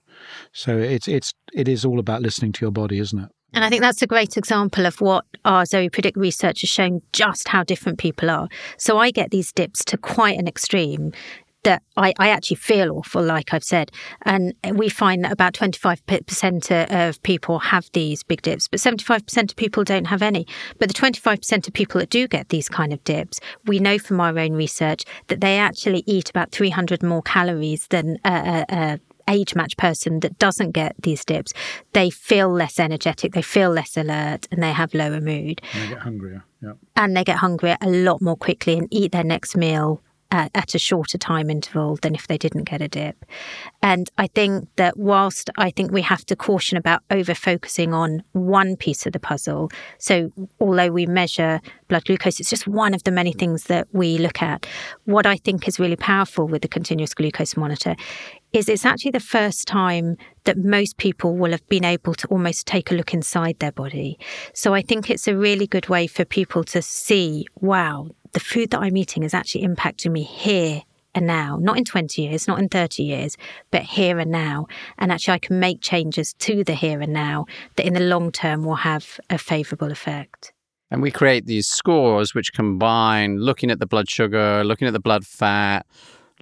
So 0.52 0.78
it's 0.78 1.08
it's 1.08 1.34
it 1.54 1.68
is 1.68 1.86
all 1.86 2.00
about 2.00 2.22
listening 2.22 2.52
to 2.54 2.66
your 2.66 2.72
body, 2.72 3.00
isn't 3.00 3.20
it? 3.20 3.30
And 3.54 3.64
I 3.64 3.70
think 3.70 3.82
that's 3.82 4.02
a 4.02 4.08
great 4.08 4.36
example 4.36 4.88
of 4.88 5.00
what 5.00 5.26
our 5.46 5.66
Zoe 5.66 5.90
Predict 5.90 6.18
research 6.18 6.62
has 6.62 6.70
shown 6.70 7.04
just 7.12 7.48
how 7.48 7.64
different 7.64 8.00
people 8.00 8.32
are. 8.32 8.50
So 8.78 8.98
I 8.98 9.12
get 9.12 9.30
these 9.30 9.52
dips 9.52 9.86
to 9.86 9.98
quite 9.98 10.40
an 10.40 10.48
extreme 10.48 11.12
that 11.64 11.84
I, 11.98 12.14
I 12.20 12.30
actually 12.30 12.58
feel 12.58 12.92
awful, 12.92 13.24
like 13.24 13.54
I've 13.54 13.64
said. 13.64 13.92
And 14.24 14.54
we 14.74 14.90
find 14.90 15.24
that 15.24 15.32
about 15.32 15.54
25% 15.54 17.10
of 17.10 17.24
people 17.24 17.60
have 17.60 17.90
these 17.94 18.24
big 18.24 18.42
dips, 18.42 18.68
but 18.68 18.80
75% 18.80 19.50
of 19.50 19.56
people 19.56 19.84
don't 19.84 20.06
have 20.06 20.22
any. 20.22 20.46
But 20.80 20.90
the 20.90 20.94
25% 20.94 21.68
of 21.68 21.74
people 21.74 22.00
that 22.00 22.10
do 22.10 22.28
get 22.28 22.50
these 22.50 22.70
kind 22.70 22.94
of 22.94 23.04
dips, 23.04 23.40
we 23.66 23.80
know 23.80 23.98
from 23.98 24.20
our 24.20 24.38
own 24.38 24.54
research 24.54 25.04
that 25.28 25.42
they 25.42 25.58
actually 25.58 26.04
eat 26.06 26.30
about 26.30 26.52
300 26.52 27.04
more 27.04 27.22
calories 27.22 27.88
than 27.88 28.18
a, 28.26 28.66
a, 28.70 29.00
age 29.30 29.56
matched 29.56 29.78
person 29.78 30.20
that 30.20 30.38
doesn't 30.38 30.72
get 30.72 30.96
these 31.00 31.24
dips, 31.24 31.54
they 31.94 32.10
feel 32.10 32.52
less 32.52 32.78
energetic, 32.78 33.32
they 33.34 33.42
feel 33.42 33.70
less 33.70 33.96
alert, 33.96 34.48
and 34.52 34.62
they 34.62 34.74
have 34.74 34.94
lower 34.94 35.22
mood. 35.22 35.62
And 35.74 35.84
they 35.84 35.94
get 35.94 36.00
hungrier. 36.00 36.44
Yeah. 36.62 36.74
And 36.98 37.16
they 37.16 37.24
get 37.24 37.38
hungrier 37.38 37.78
a 37.80 37.90
lot 37.90 38.22
more 38.22 38.36
quickly 38.36 38.78
and 38.78 38.88
eat 38.92 39.14
their 39.14 39.24
next 39.24 39.56
meal 39.56 40.02
at, 40.34 40.76
a 40.76 40.80
shorter 40.80 41.18
time 41.18 41.50
interval 41.50 41.98
than 42.02 42.16
if 42.16 42.28
they 42.28 42.38
didn't 42.38 42.64
get 42.64 42.82
a 42.82 42.88
dip. 42.88 43.24
And 43.82 44.10
I 44.18 44.28
think 44.28 44.68
that 44.78 44.98
whilst 44.98 45.50
I 45.58 45.70
think 45.70 45.92
we 45.92 46.02
have 46.02 46.26
to 46.26 46.36
caution 46.36 46.78
about 46.78 47.04
over 47.12 47.36
focusing 47.36 47.94
on 47.94 48.24
one 48.32 48.76
piece 48.76 49.06
of 49.06 49.14
the 49.14 49.20
puzzle, 49.20 49.70
so 50.00 50.32
although 50.60 50.92
we 50.92 51.06
measure 51.06 51.62
blood 51.88 52.06
glucose, 52.06 52.40
it's 52.40 52.50
just 52.50 52.68
one 52.68 52.94
of 52.94 53.04
the 53.04 53.12
many 53.12 53.32
things 53.32 53.66
that 53.66 53.88
we 53.94 54.18
look 54.18 54.42
at. 54.42 54.66
What 55.06 55.26
I 55.26 55.38
think 55.38 55.68
is 55.68 55.80
really 55.80 55.96
powerful 55.96 56.48
with 56.48 56.64
the 56.64 56.68
continuous 56.68 57.14
glucose 57.14 57.56
monitor 57.56 57.96
is 58.54 58.70
it's 58.70 58.86
actually 58.86 59.12
the 59.12 59.20
first 59.20 59.68
time 59.68 60.18
that 60.46 60.58
most 60.58 60.98
people 60.98 61.36
will 61.36 61.52
have 61.52 61.68
been 61.70 61.86
able 61.86 62.14
to 62.16 62.28
almost 62.28 62.66
take 62.68 62.92
a 62.92 62.96
look 62.96 63.14
inside 63.14 63.60
their 63.60 63.72
body. 63.72 64.18
So 64.54 64.74
I 64.74 64.82
think 64.82 65.10
it's 65.10 65.28
a 65.28 65.36
really 65.36 65.68
good 65.68 65.90
way 65.90 66.08
for 66.08 66.26
people 66.26 66.64
to 66.66 66.82
see, 66.82 67.46
wow, 67.62 68.10
the 68.34 68.40
food 68.40 68.72
that 68.72 68.82
I'm 68.82 68.98
eating 68.98 69.24
is 69.24 69.34
actually 69.34 69.66
impacting 69.66 70.12
me 70.12 70.24
here 70.24 70.84
and 71.16 71.28
now, 71.28 71.58
not 71.62 71.78
in 71.78 71.86
20 71.86 72.24
years, 72.24 72.48
not 72.48 72.60
in 72.60 72.70
30 72.70 73.04
years, 73.04 73.38
but 73.70 73.84
here 73.84 74.18
and 74.18 74.32
now. 74.32 74.66
And 74.98 75.12
actually, 75.12 75.36
I 75.36 75.40
can 75.40 75.60
make 75.60 75.80
changes 75.80 76.34
to 76.40 76.64
the 76.64 76.74
here 76.74 77.02
and 77.02 77.14
now 77.14 77.46
that 77.76 77.86
in 77.86 77.94
the 77.94 78.00
long 78.00 78.32
term 78.32 78.64
will 78.64 78.76
have 78.76 79.20
a 79.30 79.38
favourable 79.38 79.92
effect. 79.92 80.54
And 80.90 81.02
we 81.02 81.12
create 81.12 81.46
these 81.46 81.68
scores 81.68 82.36
which 82.36 82.54
combine 82.54 83.38
looking 83.38 83.72
at 83.72 83.80
the 83.80 83.86
blood 83.86 84.10
sugar, 84.10 84.64
looking 84.64 84.88
at 84.88 84.94
the 84.94 85.00
blood 85.00 85.26
fat, 85.26 85.86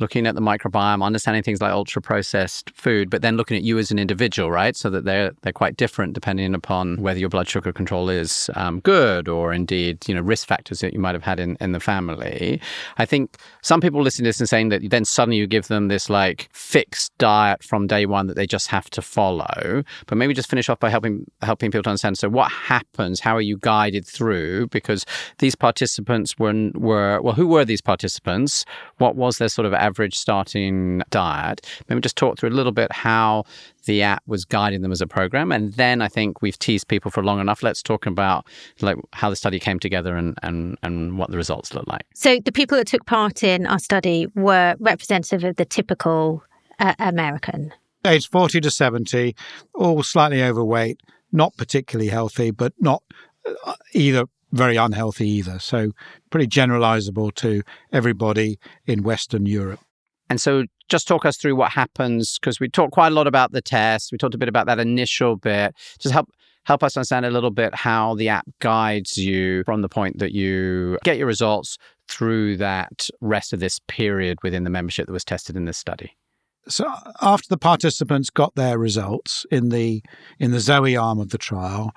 looking 0.01 0.27
at 0.27 0.35
the 0.35 0.41
microbiome, 0.41 1.03
understanding 1.03 1.43
things 1.43 1.61
like 1.61 1.71
ultra 1.71 2.01
processed 2.01 2.71
food, 2.71 3.09
but 3.09 3.21
then 3.21 3.37
looking 3.37 3.55
at 3.55 3.63
you 3.63 3.77
as 3.77 3.91
an 3.91 3.99
individual, 3.99 4.51
right? 4.51 4.75
So 4.75 4.89
that 4.89 5.05
they're 5.05 5.31
they're 5.41 5.53
quite 5.53 5.77
different 5.77 6.13
depending 6.13 6.53
upon 6.53 6.97
whether 7.01 7.19
your 7.19 7.29
blood 7.29 7.47
sugar 7.47 7.71
control 7.71 8.09
is 8.09 8.49
um, 8.55 8.79
good 8.81 9.27
or 9.27 9.53
indeed 9.53 10.07
you 10.07 10.15
know 10.15 10.21
risk 10.21 10.47
factors 10.47 10.79
that 10.79 10.93
you 10.93 10.99
might 10.99 11.15
have 11.15 11.23
had 11.23 11.39
in, 11.39 11.57
in 11.61 11.71
the 11.71 11.79
family. 11.79 12.59
I 12.97 13.05
think 13.05 13.37
some 13.61 13.79
people 13.79 14.01
listen 14.01 14.23
to 14.23 14.29
this 14.29 14.39
and 14.39 14.49
saying 14.49 14.69
that 14.69 14.89
then 14.89 15.05
suddenly 15.05 15.37
you 15.37 15.47
give 15.47 15.67
them 15.67 15.87
this 15.87 16.09
like 16.09 16.49
fixed 16.51 17.15
diet 17.17 17.63
from 17.63 17.87
day 17.87 18.05
one 18.05 18.27
that 18.27 18.35
they 18.35 18.47
just 18.47 18.67
have 18.67 18.89
to 18.91 19.01
follow. 19.01 19.83
But 20.07 20.17
maybe 20.17 20.33
just 20.33 20.49
finish 20.49 20.67
off 20.69 20.79
by 20.79 20.89
helping 20.89 21.25
helping 21.41 21.69
people 21.69 21.83
to 21.83 21.89
understand. 21.89 22.17
So 22.17 22.29
what 22.29 22.51
happens? 22.51 23.19
How 23.19 23.35
are 23.35 23.41
you 23.41 23.57
guided 23.57 24.05
through? 24.07 24.67
Because 24.67 25.05
these 25.37 25.55
participants 25.55 26.37
were 26.39 26.71
were 26.73 27.21
well, 27.21 27.35
who 27.35 27.47
were 27.47 27.65
these 27.65 27.81
participants? 27.81 28.65
What 28.97 29.15
was 29.15 29.37
their 29.37 29.49
sort 29.49 29.65
of 29.65 29.73
average 29.73 29.90
average 29.91 30.17
starting 30.17 31.01
diet. 31.09 31.67
Maybe 31.89 31.99
just 32.01 32.15
talk 32.15 32.37
through 32.37 32.49
a 32.49 32.57
little 32.59 32.71
bit 32.71 32.91
how 32.91 33.43
the 33.85 34.01
app 34.03 34.23
was 34.25 34.45
guiding 34.45 34.81
them 34.81 34.91
as 34.91 35.01
a 35.01 35.07
program. 35.07 35.51
And 35.51 35.73
then 35.73 36.01
I 36.01 36.07
think 36.07 36.41
we've 36.41 36.57
teased 36.57 36.87
people 36.87 37.11
for 37.11 37.23
long 37.23 37.39
enough. 37.41 37.61
Let's 37.61 37.83
talk 37.83 38.05
about 38.05 38.47
like 38.79 38.95
how 39.11 39.29
the 39.29 39.35
study 39.35 39.59
came 39.59 39.79
together 39.79 40.15
and, 40.15 40.37
and, 40.43 40.77
and 40.81 41.17
what 41.17 41.29
the 41.29 41.37
results 41.37 41.73
look 41.73 41.85
like. 41.87 42.03
So 42.13 42.39
the 42.39 42.51
people 42.53 42.77
that 42.77 42.87
took 42.87 43.05
part 43.05 43.43
in 43.43 43.67
our 43.67 43.79
study 43.79 44.27
were 44.33 44.75
representative 44.79 45.43
of 45.43 45.57
the 45.57 45.65
typical 45.65 46.43
uh, 46.79 46.95
American. 46.99 47.73
Age 48.05 48.29
40 48.29 48.61
to 48.61 48.71
70, 48.71 49.35
all 49.75 50.01
slightly 50.03 50.41
overweight, 50.41 51.01
not 51.31 51.55
particularly 51.57 52.09
healthy, 52.09 52.51
but 52.51 52.73
not 52.79 53.03
uh, 53.65 53.73
either 53.93 54.25
very 54.51 54.75
unhealthy 54.75 55.27
either. 55.27 55.59
So 55.59 55.91
pretty 56.29 56.47
generalizable 56.47 57.33
to 57.35 57.63
everybody 57.91 58.59
in 58.85 59.03
Western 59.03 59.45
Europe. 59.45 59.79
And 60.29 60.39
so 60.39 60.65
just 60.89 61.07
talk 61.07 61.25
us 61.25 61.37
through 61.37 61.55
what 61.55 61.71
happens 61.71 62.37
because 62.39 62.59
we 62.59 62.69
talked 62.69 62.93
quite 62.93 63.11
a 63.11 63.15
lot 63.15 63.27
about 63.27 63.51
the 63.51 63.61
test. 63.61 64.11
We 64.11 64.17
talked 64.17 64.35
a 64.35 64.37
bit 64.37 64.49
about 64.49 64.65
that 64.67 64.79
initial 64.79 65.35
bit. 65.35 65.75
Just 65.99 66.13
help 66.13 66.29
help 66.65 66.83
us 66.83 66.95
understand 66.95 67.25
a 67.25 67.31
little 67.31 67.51
bit 67.51 67.73
how 67.73 68.15
the 68.15 68.29
app 68.29 68.45
guides 68.59 69.17
you 69.17 69.63
from 69.63 69.81
the 69.81 69.89
point 69.89 70.19
that 70.19 70.31
you 70.31 70.97
get 71.03 71.17
your 71.17 71.27
results 71.27 71.77
through 72.07 72.57
that 72.57 73.09
rest 73.19 73.51
of 73.51 73.59
this 73.59 73.79
period 73.87 74.37
within 74.43 74.63
the 74.63 74.69
membership 74.69 75.07
that 75.07 75.11
was 75.13 75.25
tested 75.25 75.55
in 75.55 75.65
this 75.65 75.77
study. 75.77 76.15
So 76.67 76.85
after 77.21 77.47
the 77.49 77.57
participants 77.57 78.29
got 78.29 78.53
their 78.55 78.77
results 78.77 79.45
in 79.49 79.69
the 79.69 80.03
in 80.39 80.51
the 80.51 80.59
Zoe 80.59 80.95
arm 80.95 81.19
of 81.19 81.29
the 81.29 81.37
trial, 81.37 81.91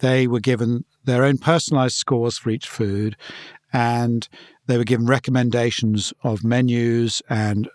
they 0.00 0.26
were 0.26 0.40
given 0.40 0.84
their 1.04 1.24
own 1.24 1.38
personalized 1.38 1.96
scores 1.96 2.38
for 2.38 2.50
each 2.50 2.68
food 2.68 3.16
and 3.72 4.28
they 4.66 4.76
were 4.76 4.84
given 4.84 5.06
recommendations 5.06 6.12
of 6.22 6.44
menus 6.44 7.22
and 7.28 7.68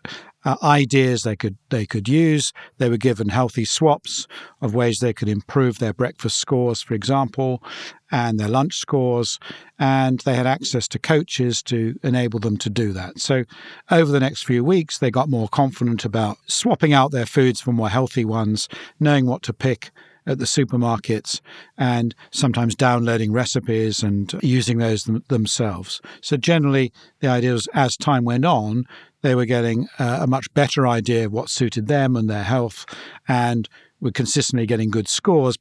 uh, 0.45 0.55
ideas 0.61 1.23
they 1.23 1.35
could 1.35 1.57
they 1.69 1.85
could 1.85 2.07
use. 2.07 2.53
They 2.77 2.89
were 2.89 2.97
given 2.97 3.29
healthy 3.29 3.65
swaps 3.65 4.27
of 4.61 4.75
ways 4.75 4.99
they 4.99 5.13
could 5.13 5.27
improve 5.27 5.79
their 5.79 5.93
breakfast 5.93 6.37
scores, 6.37 6.81
for 6.81 6.93
example, 6.93 7.63
and 8.11 8.39
their 8.39 8.47
lunch 8.47 8.75
scores, 8.75 9.39
and 9.79 10.19
they 10.19 10.35
had 10.35 10.45
access 10.45 10.87
to 10.89 10.99
coaches 10.99 11.63
to 11.63 11.95
enable 12.03 12.39
them 12.39 12.57
to 12.57 12.69
do 12.69 12.93
that. 12.93 13.19
So 13.19 13.43
over 13.89 14.11
the 14.11 14.19
next 14.19 14.43
few 14.43 14.63
weeks, 14.63 14.99
they 14.99 15.09
got 15.09 15.29
more 15.29 15.49
confident 15.49 16.05
about 16.05 16.37
swapping 16.45 16.93
out 16.93 17.11
their 17.11 17.25
foods 17.25 17.59
for 17.59 17.73
more 17.73 17.89
healthy 17.89 18.23
ones, 18.23 18.69
knowing 18.99 19.25
what 19.25 19.41
to 19.43 19.53
pick 19.53 19.91
at 20.25 20.39
the 20.39 20.45
supermarkets 20.45 21.41
and 21.77 22.15
sometimes 22.31 22.75
downloading 22.75 23.31
recipes 23.31 24.03
and 24.03 24.33
using 24.41 24.77
those 24.77 25.03
them- 25.03 25.23
themselves. 25.27 26.01
So, 26.21 26.37
generally, 26.37 26.91
the 27.19 27.27
idea 27.27 27.53
was 27.53 27.67
as 27.73 27.97
time 27.97 28.25
went 28.25 28.45
on, 28.45 28.85
they 29.21 29.35
were 29.35 29.45
getting 29.45 29.87
uh, 29.99 30.19
a 30.21 30.27
much 30.27 30.53
better 30.53 30.87
idea 30.87 31.25
of 31.25 31.31
what 31.31 31.49
suited 31.49 31.87
them 31.87 32.15
and 32.15 32.29
their 32.29 32.43
health 32.43 32.85
and 33.27 33.67
were 33.99 34.11
consistently 34.11 34.65
getting 34.65 34.91
good 34.91 35.07
scores. 35.07 35.57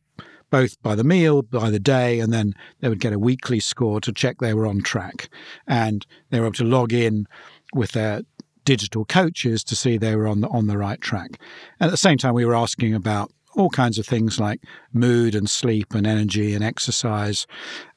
Both 0.50 0.80
by 0.82 0.94
the 0.94 1.02
meal, 1.02 1.42
by 1.42 1.70
the 1.70 1.80
day, 1.80 2.20
and 2.20 2.32
then 2.32 2.54
they 2.78 2.88
would 2.88 3.00
get 3.00 3.12
a 3.12 3.18
weekly 3.18 3.58
score 3.58 4.00
to 4.00 4.12
check 4.12 4.38
they 4.38 4.54
were 4.54 4.68
on 4.68 4.82
track. 4.82 5.28
And 5.66 6.06
they 6.30 6.38
were 6.38 6.46
able 6.46 6.54
to 6.56 6.64
log 6.64 6.92
in 6.92 7.26
with 7.74 7.90
their 7.90 8.20
digital 8.64 9.04
coaches 9.04 9.64
to 9.64 9.74
see 9.76 9.98
they 9.98 10.14
were 10.14 10.28
on 10.28 10.40
the 10.40 10.48
on 10.48 10.66
the 10.66 10.78
right 10.78 11.00
track. 11.00 11.40
And 11.80 11.88
at 11.88 11.90
the 11.90 11.96
same 11.96 12.18
time, 12.18 12.34
we 12.34 12.44
were 12.44 12.54
asking 12.54 12.94
about 12.94 13.32
all 13.56 13.70
kinds 13.70 13.98
of 13.98 14.06
things 14.06 14.40
like 14.40 14.60
mood 14.92 15.34
and 15.34 15.48
sleep 15.48 15.94
and 15.94 16.06
energy 16.06 16.54
and 16.54 16.64
exercise 16.64 17.46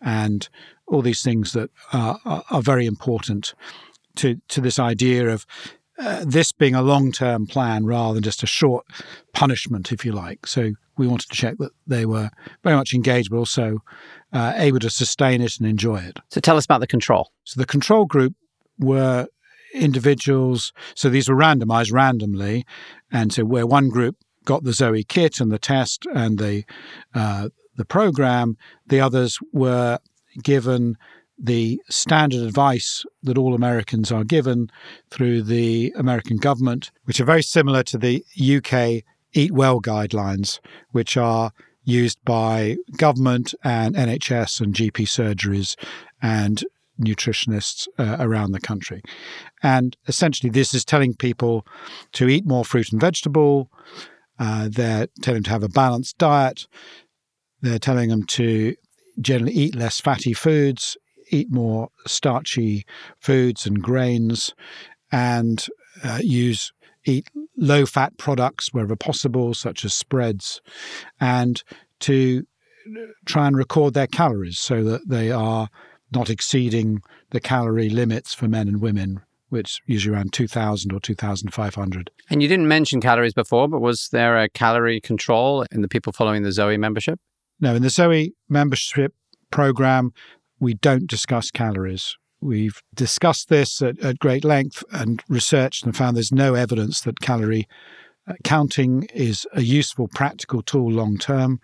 and 0.01 0.49
all 0.87 1.01
these 1.01 1.21
things 1.21 1.51
that 1.53 1.69
are, 1.93 2.19
are 2.25 2.61
very 2.61 2.85
important 2.85 3.53
to, 4.15 4.39
to 4.47 4.61
this 4.61 4.79
idea 4.79 5.29
of 5.29 5.45
uh, 5.99 6.23
this 6.25 6.51
being 6.51 6.75
a 6.75 6.81
long 6.81 7.11
term 7.11 7.47
plan 7.47 7.85
rather 7.85 8.15
than 8.15 8.23
just 8.23 8.43
a 8.43 8.47
short 8.47 8.85
punishment, 9.33 9.91
if 9.91 10.05
you 10.05 10.11
like. 10.11 10.45
So 10.45 10.73
we 10.97 11.07
wanted 11.07 11.29
to 11.29 11.35
check 11.35 11.57
that 11.57 11.71
they 11.85 12.05
were 12.05 12.29
very 12.63 12.75
much 12.75 12.93
engaged, 12.93 13.31
but 13.31 13.37
also 13.37 13.79
uh, 14.31 14.53
able 14.55 14.79
to 14.79 14.89
sustain 14.89 15.41
it 15.41 15.57
and 15.59 15.67
enjoy 15.67 15.97
it. 15.97 16.19
So 16.29 16.39
tell 16.39 16.57
us 16.57 16.65
about 16.65 16.81
the 16.81 16.87
control. 16.87 17.31
So 17.45 17.59
the 17.59 17.65
control 17.65 18.05
group 18.05 18.35
were 18.79 19.27
individuals. 19.73 20.71
So 20.95 21.09
these 21.09 21.29
were 21.29 21.35
randomized 21.35 21.91
randomly. 21.91 22.65
And 23.11 23.33
so 23.33 23.43
where 23.43 23.67
one 23.67 23.89
group 23.89 24.17
got 24.47 24.63
the 24.63 24.73
Zoe 24.73 25.03
kit 25.03 25.39
and 25.39 25.51
the 25.51 25.59
test 25.59 26.07
and 26.15 26.39
the 26.39 26.63
uh, 27.13 27.49
the 27.75 27.85
program. 27.85 28.57
The 28.87 29.01
others 29.01 29.37
were 29.51 29.99
given 30.41 30.97
the 31.37 31.79
standard 31.89 32.41
advice 32.41 33.05
that 33.21 33.37
all 33.37 33.53
Americans 33.53 34.11
are 34.11 34.23
given 34.23 34.71
through 35.11 35.43
the 35.43 35.93
American 35.95 36.37
government, 36.37 36.89
which 37.03 37.19
are 37.19 37.25
very 37.25 37.43
similar 37.43 37.83
to 37.83 37.97
the 37.97 38.23
UK 38.41 39.03
Eatwell 39.35 39.81
guidelines, 39.81 40.59
which 40.91 41.17
are 41.17 41.51
used 41.83 42.17
by 42.25 42.77
government 42.97 43.53
and 43.63 43.95
NHS 43.95 44.61
and 44.61 44.73
GP 44.73 45.05
surgeries 45.05 45.75
and 46.21 46.63
nutritionists 46.99 47.87
uh, 47.99 48.17
around 48.19 48.53
the 48.53 48.59
country. 48.59 49.03
And 49.61 49.95
essentially, 50.07 50.49
this 50.49 50.73
is 50.73 50.83
telling 50.83 51.13
people 51.13 51.67
to 52.13 52.27
eat 52.27 52.45
more 52.45 52.65
fruit 52.65 52.91
and 52.91 52.99
vegetable, 52.99 53.69
uh, 54.39 54.69
they're 54.71 55.07
telling 55.21 55.37
them 55.37 55.43
to 55.45 55.49
have 55.51 55.63
a 55.63 55.69
balanced 55.69 56.17
diet. 56.17 56.67
They're 57.61 57.79
telling 57.79 58.09
them 58.09 58.23
to 58.23 58.75
generally 59.19 59.53
eat 59.53 59.75
less 59.75 59.99
fatty 59.99 60.33
foods, 60.33 60.97
eat 61.31 61.51
more 61.51 61.89
starchy 62.05 62.85
foods 63.19 63.65
and 63.65 63.81
grains, 63.81 64.53
and 65.11 65.65
uh, 66.03 66.19
use 66.21 66.71
eat 67.05 67.29
low 67.55 67.85
fat 67.85 68.17
products 68.17 68.73
wherever 68.73 68.95
possible, 68.95 69.53
such 69.53 69.85
as 69.85 69.93
spreads, 69.93 70.61
and 71.19 71.63
to 72.01 72.45
try 73.25 73.47
and 73.47 73.57
record 73.57 73.93
their 73.93 74.07
calories 74.07 74.59
so 74.59 74.83
that 74.83 75.07
they 75.07 75.31
are 75.31 75.69
not 76.13 76.29
exceeding 76.29 77.01
the 77.31 77.39
calorie 77.39 77.89
limits 77.89 78.33
for 78.33 78.47
men 78.47 78.67
and 78.67 78.81
women 78.81 79.21
which 79.49 79.81
usually 79.85 80.15
around 80.15 80.33
2000 80.33 80.91
or 80.91 80.99
2500. 80.99 82.11
And 82.29 82.41
you 82.41 82.47
didn't 82.47 82.67
mention 82.67 83.01
calories 83.01 83.33
before, 83.33 83.67
but 83.67 83.79
was 83.79 84.09
there 84.09 84.37
a 84.37 84.49
calorie 84.49 84.99
control 84.99 85.65
in 85.71 85.81
the 85.81 85.87
people 85.87 86.13
following 86.13 86.43
the 86.43 86.51
Zoe 86.51 86.77
membership? 86.77 87.19
No, 87.59 87.75
in 87.75 87.81
the 87.81 87.89
Zoe 87.89 88.33
membership 88.49 89.13
program, 89.51 90.11
we 90.59 90.73
don't 90.73 91.07
discuss 91.07 91.51
calories. 91.51 92.15
We've 92.39 92.81
discussed 92.93 93.49
this 93.49 93.81
at, 93.81 93.99
at 93.99 94.19
great 94.19 94.43
length 94.43 94.83
and 94.91 95.23
researched 95.27 95.85
and 95.85 95.95
found 95.95 96.15
there's 96.15 96.31
no 96.31 96.53
evidence 96.53 97.01
that 97.01 97.19
calorie 97.19 97.67
uh, 98.27 98.33
counting 98.43 99.07
is 99.13 99.47
a 99.53 99.61
useful, 99.61 100.07
practical 100.09 100.61
tool 100.61 100.91
long 100.91 101.17
term 101.17 101.59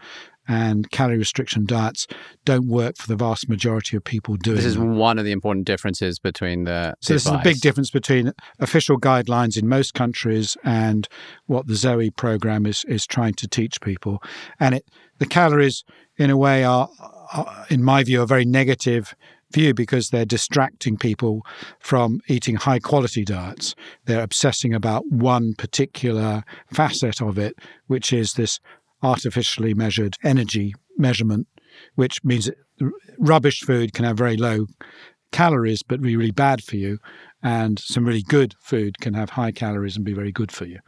and 0.47 0.89
calorie 0.91 1.17
restriction 1.17 1.65
diets 1.65 2.07
don't 2.45 2.67
work 2.67 2.97
for 2.97 3.07
the 3.07 3.15
vast 3.15 3.47
majority 3.47 3.95
of 3.95 4.03
people 4.03 4.35
doing 4.35 4.57
This 4.57 4.65
is 4.65 4.75
them. 4.75 4.97
one 4.97 5.17
of 5.17 5.25
the 5.25 5.31
important 5.31 5.65
differences 5.65 6.19
between 6.19 6.65
the. 6.65 6.95
So 7.01 7.13
this 7.13 7.25
is 7.25 7.31
a 7.31 7.41
big 7.43 7.59
difference 7.61 7.89
between 7.89 8.33
official 8.59 8.99
guidelines 8.99 9.57
in 9.57 9.67
most 9.67 9.93
countries 9.93 10.57
and 10.63 11.07
what 11.45 11.67
the 11.67 11.75
Zoe 11.75 12.09
program 12.09 12.65
is 12.65 12.83
is 12.87 13.07
trying 13.07 13.33
to 13.35 13.47
teach 13.47 13.79
people. 13.81 14.21
And 14.59 14.75
it 14.75 14.85
the 15.19 15.25
calories, 15.25 15.83
in 16.17 16.29
a 16.29 16.37
way, 16.37 16.63
are, 16.63 16.89
are 17.31 17.65
in 17.69 17.83
my 17.83 18.03
view, 18.03 18.21
a 18.21 18.27
very 18.27 18.45
negative 18.45 19.15
view 19.53 19.73
because 19.73 20.09
they're 20.09 20.25
distracting 20.25 20.97
people 20.97 21.45
from 21.79 22.19
eating 22.27 22.55
high 22.55 22.79
quality 22.79 23.23
diets. 23.23 23.75
They're 24.05 24.23
obsessing 24.23 24.73
about 24.73 25.05
one 25.09 25.53
particular 25.53 26.43
facet 26.71 27.21
of 27.21 27.37
it, 27.37 27.55
which 27.87 28.11
is 28.11 28.33
this 28.33 28.59
artificially 29.03 29.73
measured 29.73 30.17
energy 30.23 30.73
measurement, 30.97 31.47
which 31.95 32.23
means 32.23 32.49
rubbish 33.19 33.61
food 33.61 33.93
can 33.93 34.05
have 34.05 34.17
very 34.17 34.37
low 34.37 34.65
calories 35.31 35.83
but 35.83 36.01
be 36.01 36.15
really 36.15 36.31
bad 36.31 36.63
for 36.63 36.77
you, 36.77 36.99
and 37.41 37.79
some 37.79 38.05
really 38.05 38.21
good 38.21 38.55
food 38.61 38.99
can 38.99 39.13
have 39.13 39.31
high 39.31 39.51
calories 39.51 39.95
and 39.95 40.05
be 40.05 40.13
very 40.13 40.31
good 40.31 40.51
for 40.51 40.65
you. 40.65 40.79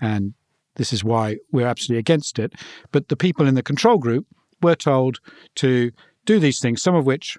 And 0.00 0.34
this 0.76 0.92
is 0.92 1.04
why 1.04 1.36
we're 1.52 1.66
absolutely 1.66 2.00
against 2.00 2.38
it. 2.38 2.54
But 2.90 3.08
the 3.08 3.16
people 3.16 3.46
in 3.46 3.54
the 3.54 3.62
control 3.62 3.98
group 3.98 4.26
were 4.62 4.74
told 4.74 5.18
to 5.56 5.92
do 6.24 6.38
these 6.38 6.60
things, 6.60 6.82
some 6.82 6.94
of 6.94 7.06
which 7.06 7.38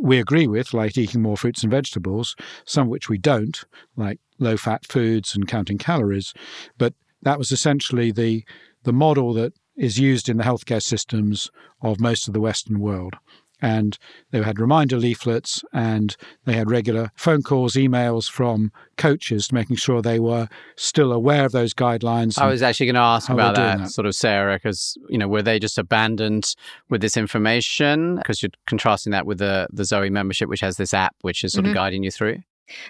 we 0.00 0.18
agree 0.18 0.46
with, 0.46 0.74
like 0.74 0.98
eating 0.98 1.22
more 1.22 1.36
fruits 1.36 1.62
and 1.62 1.70
vegetables, 1.70 2.36
some 2.64 2.88
which 2.88 3.08
we 3.08 3.18
don't, 3.18 3.64
like 3.96 4.18
low 4.38 4.56
fat 4.56 4.84
foods 4.86 5.34
and 5.34 5.48
counting 5.48 5.78
calories. 5.78 6.34
But 6.76 6.94
that 7.22 7.38
was 7.38 7.50
essentially 7.50 8.12
the 8.12 8.44
the 8.86 8.92
model 8.92 9.34
that 9.34 9.52
is 9.76 9.98
used 9.98 10.28
in 10.30 10.38
the 10.38 10.44
healthcare 10.44 10.82
systems 10.82 11.50
of 11.82 12.00
most 12.00 12.26
of 12.26 12.32
the 12.34 12.40
Western 12.40 12.80
world. 12.80 13.14
And 13.62 13.96
they 14.32 14.42
had 14.42 14.58
reminder 14.60 14.98
leaflets 14.98 15.64
and 15.72 16.14
they 16.44 16.52
had 16.52 16.70
regular 16.70 17.10
phone 17.16 17.42
calls, 17.42 17.72
emails 17.74 18.30
from 18.30 18.70
coaches 18.98 19.50
making 19.50 19.76
sure 19.76 20.02
they 20.02 20.20
were 20.20 20.48
still 20.76 21.10
aware 21.10 21.44
of 21.46 21.52
those 21.52 21.72
guidelines. 21.72 22.38
I 22.38 22.48
was 22.48 22.62
actually 22.62 22.86
going 22.86 22.94
to 22.96 23.00
ask 23.00 23.30
about 23.30 23.56
that, 23.56 23.78
that. 23.78 23.90
sort 23.90 24.06
of, 24.06 24.14
Sarah, 24.14 24.56
because 24.56 24.96
you 25.08 25.16
know, 25.16 25.26
were 25.26 25.42
they 25.42 25.58
just 25.58 25.78
abandoned 25.78 26.54
with 26.90 27.00
this 27.00 27.16
information? 27.16 28.16
Because 28.16 28.42
you're 28.42 28.50
contrasting 28.66 29.12
that 29.12 29.26
with 29.26 29.38
the 29.38 29.68
the 29.72 29.84
Zoe 29.86 30.10
membership, 30.10 30.48
which 30.50 30.60
has 30.60 30.76
this 30.76 30.92
app, 30.92 31.14
which 31.22 31.42
is 31.42 31.52
sort 31.54 31.64
Mhm. 31.64 31.70
of 31.70 31.74
guiding 31.74 32.02
you 32.04 32.10
through. 32.10 32.38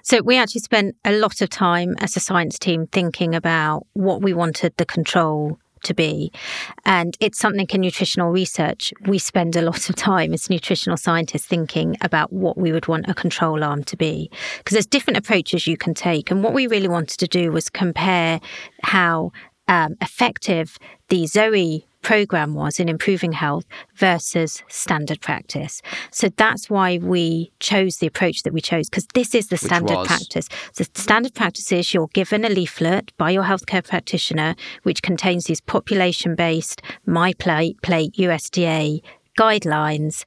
So 0.02 0.20
we 0.22 0.36
actually 0.36 0.62
spent 0.62 0.96
a 1.04 1.12
lot 1.12 1.40
of 1.42 1.48
time 1.50 1.94
as 2.00 2.16
a 2.16 2.20
science 2.20 2.58
team 2.58 2.86
thinking 2.90 3.34
about 3.36 3.86
what 3.92 4.20
we 4.22 4.32
wanted 4.32 4.72
the 4.78 4.86
control 4.86 5.58
to 5.86 5.94
be. 5.94 6.30
And 6.84 7.16
it's 7.20 7.38
something 7.38 7.66
in 7.70 7.80
nutritional 7.80 8.30
research. 8.30 8.92
We 9.06 9.18
spend 9.18 9.56
a 9.56 9.62
lot 9.62 9.88
of 9.88 9.96
time 9.96 10.32
as 10.32 10.50
nutritional 10.50 10.96
scientists 10.96 11.46
thinking 11.46 11.96
about 12.00 12.32
what 12.32 12.56
we 12.56 12.72
would 12.72 12.86
want 12.86 13.08
a 13.08 13.14
control 13.14 13.64
arm 13.64 13.82
to 13.84 13.96
be. 13.96 14.30
Because 14.58 14.74
there's 14.74 14.86
different 14.86 15.16
approaches 15.16 15.66
you 15.66 15.76
can 15.76 15.94
take. 15.94 16.30
And 16.30 16.42
what 16.44 16.52
we 16.52 16.66
really 16.66 16.88
wanted 16.88 17.18
to 17.18 17.26
do 17.26 17.50
was 17.50 17.70
compare 17.70 18.40
how 18.82 19.32
um, 19.68 19.96
effective 20.00 20.78
the 21.08 21.26
Zoe 21.26 21.86
program 22.02 22.54
was 22.54 22.78
in 22.78 22.88
improving 22.88 23.32
health 23.32 23.64
versus 23.96 24.62
standard 24.68 25.20
practice. 25.20 25.82
So 26.10 26.28
that's 26.36 26.70
why 26.70 26.98
we 26.98 27.52
chose 27.60 27.96
the 27.98 28.06
approach 28.06 28.42
that 28.42 28.52
we 28.52 28.60
chose 28.60 28.88
because 28.88 29.06
this 29.14 29.34
is 29.34 29.48
the 29.48 29.56
standard 29.56 30.06
practice. 30.06 30.48
The 30.76 30.88
standard 30.94 31.34
practice 31.34 31.72
is 31.72 31.92
you're 31.92 32.08
given 32.08 32.44
a 32.44 32.48
leaflet 32.48 33.12
by 33.16 33.30
your 33.30 33.44
healthcare 33.44 33.86
practitioner 33.86 34.54
which 34.84 35.02
contains 35.02 35.46
these 35.46 35.60
population-based 35.60 36.82
MyPlate 37.06 37.82
plate 37.82 38.14
USDA 38.14 39.02
guidelines. 39.36 40.24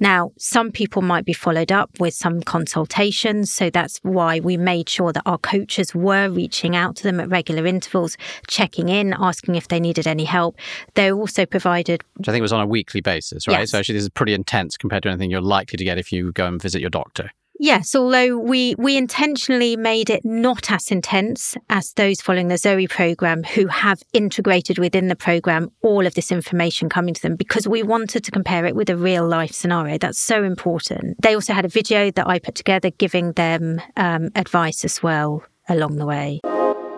Now, 0.00 0.32
some 0.38 0.70
people 0.72 1.02
might 1.02 1.24
be 1.24 1.32
followed 1.32 1.72
up 1.72 1.90
with 2.00 2.14
some 2.14 2.42
consultations. 2.42 3.52
So 3.52 3.70
that's 3.70 3.98
why 3.98 4.40
we 4.40 4.56
made 4.56 4.88
sure 4.88 5.12
that 5.12 5.22
our 5.26 5.38
coaches 5.38 5.94
were 5.94 6.28
reaching 6.28 6.74
out 6.74 6.96
to 6.96 7.02
them 7.02 7.20
at 7.20 7.28
regular 7.28 7.66
intervals, 7.66 8.16
checking 8.48 8.88
in, 8.88 9.14
asking 9.18 9.54
if 9.54 9.68
they 9.68 9.80
needed 9.80 10.06
any 10.06 10.24
help. 10.24 10.58
They 10.94 11.12
also 11.12 11.46
provided 11.46 12.02
Which 12.16 12.28
I 12.28 12.32
think 12.32 12.40
it 12.40 12.42
was 12.42 12.52
on 12.52 12.60
a 12.60 12.66
weekly 12.66 13.00
basis, 13.00 13.46
right? 13.46 13.60
Yes. 13.60 13.70
So 13.70 13.78
actually, 13.78 13.94
this 13.94 14.04
is 14.04 14.10
pretty 14.10 14.34
intense 14.34 14.76
compared 14.76 15.02
to 15.04 15.08
anything 15.08 15.30
you're 15.30 15.40
likely 15.40 15.76
to 15.76 15.84
get 15.84 15.98
if 15.98 16.12
you 16.12 16.32
go 16.32 16.46
and 16.46 16.60
visit 16.60 16.80
your 16.80 16.90
doctor. 16.90 17.30
Yes, 17.58 17.94
although 17.94 18.36
we 18.36 18.74
we 18.76 18.96
intentionally 18.96 19.76
made 19.76 20.10
it 20.10 20.24
not 20.24 20.70
as 20.70 20.90
intense 20.90 21.56
as 21.70 21.92
those 21.94 22.20
following 22.20 22.48
the 22.48 22.58
Zoe 22.58 22.86
program 22.86 23.44
who 23.44 23.66
have 23.68 24.02
integrated 24.12 24.78
within 24.78 25.08
the 25.08 25.16
program 25.16 25.70
all 25.82 26.06
of 26.06 26.14
this 26.14 26.30
information 26.30 26.88
coming 26.88 27.14
to 27.14 27.22
them 27.22 27.34
because 27.34 27.66
we 27.66 27.82
wanted 27.82 28.24
to 28.24 28.30
compare 28.30 28.66
it 28.66 28.76
with 28.76 28.90
a 28.90 28.96
real 28.96 29.26
life 29.26 29.52
scenario. 29.52 29.96
That's 29.96 30.20
so 30.20 30.44
important. 30.44 31.22
They 31.22 31.34
also 31.34 31.54
had 31.54 31.64
a 31.64 31.68
video 31.68 32.10
that 32.10 32.28
I 32.28 32.38
put 32.38 32.56
together 32.56 32.90
giving 32.90 33.32
them 33.32 33.80
um, 33.96 34.30
advice 34.34 34.84
as 34.84 35.02
well 35.02 35.42
along 35.68 35.96
the 35.96 36.06
way. 36.06 36.40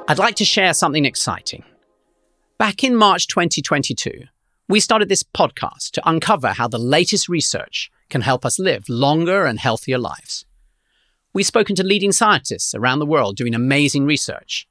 I'd 0.09 0.19
like 0.19 0.37
to 0.37 0.45
share 0.45 0.75
something 0.75 1.05
exciting. 1.05 1.63
Back 2.59 2.83
in 2.83 2.97
March 2.97 3.29
2022, 3.29 4.25
we 4.69 4.81
started 4.81 5.09
this 5.09 5.23
podcast 5.23 5.93
to 5.93 6.09
uncover 6.09 6.49
how 6.49 6.67
the 6.67 6.79
latest 6.79 7.29
research 7.29 7.91
can 8.11 8.23
help 8.23 8.45
us 8.45 8.59
live 8.59 8.89
longer 8.89 9.47
and 9.47 9.61
healthier 9.61 9.99
lives. 9.99 10.45
We've 11.39 11.47
spoken 11.47 11.77
to 11.77 11.85
leading 11.85 12.11
scientists 12.11 12.75
around 12.75 12.99
the 12.99 13.07
world 13.07 13.37
doing 13.37 13.55
amazing 13.55 14.07
research. 14.07 14.67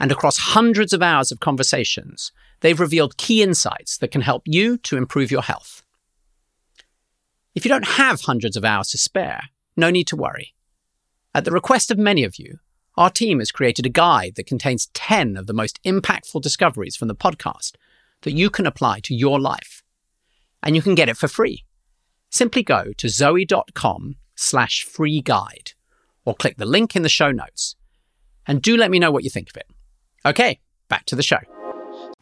And 0.00 0.10
across 0.10 0.36
hundreds 0.36 0.92
of 0.92 1.00
hours 1.00 1.30
of 1.30 1.38
conversations, 1.38 2.32
they've 2.58 2.80
revealed 2.80 3.16
key 3.16 3.40
insights 3.40 3.96
that 3.98 4.10
can 4.10 4.22
help 4.22 4.42
you 4.46 4.78
to 4.78 4.96
improve 4.96 5.30
your 5.30 5.42
health. 5.42 5.84
If 7.54 7.64
you 7.64 7.68
don't 7.68 7.86
have 7.86 8.22
hundreds 8.22 8.56
of 8.56 8.64
hours 8.64 8.88
to 8.88 8.98
spare, 8.98 9.42
no 9.76 9.90
need 9.90 10.08
to 10.08 10.16
worry. 10.16 10.54
At 11.36 11.44
the 11.44 11.52
request 11.52 11.92
of 11.92 11.98
many 11.98 12.24
of 12.24 12.36
you, 12.36 12.58
our 12.96 13.08
team 13.08 13.38
has 13.38 13.52
created 13.52 13.86
a 13.86 13.90
guide 13.90 14.34
that 14.34 14.48
contains 14.48 14.90
10 14.94 15.36
of 15.36 15.46
the 15.46 15.54
most 15.54 15.80
impactful 15.84 16.42
discoveries 16.42 16.96
from 16.96 17.06
the 17.06 17.14
podcast 17.14 17.76
that 18.22 18.32
you 18.32 18.50
can 18.50 18.66
apply 18.66 18.98
to 19.04 19.14
your 19.14 19.38
life. 19.38 19.84
And 20.64 20.74
you 20.74 20.82
can 20.82 20.96
get 20.96 21.08
it 21.08 21.16
for 21.16 21.28
free. 21.28 21.64
Simply 22.28 22.64
go 22.64 22.92
to 22.96 23.08
zoe.com 23.08 24.16
slash 24.40 24.84
free 24.84 25.20
guide 25.20 25.72
or 26.24 26.34
click 26.34 26.56
the 26.56 26.66
link 26.66 26.96
in 26.96 27.02
the 27.02 27.08
show 27.08 27.30
notes. 27.30 27.76
And 28.46 28.62
do 28.62 28.76
let 28.76 28.90
me 28.90 28.98
know 28.98 29.10
what 29.12 29.22
you 29.22 29.30
think 29.30 29.50
of 29.50 29.56
it. 29.56 29.66
Okay, 30.24 30.58
back 30.88 31.04
to 31.06 31.16
the 31.16 31.22
show. 31.22 31.38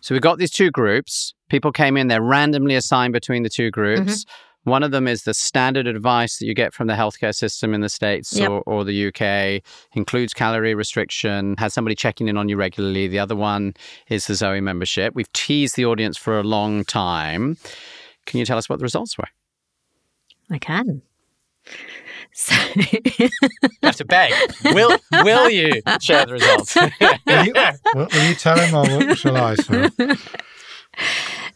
So 0.00 0.14
we've 0.14 0.22
got 0.22 0.38
these 0.38 0.50
two 0.50 0.70
groups. 0.70 1.34
People 1.48 1.72
came 1.72 1.96
in, 1.96 2.08
they're 2.08 2.22
randomly 2.22 2.74
assigned 2.74 3.12
between 3.12 3.42
the 3.42 3.48
two 3.48 3.70
groups. 3.70 4.24
Mm-hmm. 4.24 4.70
One 4.70 4.82
of 4.82 4.90
them 4.90 5.08
is 5.08 5.22
the 5.22 5.32
standard 5.32 5.86
advice 5.86 6.38
that 6.38 6.46
you 6.46 6.54
get 6.54 6.74
from 6.74 6.88
the 6.88 6.94
healthcare 6.94 7.34
system 7.34 7.72
in 7.72 7.80
the 7.80 7.88
States 7.88 8.36
Yep. 8.36 8.50
or, 8.50 8.60
or 8.66 8.84
the 8.84 9.06
UK, 9.06 9.62
includes 9.94 10.34
calorie 10.34 10.74
restriction, 10.74 11.54
has 11.58 11.72
somebody 11.72 11.94
checking 11.94 12.28
in 12.28 12.36
on 12.36 12.48
you 12.48 12.56
regularly. 12.56 13.08
The 13.08 13.18
other 13.18 13.36
one 13.36 13.74
is 14.08 14.26
the 14.26 14.34
Zoe 14.34 14.60
membership. 14.60 15.14
We've 15.14 15.32
teased 15.32 15.76
the 15.76 15.86
audience 15.86 16.18
for 16.18 16.38
a 16.38 16.42
long 16.42 16.84
time. 16.84 17.56
Can 18.26 18.38
you 18.40 18.44
tell 18.44 18.58
us 18.58 18.68
what 18.68 18.78
the 18.78 18.82
results 18.82 19.16
were? 19.16 19.28
I 20.50 20.58
can. 20.58 21.02
So 22.32 22.54
You 22.76 23.30
have 23.82 23.96
to 23.96 24.04
beg. 24.04 24.32
Will 24.66 24.96
will 25.24 25.50
you 25.50 25.82
share 26.00 26.24
the 26.26 26.32
results? 26.34 26.76
Will 26.76 27.44
you, 27.44 27.52
will, 27.94 28.08
will 28.12 28.28
you 28.28 28.34
tell 28.34 28.58
him 28.58 28.74
or 28.74 29.06
what 29.06 29.18
shall 29.18 29.36
I, 29.36 29.54
Sarah? 29.56 29.90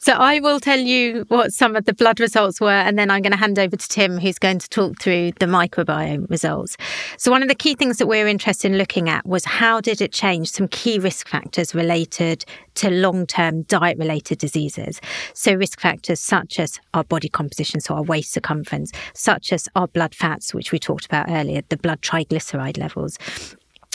So 0.04 0.14
I 0.14 0.40
will 0.40 0.58
tell 0.58 0.80
you 0.80 1.24
what 1.28 1.52
some 1.52 1.76
of 1.76 1.84
the 1.84 1.94
blood 1.94 2.18
results 2.18 2.60
were, 2.60 2.70
and 2.70 2.98
then 2.98 3.08
I'm 3.08 3.22
going 3.22 3.30
to 3.30 3.38
hand 3.38 3.56
over 3.56 3.76
to 3.76 3.88
Tim, 3.88 4.18
who's 4.18 4.36
going 4.36 4.58
to 4.58 4.68
talk 4.68 5.00
through 5.00 5.30
the 5.38 5.46
microbiome 5.46 6.28
results. 6.28 6.76
So 7.18 7.30
one 7.30 7.40
of 7.40 7.48
the 7.48 7.54
key 7.54 7.76
things 7.76 7.98
that 7.98 8.08
we're 8.08 8.26
interested 8.26 8.72
in 8.72 8.78
looking 8.78 9.08
at 9.08 9.24
was 9.24 9.44
how 9.44 9.80
did 9.80 10.00
it 10.00 10.10
change 10.10 10.50
some 10.50 10.66
key 10.66 10.98
risk 10.98 11.28
factors 11.28 11.72
related 11.72 12.44
to 12.74 12.90
long-term 12.90 13.62
diet-related 13.62 14.38
diseases. 14.38 15.00
So 15.34 15.54
risk 15.54 15.78
factors 15.78 16.18
such 16.18 16.58
as 16.58 16.80
our 16.94 17.04
body 17.04 17.28
composition, 17.28 17.78
so 17.78 17.94
our 17.94 18.02
waist 18.02 18.32
circumference, 18.32 18.90
such 19.14 19.52
as 19.52 19.68
our 19.76 19.86
blood 19.86 20.16
fats, 20.16 20.52
which 20.52 20.72
we 20.72 20.80
talked 20.80 21.06
about 21.06 21.30
earlier, 21.30 21.62
the 21.68 21.76
blood 21.76 22.02
triglyceride 22.02 22.76
levels. 22.76 23.18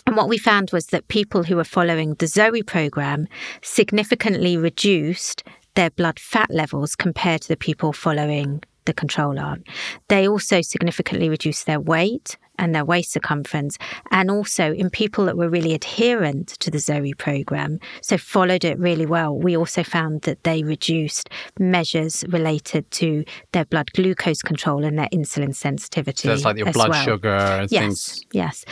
And 0.06 0.16
what 0.16 0.30
we 0.30 0.38
found 0.38 0.72
was 0.72 0.86
that 0.88 1.10
people 1.10 1.44
who 1.44 1.58
were 1.58 1.66
following 1.66 2.14
the 2.14 2.28
Zoe 2.28 2.64
program 2.64 3.28
significantly 3.62 4.56
reduced 4.56 5.44
their 5.78 5.92
blood 5.92 6.20
fat 6.20 6.50
levels 6.50 6.96
compared 6.96 7.40
to 7.44 7.48
the 7.48 7.56
people 7.56 7.94
following 7.94 8.64
the 8.86 8.94
control 8.94 9.38
arm. 9.38 9.64
They 10.08 10.28
also 10.28 10.62
significantly 10.62 11.30
reduced 11.30 11.68
their 11.68 11.80
weight 11.80 12.36
and 12.58 12.74
their 12.74 12.84
waist 12.84 13.12
circumference. 13.12 13.78
And 14.10 14.32
also 14.32 14.74
in 14.74 14.90
people 14.90 15.26
that 15.26 15.38
were 15.38 15.50
really 15.50 15.76
adherent 15.76 16.48
to 16.62 16.72
the 16.72 16.80
Zoe 16.80 17.14
program, 17.14 17.80
so 18.02 18.18
followed 18.18 18.66
it 18.66 18.80
really 18.80 19.06
well, 19.06 19.38
we 19.38 19.56
also 19.56 19.84
found 19.84 20.24
that 20.24 20.44
they 20.44 20.64
reduced 20.64 21.30
measures 21.60 22.26
related 22.30 22.90
to 22.92 23.24
their 23.52 23.66
blood 23.66 23.92
glucose 23.94 24.42
control 24.42 24.84
and 24.84 24.98
their 24.98 25.10
insulin 25.14 25.54
sensitivity. 25.54 26.22
So 26.24 26.30
that's 26.30 26.46
like 26.46 26.58
your 26.58 26.72
blood 26.72 26.90
well. 26.90 27.04
sugar 27.04 27.30
and 27.30 27.72
Yes, 27.72 27.82
things. 27.84 28.26
yes. 28.32 28.66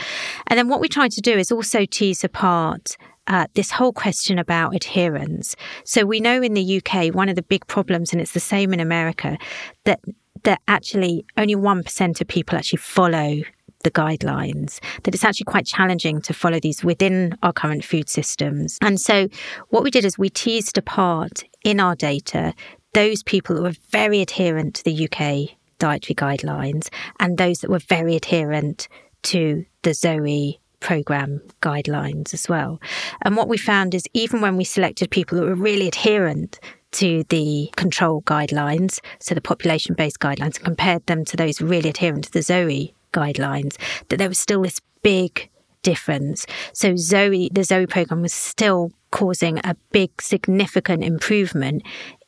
And 0.48 0.58
then 0.58 0.68
what 0.68 0.80
we 0.80 0.88
tried 0.88 1.12
to 1.12 1.20
do 1.20 1.38
is 1.38 1.52
also 1.52 1.84
tease 1.84 2.24
apart 2.24 2.96
uh, 3.26 3.46
this 3.54 3.70
whole 3.70 3.92
question 3.92 4.38
about 4.38 4.74
adherence. 4.74 5.56
So 5.84 6.04
we 6.04 6.20
know 6.20 6.42
in 6.42 6.54
the 6.54 6.82
UK, 6.82 7.14
one 7.14 7.28
of 7.28 7.36
the 7.36 7.42
big 7.42 7.66
problems, 7.66 8.12
and 8.12 8.20
it's 8.20 8.32
the 8.32 8.40
same 8.40 8.72
in 8.72 8.80
America, 8.80 9.38
that 9.84 10.00
that 10.42 10.60
actually 10.68 11.24
only 11.36 11.54
one 11.54 11.82
percent 11.82 12.20
of 12.20 12.28
people 12.28 12.56
actually 12.56 12.78
follow 12.78 13.42
the 13.82 13.90
guidelines, 13.90 14.80
that 15.04 15.14
it's 15.14 15.24
actually 15.24 15.44
quite 15.44 15.66
challenging 15.66 16.20
to 16.20 16.34
follow 16.34 16.58
these 16.58 16.82
within 16.82 17.36
our 17.42 17.52
current 17.52 17.84
food 17.84 18.08
systems. 18.08 18.78
And 18.82 19.00
so, 19.00 19.28
what 19.68 19.82
we 19.82 19.90
did 19.90 20.04
is 20.04 20.18
we 20.18 20.30
teased 20.30 20.78
apart 20.78 21.44
in 21.64 21.80
our 21.80 21.94
data 21.94 22.54
those 22.94 23.22
people 23.22 23.56
who 23.56 23.62
were 23.62 23.74
very 23.90 24.22
adherent 24.22 24.74
to 24.76 24.84
the 24.84 25.04
UK 25.04 25.56
dietary 25.78 26.14
guidelines 26.14 26.88
and 27.20 27.36
those 27.36 27.58
that 27.58 27.70
were 27.70 27.78
very 27.78 28.16
adherent 28.16 28.88
to 29.22 29.64
the 29.82 29.92
Zoe 29.92 30.60
program 30.80 31.40
guidelines 31.62 32.34
as 32.34 32.48
well. 32.48 32.80
And 33.22 33.36
what 33.36 33.48
we 33.48 33.56
found 33.56 33.94
is 33.94 34.04
even 34.12 34.40
when 34.40 34.56
we 34.56 34.64
selected 34.64 35.10
people 35.10 35.38
that 35.38 35.44
were 35.44 35.54
really 35.54 35.88
adherent 35.88 36.60
to 36.92 37.24
the 37.28 37.70
control 37.76 38.22
guidelines, 38.22 39.00
so 39.18 39.34
the 39.34 39.40
population 39.40 39.94
based 39.94 40.20
guidelines, 40.20 40.56
and 40.56 40.64
compared 40.64 41.04
them 41.06 41.24
to 41.26 41.36
those 41.36 41.60
really 41.60 41.90
adherent 41.90 42.24
to 42.24 42.32
the 42.32 42.42
Zoe 42.42 42.94
guidelines, 43.12 43.76
that 44.08 44.16
there 44.16 44.28
was 44.28 44.38
still 44.38 44.62
this 44.62 44.80
big 45.02 45.50
difference. 45.82 46.46
So 46.72 46.96
Zoe, 46.96 47.50
the 47.52 47.64
Zoe 47.64 47.86
program 47.86 48.22
was 48.22 48.32
still 48.32 48.92
causing 49.10 49.58
a 49.58 49.76
big, 49.92 50.10
significant 50.20 51.04
improvement 51.04 51.82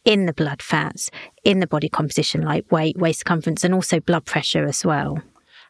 in 0.05 0.27
the 0.27 0.33
blood 0.33 0.63
fats, 0.63 1.11
in 1.45 1.61
the 1.61 1.67
body 1.67 1.89
composition 1.89 2.43
like 2.43 2.71
weight, 2.71 2.97
waist 2.97 3.21
circumference, 3.21 3.65
and 3.65 3.75
also 3.75 4.01
blood 4.01 4.25
pressure 4.25 4.65
as 4.65 4.85
well. 4.85 5.23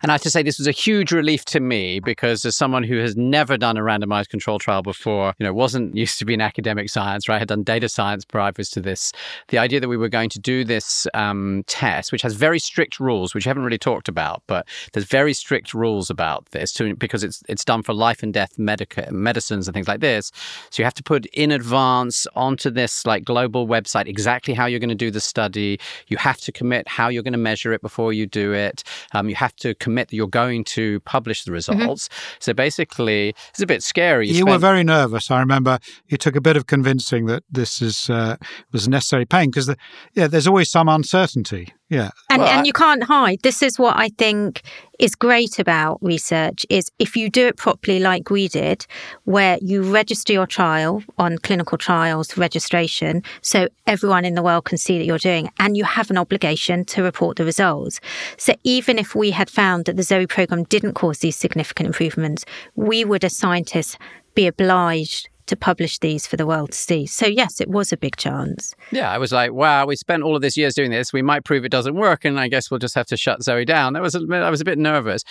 And 0.03 0.11
I 0.11 0.15
have 0.15 0.23
to 0.23 0.31
say, 0.31 0.43
this 0.43 0.59
was 0.59 0.67
a 0.67 0.73
huge 0.73 1.13
relief 1.13 1.45
to 1.47 1.61
me 1.61 2.01
because 2.01 2.45
as 2.45 2.57
someone 2.57 2.83
who 2.83 2.99
has 2.99 3.17
never 3.17 3.57
done 3.57 3.77
a 3.77 3.81
randomized 3.81 4.29
control 4.29 4.59
trial 4.59 4.83
before, 4.83 5.35
you 5.39 5.47
know, 5.47 5.53
wasn't 5.53 5.97
used 5.97 6.19
to 6.19 6.25
be 6.25 6.35
in 6.35 6.41
academic 6.41 6.89
science, 6.89 7.29
right? 7.29 7.37
I 7.37 7.39
had 7.39 7.49
done 7.49 7.63
data 7.63 7.89
science 7.89 8.25
previous 8.25 8.71
to 8.71 8.81
this. 8.81 9.13
The 9.49 9.59
idea 9.59 9.81
that 9.81 9.89
we 9.89 9.97
were 9.97 10.09
going 10.09 10.31
to 10.31 10.39
do 10.39 10.65
this 10.65 11.07
um, 11.15 11.65
test, 11.67 12.13
which 12.13 12.23
has 12.23 12.35
very 12.35 12.59
strict 12.59 13.01
rules, 13.01 13.35
which 13.35 13.47
I 13.47 13.51
haven't 13.51 13.65
really 13.65 13.79
talked 13.79 14.09
about, 14.09 14.43
but 14.47 14.67
there's 14.93 15.07
very 15.07 15.33
strict 15.33 15.75
rules 15.75 16.11
about 16.11 16.47
this 16.51 16.73
to, 16.75 16.95
because 16.97 17.25
it's 17.25 17.43
it's 17.49 17.65
done 17.65 17.83
for 17.83 17.95
life 17.95 18.23
and 18.23 18.33
death 18.33 18.59
medica- 18.59 19.11
medicines 19.13 19.69
and 19.69 19.75
things 19.75 19.89
like 19.89 20.01
this. 20.01 20.31
So 20.71 20.83
you 20.83 20.85
have 20.85 20.95
to 20.95 21.03
put 21.03 21.27
in 21.27 21.51
advance 21.51 22.27
onto 22.35 22.71
this 22.71 23.07
like 23.07 23.25
global 23.25 23.67
website 23.67 24.07
exactly 24.07 24.55
how 24.55 24.67
you're 24.67 24.81
going 24.81 24.89
to 24.89 24.95
do 24.95 25.11
the 25.11 25.21
study. 25.21 25.79
You 26.09 26.17
have 26.19 26.39
to 26.43 26.53
commit 26.53 26.89
how 26.89 27.09
you're 27.09 27.23
going 27.23 27.33
to 27.33 27.39
measure 27.39 27.73
it 27.73 27.83
before 27.83 28.13
you 28.13 28.27
do 28.27 28.53
it. 28.53 28.85
Um, 29.13 29.29
you 29.29 29.35
have 29.35 29.55
to 29.57 29.75
commit 29.89 30.09
that 30.09 30.17
you're 30.17 30.29
going 30.29 30.65
to 30.65 31.01
publish 31.01 31.45
the 31.45 31.51
mm-hmm. 31.51 31.55
results. 31.55 32.09
Mm-hmm. 32.09 32.37
So 32.41 32.55
basically, 32.55 33.35
it's 33.51 33.63
a 33.63 33.67
bit 33.67 33.83
scary. 33.83 34.27
You, 34.27 34.35
you 34.35 34.39
spent- 34.41 34.51
were 34.51 34.59
very 34.59 34.85
nervous. 34.85 35.31
I 35.31 35.41
remember 35.41 35.79
you 36.09 36.17
took 36.17 36.37
a 36.37 36.41
bit 36.41 36.57
of 36.57 36.67
convincing 36.67 37.27
that 37.27 37.43
this 37.51 37.81
is 37.83 38.11
uh, 38.11 38.37
was 38.73 38.89
necessary 38.89 39.25
pain 39.25 39.51
because 39.51 39.67
the, 39.67 39.77
yeah, 40.15 40.27
there's 40.27 40.47
always 40.47 40.71
some 40.71 40.89
uncertainty. 40.89 41.73
Yeah. 41.91 42.11
And 42.29 42.43
well, 42.43 42.51
and 42.51 42.61
I, 42.61 42.65
you 42.65 42.73
can't 42.73 43.03
hide. 43.03 43.41
This 43.43 43.63
is 43.63 43.79
what 43.79 43.97
I 43.97 44.11
think 44.11 44.63
is 44.99 45.15
great 45.15 45.59
about 45.59 45.99
research 46.03 46.67
is 46.69 46.91
if 46.99 47.17
you 47.17 47.31
do 47.31 47.47
it 47.47 47.57
properly 47.57 47.99
like 47.99 48.31
we 48.31 48.49
did, 48.49 48.87
where 49.25 49.59
you 49.63 49.83
register 49.83 50.33
your 50.33 50.47
trial 50.47 51.03
on 51.17 51.39
clinical 51.39 51.79
trials 51.79 52.37
registration 52.37 53.23
so 53.41 53.69
everyone 53.87 54.25
in 54.25 54.35
the 54.35 54.43
world 54.43 54.65
can 54.67 54.77
see 54.77 54.99
that 54.99 55.05
you're 55.05 55.19
doing 55.19 55.51
and 55.59 55.77
you 55.77 55.85
have 55.85 56.11
an 56.11 56.19
obligation 56.19 56.85
to 56.85 57.03
report 57.03 57.39
the 57.39 57.45
results. 57.45 58.01
So 58.37 58.55
even 58.65 58.99
if 58.99 59.15
we 59.15 59.31
had 59.31 59.49
found 59.49 59.87
that 59.87 59.97
the 59.97 60.03
Zoe 60.03 60.27
program 60.27 60.65
didn't 60.65 60.95
cause 60.95 61.21
these 61.21 61.37
significant 61.37 61.87
improvements, 61.87 62.45
we 62.75 63.05
would 63.05 63.25
as 63.25 63.37
scientists 63.37 63.97
be 64.35 64.47
obliged 64.47 65.31
to 65.49 65.57
publish 65.57 65.99
these 65.99 66.27
for 66.27 66.37
the 66.37 66.47
world 66.47 66.73
to 66.73 66.79
see. 66.79 67.07
So, 67.07 67.27
yes, 67.27 67.61
it 67.61 67.69
was 67.69 67.93
a 67.93 67.97
big 67.97 68.17
chance. 68.17 68.75
Yeah, 68.91 69.11
I 69.11 69.19
was 69.19 69.33
like, 69.33 69.53
wow, 69.53 69.87
we 69.87 69.97
spent 69.97 70.23
all 70.23 70.37
of 70.37 70.43
this 70.43 70.57
years 70.57 70.75
doing 70.75 70.91
this. 70.91 71.13
We 71.13 71.23
might 71.23 71.45
prove 71.45 71.65
it 71.65 71.71
doesn't 71.71 71.95
work, 71.95 72.25
and 72.25 72.39
I 72.39 72.49
guess 72.49 72.71
we'll 72.71 72.79
just 72.79 72.95
have 72.95 73.07
to 73.07 73.17
shut 73.17 73.43
Zoe 73.43 73.65
down. 73.65 73.93
That 73.95 74.03
was 74.03 74.15
a, 74.15 74.21
I 74.31 74.51
was 74.51 74.61
a 74.61 74.65
bit 74.65 74.79
nervous. 74.79 75.25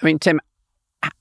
I 0.00 0.04
mean, 0.04 0.18
Tim, 0.18 0.40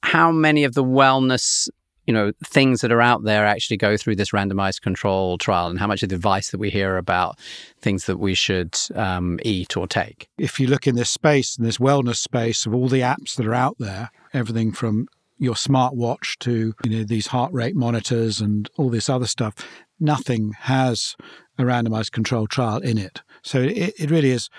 how 0.02 0.32
many 0.32 0.64
of 0.64 0.74
the 0.74 0.84
wellness 0.84 1.70
you 2.06 2.14
know 2.14 2.34
things 2.44 2.82
that 2.82 2.92
are 2.92 3.02
out 3.02 3.24
there 3.24 3.46
actually 3.46 3.78
go 3.78 3.96
through 3.96 4.16
this 4.16 4.32
randomized 4.32 4.82
control 4.82 5.38
trial 5.38 5.68
and 5.68 5.80
how 5.80 5.88
much 5.88 6.04
of 6.04 6.10
the 6.10 6.16
advice 6.16 6.52
that 6.52 6.58
we 6.58 6.70
hear 6.70 6.98
about 6.98 7.40
things 7.80 8.06
that 8.06 8.18
we 8.18 8.34
should 8.34 8.78
um, 8.96 9.40
eat 9.44 9.78
or 9.78 9.88
take 9.88 10.28
if 10.38 10.60
you 10.60 10.68
look 10.68 10.86
in 10.86 10.96
this 10.96 11.10
space 11.10 11.58
in 11.58 11.64
this 11.64 11.78
wellness 11.78 12.18
space 12.18 12.66
of 12.66 12.74
all 12.74 12.90
the 12.90 13.00
apps 13.00 13.36
that 13.36 13.46
are 13.46 13.54
out 13.54 13.78
there 13.80 14.10
everything 14.34 14.72
from 14.72 15.08
your 15.38 15.56
smartwatch 15.56 16.38
to 16.40 16.74
you 16.84 16.90
know 16.90 17.04
these 17.04 17.28
heart 17.28 17.52
rate 17.52 17.76
monitors 17.76 18.40
and 18.40 18.70
all 18.78 18.90
this 18.90 19.10
other 19.10 19.28
stuff 19.28 19.56
nothing 20.00 20.54
has 20.60 21.16
a 21.58 21.64
randomized 21.64 22.12
control 22.12 22.48
trial 22.48 22.80
in 22.80 22.98
it. 22.98 23.22
So 23.44 23.62
it, 23.62 23.94
it 24.00 24.12
really 24.12 24.32
is 24.32 24.50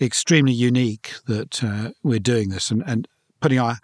extremely 0.00 0.52
unique 0.52 1.12
that 1.26 1.62
uh, 1.62 1.90
we're 2.02 2.18
doing 2.18 2.48
this 2.48 2.70
and, 2.70 2.82
and 2.86 3.08
putting 3.40 3.58
our 3.58 3.78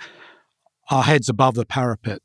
our 0.91 1.03
heads 1.03 1.29
above 1.29 1.55
the 1.55 1.67
parapet 1.67 2.23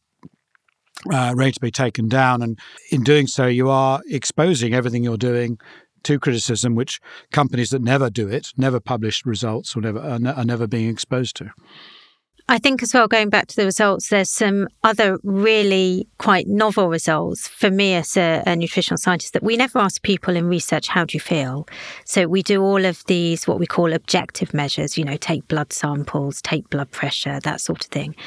uh, 1.12 1.34
ready 1.36 1.52
to 1.52 1.60
be 1.60 1.72
taken 1.72 2.08
down. 2.08 2.44
And 2.44 2.60
in 2.92 3.04
doing 3.04 3.26
so 3.26 3.48
you 3.48 3.70
are 3.70 4.02
exposing 4.08 4.74
everything 4.74 5.04
you're 5.04 5.18
doing 5.18 5.58
to 6.04 6.20
criticism 6.20 6.76
which 6.76 7.00
companies 7.32 7.70
that 7.70 7.82
never 7.82 8.10
do 8.10 8.28
it 8.28 8.48
never 8.58 8.80
publish 8.80 9.24
results 9.24 9.76
or 9.76 9.82
never 9.82 10.00
are, 10.00 10.18
ne- 10.18 10.32
are 10.32 10.44
never 10.44 10.66
being 10.66 10.90
exposed 10.90 11.36
to 11.36 11.52
I 12.52 12.58
think 12.58 12.84
as 12.84 12.94
well, 12.94 13.08
going 13.08 13.30
back 13.30 13.48
to 13.48 13.56
the 13.56 13.64
results, 13.64 14.10
there's 14.10 14.30
some 14.30 14.68
other 14.84 15.18
really 15.24 16.06
quite 16.18 16.48
novel 16.48 16.90
results 16.90 17.48
for 17.48 17.72
me 17.72 17.94
as 17.94 18.18
a, 18.18 18.44
a, 18.46 18.58
nutritional 18.58 18.98
scientist 18.98 19.32
that 19.32 19.42
we 19.42 19.56
never 19.56 19.80
ask 19.80 20.02
people 20.02 20.36
in 20.36 20.50
research, 20.50 20.90
how 20.90 21.06
do 21.06 21.16
you 21.16 21.22
feel? 21.22 21.66
So 22.04 22.28
we 22.28 22.44
do 22.44 22.62
all 22.62 22.84
of 22.84 23.06
these, 23.06 23.48
what 23.48 23.58
we 23.58 23.66
call 23.66 23.94
objective 23.94 24.54
measures, 24.54 24.98
you 24.98 25.06
know, 25.06 25.16
take 25.16 25.48
blood 25.48 25.72
samples, 25.72 26.42
take 26.42 26.70
blood 26.70 26.92
pressure, 26.92 27.40
that 27.40 27.62
sort 27.62 27.86
of 27.86 27.90
thing. 27.90 28.18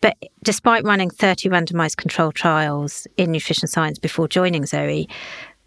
But 0.00 0.16
despite 0.42 0.82
running 0.82 1.10
30 1.10 1.48
randomized 1.48 1.98
control 1.98 2.32
trials 2.32 3.06
in 3.16 3.30
nutrition 3.30 3.68
science 3.68 4.00
before 4.00 4.26
joining 4.26 4.66
Zoe, 4.66 5.08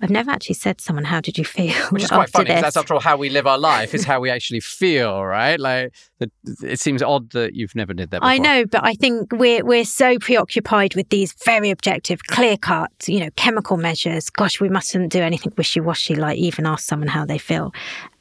I've 0.05 0.11
never 0.11 0.29
actually 0.29 0.53
said 0.53 0.77
to 0.77 0.83
someone, 0.83 1.05
"How 1.05 1.19
did 1.19 1.35
you 1.35 1.43
feel?" 1.43 1.73
Which 1.89 2.03
is 2.03 2.09
quite 2.19 2.29
funny. 2.29 2.45
That's 2.45 2.77
after 2.77 2.93
all 2.93 2.99
how 2.99 3.17
we 3.17 3.29
live 3.29 3.47
our 3.47 3.57
life 3.57 3.95
is 3.95 4.03
how 4.03 4.19
we 4.19 4.29
actually 4.29 4.59
feel, 4.59 5.25
right? 5.25 5.59
Like 5.59 5.95
it 6.61 6.79
seems 6.79 7.01
odd 7.01 7.31
that 7.31 7.55
you've 7.55 7.73
never 7.73 7.91
did 7.95 8.11
that. 8.11 8.21
Before. 8.21 8.31
I 8.31 8.37
know, 8.37 8.65
but 8.67 8.85
I 8.85 8.93
think 8.93 9.31
we're 9.31 9.65
we're 9.65 9.83
so 9.83 10.19
preoccupied 10.19 10.93
with 10.93 11.09
these 11.09 11.33
very 11.43 11.71
objective, 11.71 12.23
clear 12.27 12.55
cut, 12.55 12.91
you 13.07 13.19
know, 13.19 13.29
chemical 13.35 13.77
measures. 13.77 14.29
Gosh, 14.29 14.61
we 14.61 14.69
mustn't 14.69 15.11
do 15.11 15.21
anything 15.21 15.53
wishy 15.57 15.79
washy, 15.79 16.13
like 16.13 16.37
even 16.37 16.67
ask 16.67 16.85
someone 16.85 17.07
how 17.07 17.25
they 17.25 17.39
feel. 17.39 17.73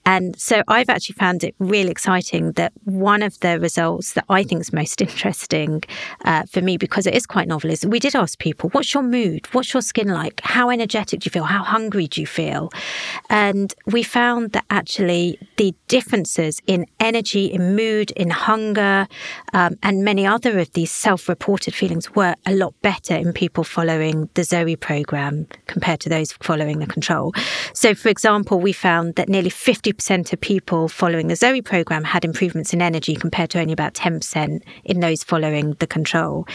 And 0.07 0.39
so 0.39 0.63
I've 0.69 0.91
actually 0.91 1.15
found 1.15 1.45
it 1.45 1.55
really 1.59 1.91
exciting 1.91 2.53
that 2.53 2.73
one 2.85 3.23
of 3.23 3.41
the 3.41 3.59
results 3.59 4.13
that 4.13 4.25
I 4.29 4.43
think 4.43 4.61
is 4.61 4.73
most 4.73 5.01
interesting 5.01 5.83
uh, 6.25 6.45
for 6.45 6.61
me, 6.61 6.77
because 6.77 7.07
it 7.07 7.15
is 7.15 7.27
quite 7.27 7.49
novel, 7.49 7.71
is 7.71 7.87
we 7.87 7.99
did 7.99 8.15
ask 8.15 8.39
people, 8.39 8.71
what's 8.71 8.93
your 8.93 9.03
mood? 9.03 9.47
What's 9.53 9.73
your 9.73 9.83
skin 9.83 10.09
like? 10.09 10.41
How 10.45 10.69
energetic 10.71 11.21
do 11.21 11.27
you 11.27 11.31
feel? 11.31 11.45
How 11.45 11.63
hungry 11.63 12.07
do 12.07 12.21
you 12.21 12.27
feel? 12.27 12.71
And 13.31 13.73
we 13.87 14.03
found 14.03 14.53
that 14.53 14.65
actually 14.71 15.39
the 15.57 15.75
differences 15.89 16.61
in 16.67 16.87
energy, 17.01 17.47
in 17.47 17.75
mood, 17.75 18.11
in 18.13 18.31
hunger, 18.31 19.09
um, 19.53 19.77
and 19.83 20.05
many 20.05 20.27
other 20.27 20.59
of 20.59 20.73
these 20.73 20.91
self 20.91 21.29
reported 21.29 21.75
feelings 21.75 22.15
were 22.15 22.35
a 22.47 22.55
lot 22.55 22.75
better 22.83 23.15
in 23.15 23.33
people 23.33 23.65
following 23.65 24.29
the 24.35 24.45
Zoe 24.45 24.77
program 24.77 25.47
compared 25.67 26.01
to 26.01 26.09
those 26.09 26.33
following 26.33 26.79
the 26.79 26.87
control. 26.87 27.33
So, 27.73 27.95
for 27.95 28.09
example, 28.11 28.61
we 28.61 28.73
found 28.73 29.15
that 29.15 29.29
nearly 29.29 29.51
50 29.51 29.94
percent 29.97 30.33
of 30.33 30.41
people 30.41 30.89
following 30.89 31.29
the 31.29 31.37
Zoe 31.37 31.63
program 31.63 32.05
had 32.05 32.25
improvements 32.25 32.73
in 32.73 32.83
energy 32.83 33.15
compared 33.15 33.51
to 33.51 33.61
only 33.61 33.73
about 33.73 33.95
10% 33.95 34.63
in 34.85 35.01
those 35.01 35.25
following 35.25 35.75
the 35.75 35.87
control. 35.87 36.47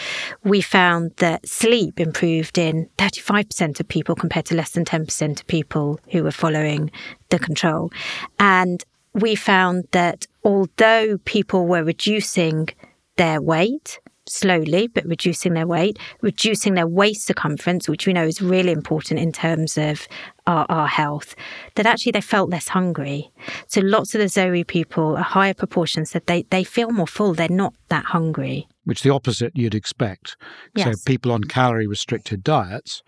We 0.43 0.61
found 0.61 1.15
that 1.17 1.47
sleep 1.47 1.99
improved 1.99 2.57
in 2.57 2.89
35% 2.97 3.79
of 3.79 3.87
people 3.87 4.15
compared 4.15 4.45
to 4.47 4.55
less 4.55 4.71
than 4.71 4.85
10% 4.85 5.39
of 5.39 5.47
people 5.47 5.99
who 6.11 6.23
were 6.23 6.31
following 6.31 6.91
the 7.29 7.39
control. 7.39 7.91
And 8.39 8.83
we 9.13 9.35
found 9.35 9.87
that 9.91 10.27
although 10.43 11.17
people 11.25 11.65
were 11.65 11.83
reducing 11.83 12.69
their 13.17 13.41
weight, 13.41 13.99
slowly, 14.29 14.87
but 14.87 15.05
reducing 15.05 15.53
their 15.53 15.67
weight, 15.67 15.97
reducing 16.21 16.73
their 16.73 16.87
waist 16.87 17.25
circumference, 17.25 17.87
which 17.87 18.07
we 18.07 18.13
know 18.13 18.25
is 18.25 18.41
really 18.41 18.71
important 18.71 19.19
in 19.19 19.31
terms 19.31 19.77
of 19.77 20.07
our, 20.47 20.65
our 20.69 20.87
health, 20.87 21.35
that 21.75 21.85
actually 21.85 22.11
they 22.11 22.21
felt 22.21 22.49
less 22.49 22.67
hungry. 22.67 23.31
So 23.67 23.81
lots 23.81 24.15
of 24.15 24.21
the 24.21 24.27
Zoe 24.27 24.63
people, 24.63 25.17
a 25.17 25.23
higher 25.23 25.53
proportion, 25.53 26.05
said 26.05 26.25
they, 26.25 26.43
they 26.49 26.63
feel 26.63 26.91
more 26.91 27.07
full. 27.07 27.33
They're 27.33 27.49
not 27.49 27.73
that 27.89 28.05
hungry. 28.05 28.67
Which 28.83 29.01
the 29.03 29.11
opposite 29.11 29.53
you'd 29.55 29.75
expect. 29.75 30.37
Yes. 30.75 30.99
So 30.99 31.03
people 31.05 31.31
on 31.31 31.43
calorie 31.43 31.87
restricted 31.87 32.43
diets 32.43 33.03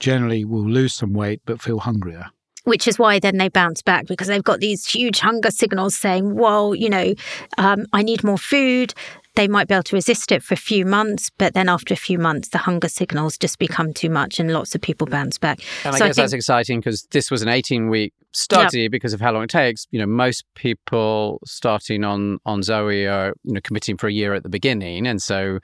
generally 0.00 0.44
will 0.44 0.68
lose 0.68 0.94
some 0.94 1.12
weight 1.12 1.40
but 1.46 1.62
feel 1.62 1.78
hungrier 1.78 2.26
which 2.64 2.88
is 2.88 2.98
why 2.98 3.18
then 3.18 3.36
they 3.36 3.48
bounce 3.48 3.82
back 3.82 4.06
because 4.06 4.26
they've 4.26 4.42
got 4.42 4.60
these 4.60 4.86
huge 4.86 5.20
hunger 5.20 5.50
signals 5.50 5.94
saying, 5.94 6.34
well, 6.34 6.74
you 6.74 6.88
know, 6.88 7.14
um, 7.58 7.86
I 7.92 8.02
need 8.02 8.24
more 8.24 8.38
food 8.38 8.94
they 9.34 9.48
might 9.48 9.66
be 9.66 9.74
able 9.74 9.82
to 9.82 9.96
resist 9.96 10.30
it 10.30 10.42
for 10.42 10.54
a 10.54 10.58
few 10.58 10.84
months, 10.84 11.30
but 11.38 11.54
then 11.54 11.68
after 11.68 11.92
a 11.92 11.96
few 11.96 12.18
months, 12.18 12.48
the 12.48 12.58
hunger 12.58 12.88
signals 12.88 13.36
just 13.36 13.58
become 13.58 13.92
too 13.92 14.10
much 14.10 14.38
and 14.38 14.52
lots 14.52 14.74
of 14.74 14.80
people 14.80 15.06
bounce 15.06 15.38
back. 15.38 15.58
And 15.84 15.84
so 15.84 15.88
I 15.88 15.92
guess 15.92 16.02
I 16.02 16.06
think, 16.06 16.16
that's 16.16 16.32
exciting 16.32 16.80
because 16.80 17.06
this 17.10 17.30
was 17.30 17.42
an 17.42 17.48
18 17.48 17.88
week 17.88 18.12
study 18.32 18.82
yep. 18.82 18.92
because 18.92 19.12
of 19.12 19.20
how 19.20 19.32
long 19.32 19.44
it 19.44 19.50
takes. 19.50 19.86
You 19.90 19.98
know, 19.98 20.06
most 20.06 20.44
people 20.54 21.40
starting 21.44 22.04
on, 22.04 22.38
on 22.46 22.62
Zoe 22.62 23.06
are, 23.06 23.34
you 23.42 23.54
know, 23.54 23.60
committing 23.60 23.96
for 23.96 24.06
a 24.06 24.12
year 24.12 24.34
at 24.34 24.44
the 24.44 24.48
beginning. 24.48 25.06
And 25.06 25.20
so 25.20 25.58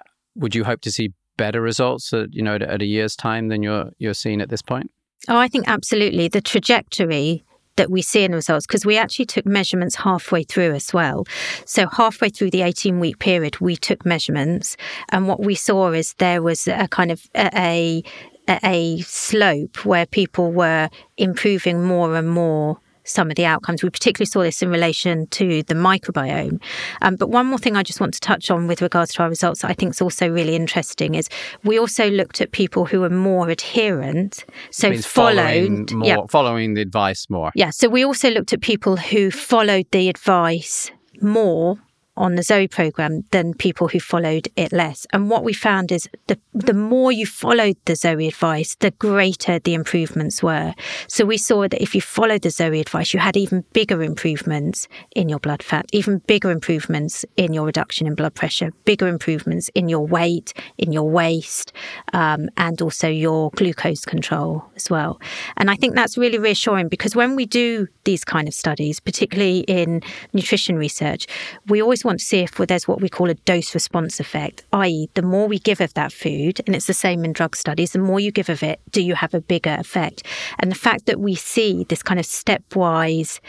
uh, 0.00 0.04
would 0.34 0.54
you 0.54 0.64
hope 0.64 0.80
to 0.82 0.90
see 0.90 1.12
better 1.36 1.60
results 1.60 2.12
at, 2.12 2.32
you 2.32 2.42
know, 2.42 2.56
at, 2.56 2.62
at 2.62 2.82
a 2.82 2.86
year's 2.86 3.14
time 3.14 3.48
than 3.48 3.62
you're, 3.62 3.90
you're 3.98 4.14
seeing 4.14 4.40
at 4.40 4.48
this 4.48 4.62
point? 4.62 4.90
Oh, 5.28 5.38
I 5.38 5.48
think 5.48 5.68
absolutely. 5.68 6.28
The 6.28 6.40
trajectory 6.40 7.44
that 7.76 7.90
we 7.90 8.02
see 8.02 8.24
in 8.24 8.32
the 8.32 8.36
results 8.36 8.66
because 8.66 8.84
we 8.84 8.96
actually 8.96 9.26
took 9.26 9.46
measurements 9.46 9.96
halfway 9.96 10.42
through 10.42 10.74
as 10.74 10.92
well. 10.92 11.24
So 11.64 11.86
halfway 11.88 12.28
through 12.28 12.50
the 12.50 12.62
18 12.62 13.00
week 13.00 13.18
period, 13.18 13.60
we 13.60 13.76
took 13.76 14.04
measurements, 14.04 14.76
and 15.10 15.28
what 15.28 15.40
we 15.40 15.54
saw 15.54 15.92
is 15.92 16.14
there 16.14 16.42
was 16.42 16.66
a 16.66 16.88
kind 16.88 17.10
of 17.10 17.28
a, 17.36 18.02
a, 18.48 18.58
a 18.64 19.00
slope 19.02 19.84
where 19.84 20.06
people 20.06 20.52
were 20.52 20.88
improving 21.16 21.84
more 21.84 22.16
and 22.16 22.28
more 22.28 22.80
some 23.06 23.30
of 23.30 23.36
the 23.36 23.44
outcomes. 23.44 23.82
We 23.82 23.90
particularly 23.90 24.26
saw 24.26 24.42
this 24.42 24.62
in 24.62 24.68
relation 24.68 25.26
to 25.28 25.62
the 25.62 25.74
microbiome. 25.74 26.60
Um, 27.02 27.16
but 27.16 27.30
one 27.30 27.46
more 27.46 27.58
thing 27.58 27.76
I 27.76 27.82
just 27.82 28.00
want 28.00 28.14
to 28.14 28.20
touch 28.20 28.50
on 28.50 28.66
with 28.66 28.82
regards 28.82 29.14
to 29.14 29.22
our 29.22 29.28
results 29.28 29.62
that 29.62 29.70
I 29.70 29.74
think 29.74 29.92
is 29.92 30.02
also 30.02 30.28
really 30.28 30.54
interesting 30.56 31.14
is 31.14 31.28
we 31.64 31.78
also 31.78 32.10
looked 32.10 32.40
at 32.40 32.52
people 32.52 32.84
who 32.84 33.00
were 33.00 33.10
more 33.10 33.48
adherent, 33.48 34.44
so 34.70 34.90
followed, 34.98 35.04
following, 35.04 35.88
more, 35.92 36.06
yeah, 36.06 36.16
following 36.28 36.74
the 36.74 36.82
advice 36.82 37.28
more. 37.30 37.52
Yeah, 37.54 37.70
so 37.70 37.88
we 37.88 38.04
also 38.04 38.30
looked 38.30 38.52
at 38.52 38.60
people 38.60 38.96
who 38.96 39.30
followed 39.30 39.86
the 39.92 40.08
advice 40.08 40.90
more 41.22 41.78
on 42.16 42.34
the 42.34 42.42
Zoe 42.42 42.68
program 42.68 43.24
than 43.30 43.54
people 43.54 43.88
who 43.88 44.00
followed 44.00 44.48
it 44.56 44.72
less. 44.72 45.06
And 45.12 45.30
what 45.30 45.44
we 45.44 45.52
found 45.52 45.92
is 45.92 46.08
the 46.26 46.38
the 46.54 46.74
more 46.74 47.12
you 47.12 47.26
followed 47.26 47.76
the 47.84 47.96
Zoe 47.96 48.28
advice, 48.28 48.76
the 48.76 48.90
greater 48.92 49.58
the 49.58 49.74
improvements 49.74 50.42
were. 50.42 50.74
So 51.06 51.24
we 51.24 51.36
saw 51.36 51.68
that 51.68 51.82
if 51.82 51.94
you 51.94 52.00
followed 52.00 52.42
the 52.42 52.50
Zoe 52.50 52.80
advice, 52.80 53.12
you 53.12 53.20
had 53.20 53.36
even 53.36 53.64
bigger 53.72 54.02
improvements 54.02 54.88
in 55.14 55.28
your 55.28 55.38
blood 55.38 55.62
fat, 55.62 55.86
even 55.92 56.18
bigger 56.26 56.50
improvements 56.50 57.24
in 57.36 57.52
your 57.52 57.66
reduction 57.66 58.06
in 58.06 58.14
blood 58.14 58.34
pressure, 58.34 58.72
bigger 58.84 59.06
improvements 59.06 59.68
in 59.74 59.88
your 59.88 60.06
weight, 60.06 60.54
in 60.78 60.92
your 60.92 61.08
waist, 61.08 61.72
um, 62.14 62.48
and 62.56 62.80
also 62.80 63.08
your 63.08 63.50
glucose 63.50 64.04
control 64.04 64.64
as 64.76 64.88
well. 64.88 65.20
And 65.58 65.70
I 65.70 65.76
think 65.76 65.94
that's 65.94 66.16
really 66.16 66.38
reassuring 66.38 66.88
because 66.88 67.14
when 67.14 67.36
we 67.36 67.44
do 67.44 67.86
these 68.04 68.24
kind 68.24 68.48
of 68.48 68.54
studies, 68.54 68.98
particularly 69.00 69.60
in 69.60 70.00
nutrition 70.32 70.76
research, 70.76 71.26
we 71.66 71.82
always 71.82 72.04
want 72.06 72.20
to 72.20 72.24
see 72.24 72.38
if 72.38 72.52
there's 72.52 72.88
what 72.88 73.00
we 73.00 73.08
call 73.08 73.28
a 73.28 73.34
dose 73.34 73.74
response 73.74 74.20
effect, 74.20 74.64
i.e., 74.72 75.10
the 75.14 75.22
more 75.22 75.46
we 75.46 75.58
give 75.58 75.80
of 75.80 75.92
that 75.94 76.12
food, 76.12 76.60
and 76.66 76.74
it's 76.74 76.86
the 76.86 76.94
same 76.94 77.24
in 77.24 77.32
drug 77.32 77.56
studies, 77.56 77.92
the 77.92 77.98
more 77.98 78.20
you 78.20 78.32
give 78.32 78.48
of 78.48 78.62
it, 78.62 78.80
do 78.90 79.02
you 79.02 79.14
have 79.14 79.34
a 79.34 79.40
bigger 79.40 79.76
effect? 79.78 80.22
And 80.60 80.70
the 80.70 80.76
fact 80.76 81.06
that 81.06 81.20
we 81.20 81.34
see 81.34 81.84
this 81.88 82.02
kind 82.02 82.18
of 82.18 82.26
stepwise 82.26 83.40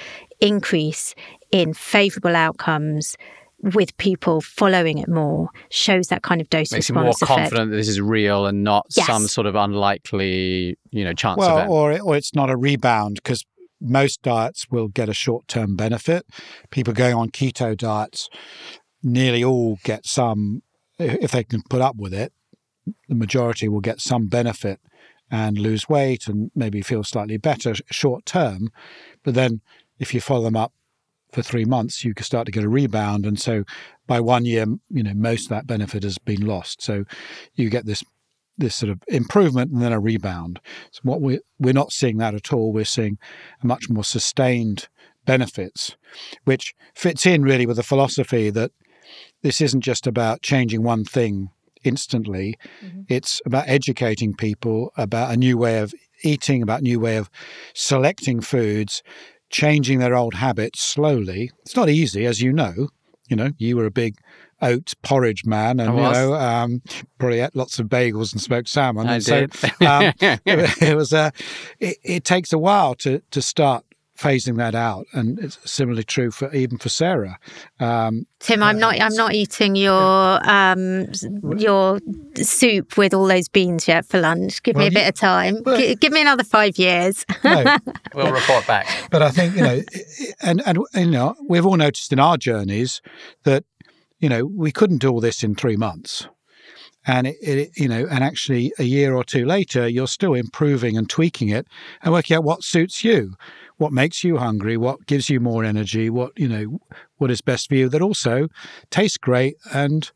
increase 0.41 1.15
in 1.51 1.73
favourable 1.73 2.35
outcomes 2.35 3.15
with 3.61 3.95
people 3.97 4.39
following 4.41 4.99
it 4.99 5.07
more 5.07 5.49
shows 5.69 6.07
that 6.07 6.21
kind 6.21 6.41
of 6.41 6.49
dose 6.49 6.71
Makes 6.71 6.89
response 6.89 7.21
you 7.21 7.27
more 7.35 7.37
confident 7.37 7.71
that 7.71 7.77
this 7.77 7.87
is 7.87 7.99
real 7.99 8.45
and 8.45 8.63
not 8.63 8.85
yes. 8.95 9.07
some 9.07 9.27
sort 9.27 9.47
of 9.47 9.55
unlikely, 9.55 10.77
you 10.91 11.03
know, 11.03 11.13
chance 11.13 11.39
well, 11.39 11.57
event. 11.57 11.71
Or, 11.71 11.99
or 12.01 12.15
it's 12.15 12.35
not 12.35 12.49
a 12.49 12.57
rebound 12.57 13.15
because 13.15 13.43
most 13.79 14.21
diets 14.21 14.69
will 14.69 14.87
get 14.87 15.09
a 15.09 15.13
short 15.13 15.47
term 15.47 15.75
benefit. 15.75 16.25
People 16.69 16.93
going 16.93 17.13
on 17.13 17.29
keto 17.29 17.77
diets 17.77 18.29
nearly 19.03 19.43
all 19.43 19.77
get 19.83 20.05
some, 20.05 20.63
if 20.97 21.31
they 21.31 21.43
can 21.43 21.61
put 21.69 21.81
up 21.81 21.95
with 21.95 22.13
it, 22.13 22.33
the 23.07 23.15
majority 23.15 23.67
will 23.67 23.81
get 23.81 23.99
some 23.99 24.27
benefit 24.27 24.79
and 25.29 25.57
lose 25.57 25.89
weight 25.89 26.27
and 26.27 26.51
maybe 26.55 26.81
feel 26.81 27.03
slightly 27.03 27.37
better 27.37 27.75
short 27.91 28.25
term. 28.25 28.69
But 29.23 29.33
then 29.33 29.61
if 29.99 30.13
you 30.13 30.21
follow 30.21 30.43
them 30.43 30.55
up 30.55 30.73
for 31.31 31.41
three 31.41 31.65
months, 31.65 32.05
you 32.05 32.13
can 32.13 32.23
start 32.23 32.45
to 32.45 32.51
get 32.51 32.63
a 32.63 32.69
rebound. 32.69 33.25
And 33.25 33.39
so 33.39 33.63
by 34.07 34.21
one 34.21 34.45
year, 34.45 34.65
you 34.89 35.03
know, 35.03 35.13
most 35.13 35.45
of 35.45 35.49
that 35.49 35.67
benefit 35.67 36.03
has 36.03 36.17
been 36.17 36.45
lost. 36.45 36.81
So 36.81 37.03
you 37.55 37.69
get 37.69 37.85
this 37.85 38.03
this 38.57 38.75
sort 38.75 38.91
of 38.91 39.01
improvement 39.07 39.71
and 39.71 39.81
then 39.81 39.93
a 39.93 39.99
rebound. 39.99 40.59
So 40.91 41.01
what 41.03 41.21
we 41.21 41.39
we're 41.59 41.73
not 41.73 41.91
seeing 41.91 42.17
that 42.17 42.35
at 42.35 42.51
all. 42.51 42.73
We're 42.73 42.85
seeing 42.85 43.17
a 43.61 43.67
much 43.67 43.89
more 43.89 44.03
sustained 44.03 44.87
benefits, 45.25 45.95
which 46.45 46.73
fits 46.95 47.25
in 47.25 47.43
really 47.43 47.65
with 47.65 47.77
the 47.77 47.83
philosophy 47.83 48.49
that 48.49 48.71
this 49.43 49.61
isn't 49.61 49.81
just 49.81 50.07
about 50.07 50.41
changing 50.41 50.83
one 50.83 51.03
thing 51.03 51.49
instantly. 51.83 52.57
Mm-hmm. 52.83 53.01
It's 53.07 53.41
about 53.45 53.67
educating 53.67 54.33
people 54.33 54.91
about 54.97 55.31
a 55.31 55.37
new 55.37 55.57
way 55.57 55.79
of 55.79 55.93
eating, 56.23 56.61
about 56.61 56.79
a 56.79 56.83
new 56.83 56.99
way 56.99 57.17
of 57.17 57.29
selecting 57.73 58.41
foods, 58.41 59.03
changing 59.49 59.99
their 59.99 60.15
old 60.15 60.33
habits 60.33 60.81
slowly. 60.81 61.51
It's 61.61 61.75
not 61.75 61.89
easy, 61.89 62.25
as 62.25 62.41
you 62.41 62.51
know. 62.51 62.89
You 63.29 63.35
know, 63.35 63.51
you 63.57 63.75
were 63.75 63.85
a 63.85 63.91
big 63.91 64.15
oat 64.61 64.93
porridge 65.03 65.45
man, 65.45 65.79
and 65.79 65.95
you 65.95 66.01
know, 66.01 66.33
um, 66.33 66.81
probably 67.19 67.39
ate 67.39 67.55
lots 67.55 67.79
of 67.79 67.87
bagels 67.87 68.31
and 68.33 68.41
smoked 68.41 68.69
salmon. 68.69 69.07
I 69.07 69.15
and 69.15 69.25
did. 69.25 69.53
So, 69.53 69.67
um, 69.81 70.13
it, 70.21 70.81
it, 70.81 70.95
was 70.95 71.13
a. 71.13 71.31
It, 71.79 71.97
it, 72.03 72.23
takes 72.23 72.51
a 72.53 72.57
while 72.57 72.95
to 72.95 73.21
to 73.31 73.41
start 73.41 73.83
phasing 74.17 74.57
that 74.57 74.75
out, 74.75 75.05
and 75.13 75.39
it's 75.39 75.57
similarly 75.69 76.03
true 76.03 76.31
for 76.31 76.53
even 76.53 76.77
for 76.77 76.89
Sarah. 76.89 77.37
Um, 77.79 78.25
Tim, 78.39 78.63
I'm 78.63 78.79
not. 78.79 78.99
I'm 78.99 79.13
not 79.13 79.33
eating 79.33 79.75
your 79.75 80.39
um, 80.49 81.07
your 81.57 81.99
soup 82.35 82.97
with 82.97 83.13
all 83.13 83.27
those 83.27 83.47
beans 83.47 83.87
yet 83.87 84.05
for 84.05 84.19
lunch. 84.19 84.61
Give 84.63 84.75
well, 84.75 84.85
me 84.85 84.87
a 84.87 84.91
bit 84.91 85.07
of 85.07 85.15
time. 85.15 85.61
Well, 85.65 85.77
G- 85.77 85.95
give 85.95 86.11
me 86.11 86.21
another 86.21 86.43
five 86.43 86.77
years. 86.77 87.25
no, 87.43 87.77
we'll 88.13 88.31
report 88.31 88.65
back. 88.67 88.87
But 89.11 89.21
I 89.21 89.29
think 89.29 89.55
you 89.55 89.61
know, 89.61 89.81
and 90.41 90.61
and 90.65 90.79
you 90.95 91.05
know, 91.05 91.35
we've 91.47 91.65
all 91.65 91.77
noticed 91.77 92.11
in 92.11 92.19
our 92.19 92.37
journeys 92.37 93.01
that 93.43 93.63
you 94.19 94.29
know 94.29 94.45
we 94.45 94.71
couldn't 94.71 94.99
do 94.99 95.09
all 95.09 95.21
this 95.21 95.43
in 95.43 95.55
three 95.55 95.75
months 95.75 96.27
and 97.05 97.27
it, 97.27 97.37
it, 97.41 97.69
you 97.75 97.87
know 97.87 98.05
and 98.09 98.23
actually 98.23 98.73
a 98.79 98.83
year 98.83 99.15
or 99.15 99.23
two 99.23 99.45
later 99.45 99.87
you're 99.87 100.07
still 100.07 100.33
improving 100.33 100.97
and 100.97 101.09
tweaking 101.09 101.49
it 101.49 101.67
and 102.01 102.13
working 102.13 102.35
out 102.35 102.43
what 102.43 102.63
suits 102.63 103.03
you 103.03 103.33
what 103.77 103.93
makes 103.93 104.23
you 104.23 104.37
hungry, 104.37 104.75
what 104.75 105.05
gives 105.05 105.29
you 105.29 105.39
more 105.39 105.63
energy, 105.63 106.09
what 106.09 106.37
you 106.37 106.47
know, 106.47 106.79
what 107.17 107.31
is 107.31 107.41
best 107.41 107.69
for 107.69 107.75
you 107.75 107.89
that 107.89 108.01
also 108.01 108.47
tastes 108.89 109.17
great 109.17 109.55
and 109.73 110.11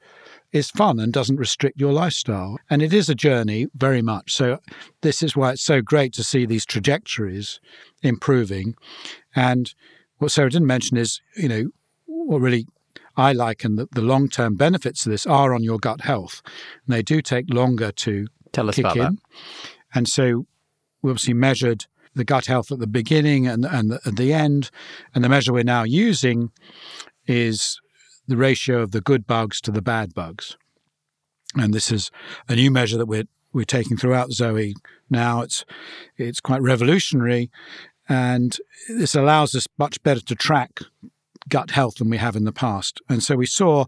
is 0.52 0.70
fun 0.70 1.00
and 1.00 1.14
doesn't 1.14 1.38
restrict 1.38 1.80
your 1.80 1.94
lifestyle. 1.94 2.58
And 2.70 2.82
it 2.82 2.94
is 2.94 3.08
a 3.08 3.16
journey 3.16 3.68
very 3.74 4.02
much. 4.02 4.34
So 4.34 4.60
this 5.02 5.24
is 5.24 5.36
why 5.36 5.52
it's 5.52 5.62
so 5.62 5.82
great 5.82 6.14
to 6.14 6.24
see 6.24 6.46
these 6.46 6.66
trajectories 6.66 7.62
improving. 8.02 8.76
And 9.36 9.74
what 10.18 10.32
Sarah 10.32 10.50
didn't 10.50 10.68
mention 10.68 10.98
is, 10.98 11.22
you 11.38 11.48
know, 11.48 11.68
what 12.06 12.42
really 12.42 12.68
I 13.22 13.34
like 13.34 13.64
and 13.64 13.78
the, 13.78 13.88
the 13.92 14.02
long 14.02 14.28
term 14.28 14.56
benefits 14.56 15.06
of 15.06 15.12
this 15.12 15.26
are 15.26 15.54
on 15.54 15.64
your 15.64 15.78
gut 15.78 16.02
health. 16.02 16.42
And 16.86 16.96
they 16.96 17.04
do 17.04 17.22
take 17.22 17.54
longer 17.54 17.92
to 17.92 18.28
tell 18.52 18.70
us 18.70 18.76
kick 18.76 18.86
about 18.86 18.98
in. 18.98 19.04
that. 19.04 19.14
And 19.94 20.08
so 20.08 20.48
we 21.02 21.12
obviously 21.12 21.34
measured 21.34 21.86
the 22.14 22.24
gut 22.24 22.48
health 22.48 22.72
at 22.72 22.80
the 22.80 22.88
beginning 22.88 23.48
and, 23.48 23.66
and 23.66 23.94
at 24.06 24.16
the 24.18 24.34
end. 24.34 24.72
And 25.14 25.24
the 25.24 25.30
measure 25.30 25.54
we're 25.54 25.64
now 25.64 25.84
using 25.84 26.52
is 27.28 27.80
the 28.28 28.38
ratio 28.38 28.82
of 28.82 28.92
the 28.92 29.02
good 29.02 29.28
bugs 29.28 29.62
to 29.62 29.72
the 29.72 29.82
bad 29.82 30.14
bugs. 30.14 30.58
And 31.56 31.74
this 31.74 31.92
is 31.92 32.12
a 32.48 32.56
new 32.56 32.72
measure 32.72 32.98
that 32.98 33.08
we're 33.08 33.28
we're 33.54 33.66
taking 33.66 33.98
throughout 33.98 34.32
Zoe 34.32 34.76
now. 35.10 35.42
It's 35.42 35.66
it's 36.18 36.40
quite 36.40 36.62
revolutionary, 36.62 37.52
and 38.08 38.58
this 38.88 39.16
allows 39.16 39.54
us 39.56 39.68
much 39.78 40.02
better 40.04 40.22
to 40.22 40.36
track 40.36 40.80
gut 41.50 41.72
health 41.72 41.96
than 41.96 42.10
we 42.10 42.18
have 42.18 42.36
in 42.36 42.46
the 42.46 42.52
past. 42.52 43.02
And 43.10 43.24
so 43.24 43.36
we 43.36 43.46
saw 43.46 43.86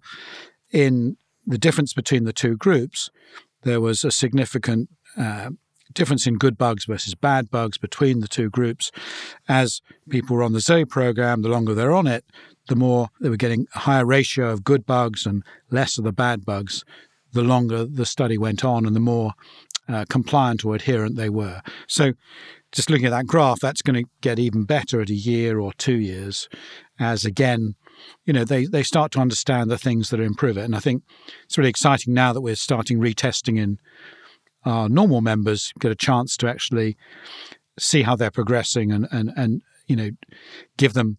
in 0.72 1.18
the 1.46 1.58
difference 1.58 1.94
between 1.94 2.24
the 2.24 2.34
two 2.34 2.58
groups, 2.58 3.10
there 3.64 3.82
was 3.82 4.04
a 4.04 4.12
significant 4.12 4.90
uh, 5.18 5.52
difference 5.94 6.26
in 6.26 6.38
good 6.38 6.58
bugs 6.58 6.86
versus 6.86 7.16
bad 7.16 7.50
bugs 7.52 7.78
between 7.78 8.20
the 8.20 8.28
two 8.28 8.50
groups. 8.50 8.92
As 9.48 9.82
people 10.10 10.36
were 10.36 10.44
on 10.44 10.54
the 10.54 10.60
Zoe 10.60 10.86
program, 10.86 11.42
the 11.42 11.50
longer 11.50 11.74
they're 11.74 11.94
on 11.94 12.08
it, 12.08 12.26
the 12.68 12.76
more 12.76 13.10
they 13.20 13.30
were 13.30 13.38
getting 13.38 13.68
a 13.76 13.80
higher 13.80 14.06
ratio 14.06 14.50
of 14.50 14.64
good 14.64 14.86
bugs 14.86 15.26
and 15.26 15.44
less 15.70 15.98
of 15.98 16.04
the 16.04 16.14
bad 16.14 16.46
bugs, 16.46 16.84
the 17.34 17.44
longer 17.44 17.86
the 17.86 18.06
study 18.06 18.38
went 18.38 18.64
on 18.64 18.86
and 18.86 18.96
the 18.96 19.02
more 19.02 19.34
uh, 19.90 20.06
compliant 20.10 20.64
or 20.64 20.76
adherent 20.76 21.16
they 21.16 21.30
were. 21.30 21.62
So, 21.88 22.14
just 22.72 22.90
looking 22.90 23.06
at 23.06 23.12
that 23.12 23.28
graph, 23.28 23.60
that's 23.60 23.84
going 23.84 24.04
to 24.04 24.10
get 24.22 24.40
even 24.40 24.64
better 24.64 25.00
at 25.00 25.12
a 25.12 25.16
year 25.16 25.60
or 25.60 25.74
two 25.74 25.98
years, 25.98 26.50
as 27.04 27.26
again, 27.26 27.76
you 28.26 28.34
know, 28.34 28.44
they, 28.44 28.66
they 28.66 28.84
start 28.84 29.12
to 29.14 29.20
understand 29.20 29.70
the 29.70 29.78
things 29.78 30.10
that 30.10 30.20
improve 30.20 30.58
it. 30.58 30.64
And 30.64 30.76
I 30.76 30.80
think 30.80 31.04
it's 31.46 31.58
really 31.58 31.70
exciting 31.70 32.14
now 32.14 32.34
that 32.34 32.42
we're 32.42 32.56
starting 32.56 33.00
retesting 33.00 33.60
in 33.60 33.78
our 34.66 34.90
normal 34.90 35.22
members 35.22 35.74
get 35.80 35.92
a 35.92 35.96
chance 35.96 36.38
to 36.38 36.48
actually 36.48 36.98
see 37.78 38.04
how 38.04 38.16
they're 38.16 38.32
progressing 38.32 38.92
and, 38.92 39.08
and, 39.12 39.32
and 39.36 39.62
you 39.88 39.96
know, 39.96 40.10
give 40.78 40.94
them 40.94 41.18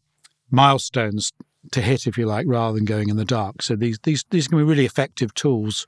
milestones 0.51 1.33
to 1.73 1.81
hit, 1.81 2.07
if 2.07 2.19
you 2.19 2.27
like, 2.27 2.47
rather 2.49 2.75
than 2.77 2.85
going 2.85 3.09
in 3.09 3.17
the 3.17 3.25
dark. 3.25 3.63
So 3.63 3.77
these 3.77 3.99
these 4.03 4.25
these 4.31 4.49
can 4.49 4.59
be 4.59 4.65
really 4.65 4.85
effective 4.85 5.35
tools 5.35 5.87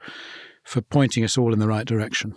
for 0.65 0.81
pointing 0.81 1.25
us 1.25 1.39
all 1.39 1.53
in 1.53 1.59
the 1.59 1.69
right 1.69 1.87
direction. 1.87 2.35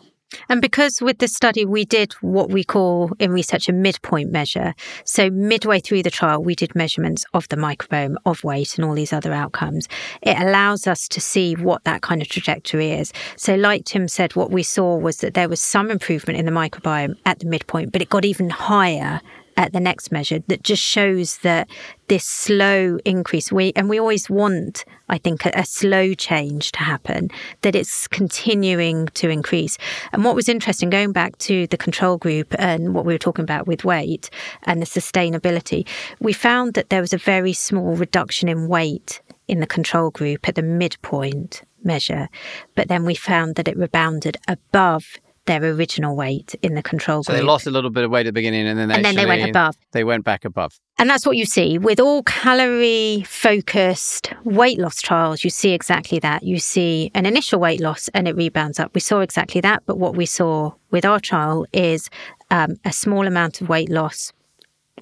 And 0.47 0.61
because 0.61 1.01
with 1.01 1.19
this 1.19 1.34
study, 1.34 1.65
we 1.65 1.86
did 1.86 2.13
what 2.21 2.49
we 2.49 2.63
call 2.63 3.11
in 3.19 3.32
research 3.32 3.69
a 3.69 3.73
midpoint 3.73 4.32
measure. 4.32 4.73
So, 5.03 5.30
midway 5.30 5.80
through 5.80 6.03
the 6.03 6.11
trial, 6.11 6.43
we 6.43 6.55
did 6.55 6.75
measurements 6.75 7.25
of 7.34 7.47
the 7.49 7.55
microbiome, 7.55 8.15
of 8.25 8.43
weight, 8.43 8.77
and 8.77 8.86
all 8.86 8.93
these 8.93 9.13
other 9.13 9.34
outcomes. 9.34 9.88
It 10.21 10.38
allows 10.39 10.88
us 10.88 11.07
to 11.09 11.21
see 11.21 11.55
what 11.55 11.84
that 11.84 12.01
kind 12.01 12.21
of 12.21 12.27
trajectory 12.27 12.91
is. 12.91 13.11
So, 13.36 13.55
like 13.55 13.86
Tim 13.86 14.07
said, 14.07 14.36
what 14.36 14.51
we 14.51 14.63
saw 14.63 14.97
was 14.97 15.17
that 15.17 15.34
there 15.34 15.49
was 15.49 15.61
some 15.61 15.89
improvement 15.91 16.39
in 16.39 16.45
the 16.45 16.51
microbiome 16.51 17.15
at 17.25 17.39
the 17.39 17.45
midpoint, 17.45 17.91
but 17.91 18.01
it 18.01 18.09
got 18.09 18.25
even 18.25 18.49
higher 18.49 19.21
at 19.60 19.74
the 19.74 19.80
next 19.80 20.10
measure 20.10 20.39
that 20.47 20.64
just 20.64 20.82
shows 20.82 21.39
that 21.39 21.70
this 22.07 22.24
slow 22.24 22.97
increase 23.03 23.51
we 23.51 23.74
and 23.76 23.89
we 23.89 23.99
always 23.99 24.30
want 24.30 24.86
i 25.10 25.18
think 25.18 25.45
a, 25.45 25.51
a, 25.53 25.66
slow 25.66 26.14
change 26.14 26.72
to 26.72 26.80
happen 26.80 27.30
that 27.62 27.76
it's 27.76 28.07
continuing 28.07 29.07
to 29.07 29.30
increase. 29.30 29.78
And 30.14 30.24
what 30.24 30.36
was 30.36 30.47
interesting 30.47 30.89
going 30.89 31.12
back 31.12 31.38
to 31.39 31.68
the 31.68 31.78
control 31.78 32.18
group 32.18 32.55
and 32.57 32.93
what 32.93 33.05
we 33.05 33.14
were 33.14 33.20
talking 33.20 33.43
about 33.43 33.68
with 33.68 33.84
weight 33.84 34.30
and 34.64 34.82
the 34.82 34.86
sustainability 34.86 35.86
we 36.22 36.32
found 36.32 36.74
that 36.76 36.89
there 36.89 37.01
was 37.01 37.14
a 37.14 37.18
very 37.18 37.51
small 37.51 37.95
reduction 37.97 38.47
in 38.47 38.70
weight 38.70 39.22
in 39.49 39.60
the 39.60 39.68
control 39.68 40.10
group 40.10 40.47
at 40.47 40.55
the 40.55 40.62
midpoint 40.62 41.64
measure 41.84 42.30
but 42.76 42.88
then 42.88 43.03
we 43.03 43.16
found 43.16 43.55
that 43.55 43.68
it 43.68 43.78
rebounded 43.78 44.38
above 44.47 45.18
their 45.49 45.63
original 45.63 46.15
weight 46.15 46.55
in 46.61 46.75
the 46.75 46.83
control 46.83 47.23
so 47.23 47.31
group. 47.31 47.39
So 47.39 47.41
they 47.41 47.47
lost 47.47 47.65
a 47.65 47.71
little 47.71 47.89
bit 47.89 48.03
of 48.03 48.11
weight 48.11 48.21
at 48.21 48.25
the 48.25 48.33
beginning 48.33 48.67
and 48.67 48.77
then 48.77 48.87
they, 48.87 48.95
and 48.95 49.03
then 49.03 49.15
they 49.15 49.25
went 49.25 49.49
above. 49.49 49.75
They 49.91 50.03
went 50.03 50.23
back 50.23 50.45
above. 50.45 50.79
And 50.99 51.09
that's 51.09 51.25
what 51.25 51.37
you 51.37 51.45
see 51.45 51.79
with 51.79 51.99
all 51.99 52.21
calorie 52.23 53.23
focused 53.27 54.31
weight 54.43 54.77
loss 54.77 55.01
trials. 55.01 55.43
You 55.43 55.49
see 55.49 55.71
exactly 55.71 56.19
that. 56.19 56.43
You 56.43 56.59
see 56.59 57.09
an 57.15 57.25
initial 57.25 57.59
weight 57.59 57.81
loss 57.81 58.09
and 58.09 58.27
it 58.27 58.35
rebounds 58.35 58.79
up. 58.79 58.93
We 58.93 59.01
saw 59.01 59.21
exactly 59.21 59.59
that. 59.61 59.83
But 59.87 59.97
what 59.97 60.15
we 60.15 60.27
saw 60.27 60.73
with 60.91 61.03
our 61.03 61.19
trial 61.19 61.65
is 61.73 62.09
um, 62.51 62.75
a 62.85 62.93
small 62.93 63.25
amount 63.25 63.61
of 63.61 63.69
weight 63.69 63.89
loss, 63.89 64.31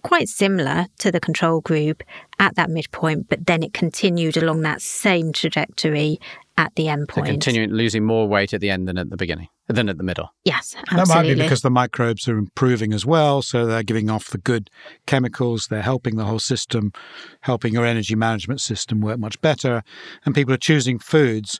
quite 0.04 0.30
similar 0.30 0.86
to 1.00 1.12
the 1.12 1.20
control 1.20 1.60
group 1.60 2.04
at 2.40 2.56
that 2.56 2.70
midpoint, 2.70 3.28
but 3.28 3.46
then 3.46 3.64
it 3.64 3.74
continued 3.74 4.38
along 4.38 4.62
that 4.62 4.82
same 4.82 5.34
trajectory 5.34 6.20
at 6.58 6.74
the 6.76 6.88
end 6.88 7.10
point. 7.10 7.28
So 7.28 7.32
continuing 7.32 7.72
losing 7.72 8.06
more 8.06 8.28
weight 8.28 8.54
at 8.54 8.62
the 8.62 8.70
end 8.70 8.88
than 8.88 8.98
at 8.98 9.10
the 9.10 9.18
beginning, 9.18 9.50
than 9.68 9.90
at 9.90 9.98
the 9.98 10.04
middle. 10.04 10.34
Yes, 10.46 10.76
absolutely. 10.78 10.98
That 10.98 11.16
might 11.16 11.28
be 11.28 11.36
because 11.36 11.62
the 11.62 11.70
microbes 11.70 12.28
are 12.28 12.38
improving 12.38 12.94
as 12.94 13.06
well, 13.06 13.42
so 13.42 13.66
they're 13.66 13.84
giving 13.84 14.10
off 14.10 14.30
the 14.30 14.38
good 14.38 14.70
chemicals. 15.06 15.68
They're 15.68 15.82
helping 15.82 16.16
the 16.16 16.26
whole 16.26 16.40
system, 16.40 16.94
helping 17.42 17.74
your 17.74 17.86
energy 17.86 18.16
management 18.16 18.62
system 18.62 19.02
work 19.02 19.20
much 19.20 19.40
better, 19.42 19.84
and 20.26 20.34
people 20.34 20.54
are 20.54 20.58
choosing 20.58 21.00
foods. 21.00 21.60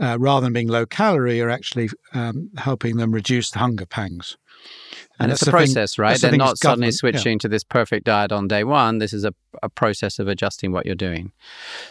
Uh, 0.00 0.16
rather 0.18 0.44
than 0.44 0.52
being 0.52 0.66
low 0.66 0.84
calorie, 0.84 1.40
are 1.40 1.48
actually 1.48 1.88
um, 2.14 2.50
helping 2.56 2.96
them 2.96 3.12
reduce 3.12 3.52
the 3.52 3.60
hunger 3.60 3.86
pangs. 3.86 4.36
And, 5.20 5.30
and 5.30 5.32
it's 5.32 5.46
a 5.46 5.50
process, 5.50 5.94
thing, 5.94 6.02
right? 6.02 6.20
They're 6.20 6.32
not 6.32 6.58
suddenly 6.58 6.90
switching 6.90 7.34
yeah. 7.34 7.42
to 7.42 7.48
this 7.48 7.62
perfect 7.62 8.04
diet 8.04 8.32
on 8.32 8.48
day 8.48 8.64
one. 8.64 8.98
This 8.98 9.12
is 9.12 9.24
a, 9.24 9.32
a 9.62 9.68
process 9.68 10.18
of 10.18 10.26
adjusting 10.26 10.72
what 10.72 10.86
you're 10.86 10.96
doing. 10.96 11.30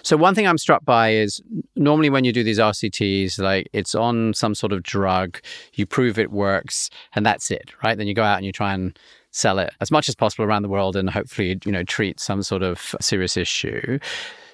So, 0.02 0.18
one 0.18 0.36
thing 0.36 0.46
I'm 0.46 0.58
struck 0.58 0.84
by 0.84 1.14
is 1.14 1.42
normally 1.78 2.10
when 2.10 2.26
you 2.26 2.34
do 2.34 2.44
these 2.44 2.60
RCTs, 2.60 3.40
like 3.40 3.70
it's 3.72 3.96
on 3.96 4.34
some 4.34 4.54
sort 4.54 4.74
of 4.74 4.84
drug, 4.84 5.40
you 5.74 5.86
prove 5.86 6.20
it 6.20 6.32
works, 6.32 6.90
and 7.16 7.26
that's 7.26 7.50
it, 7.50 7.72
right? 7.82 7.98
Then 7.98 8.08
you 8.08 8.14
go 8.14 8.24
out 8.24 8.38
and 8.38 8.46
you 8.46 8.52
try 8.52 8.74
and 8.74 8.98
sell 9.32 9.58
it 9.58 9.74
as 9.80 9.90
much 9.90 10.10
as 10.10 10.16
possible 10.16 10.44
around 10.46 10.62
the 10.62 10.70
world 10.70 10.96
and 10.96 11.10
hopefully, 11.10 11.60
you 11.66 11.72
know, 11.72 11.84
treat 11.84 12.20
some 12.20 12.44
sort 12.44 12.62
of 12.62 12.94
serious 13.02 13.36
issue. 13.36 14.00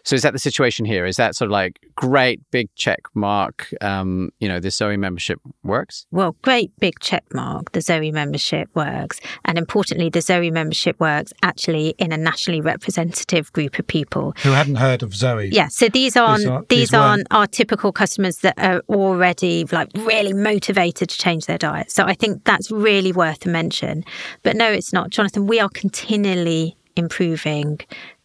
So 0.03 0.15
is 0.15 0.21
that 0.21 0.33
the 0.33 0.39
situation 0.39 0.85
here? 0.85 1.05
Is 1.05 1.17
that 1.17 1.35
sort 1.35 1.47
of 1.47 1.51
like 1.51 1.79
great 1.95 2.41
big 2.51 2.69
check 2.75 3.01
mark? 3.13 3.67
Um, 3.81 4.29
you 4.39 4.47
know, 4.47 4.59
the 4.59 4.71
Zoe 4.71 4.97
membership 4.97 5.39
works. 5.63 6.05
Well, 6.11 6.35
great 6.41 6.71
big 6.79 6.99
check 6.99 7.23
mark. 7.33 7.71
The 7.71 7.81
Zoe 7.81 8.11
membership 8.11 8.69
works, 8.75 9.19
and 9.45 9.57
importantly, 9.57 10.09
the 10.09 10.21
Zoe 10.21 10.51
membership 10.51 10.99
works 10.99 11.33
actually 11.43 11.95
in 11.97 12.11
a 12.11 12.17
nationally 12.17 12.61
representative 12.61 13.51
group 13.53 13.79
of 13.79 13.87
people 13.87 14.33
who 14.43 14.51
hadn't 14.51 14.75
heard 14.75 15.03
of 15.03 15.13
Zoe. 15.13 15.49
Yeah, 15.51 15.67
so 15.67 15.89
these 15.89 16.15
aren't 16.15 16.39
these, 16.39 16.49
are, 16.49 16.65
these, 16.69 16.79
these 16.79 16.93
aren't 16.93 17.27
our 17.31 17.47
typical 17.47 17.91
customers 17.91 18.37
that 18.37 18.57
are 18.57 18.81
already 18.89 19.65
like 19.71 19.89
really 19.95 20.33
motivated 20.33 21.09
to 21.09 21.17
change 21.17 21.45
their 21.45 21.57
diet. 21.57 21.91
So 21.91 22.03
I 22.03 22.13
think 22.13 22.43
that's 22.43 22.71
really 22.71 23.11
worth 23.11 23.45
a 23.45 23.49
mention. 23.49 24.03
But 24.43 24.55
no, 24.55 24.71
it's 24.71 24.93
not, 24.93 25.09
Jonathan. 25.09 25.47
We 25.47 25.59
are 25.59 25.69
continually 25.69 26.77
improving 26.95 27.79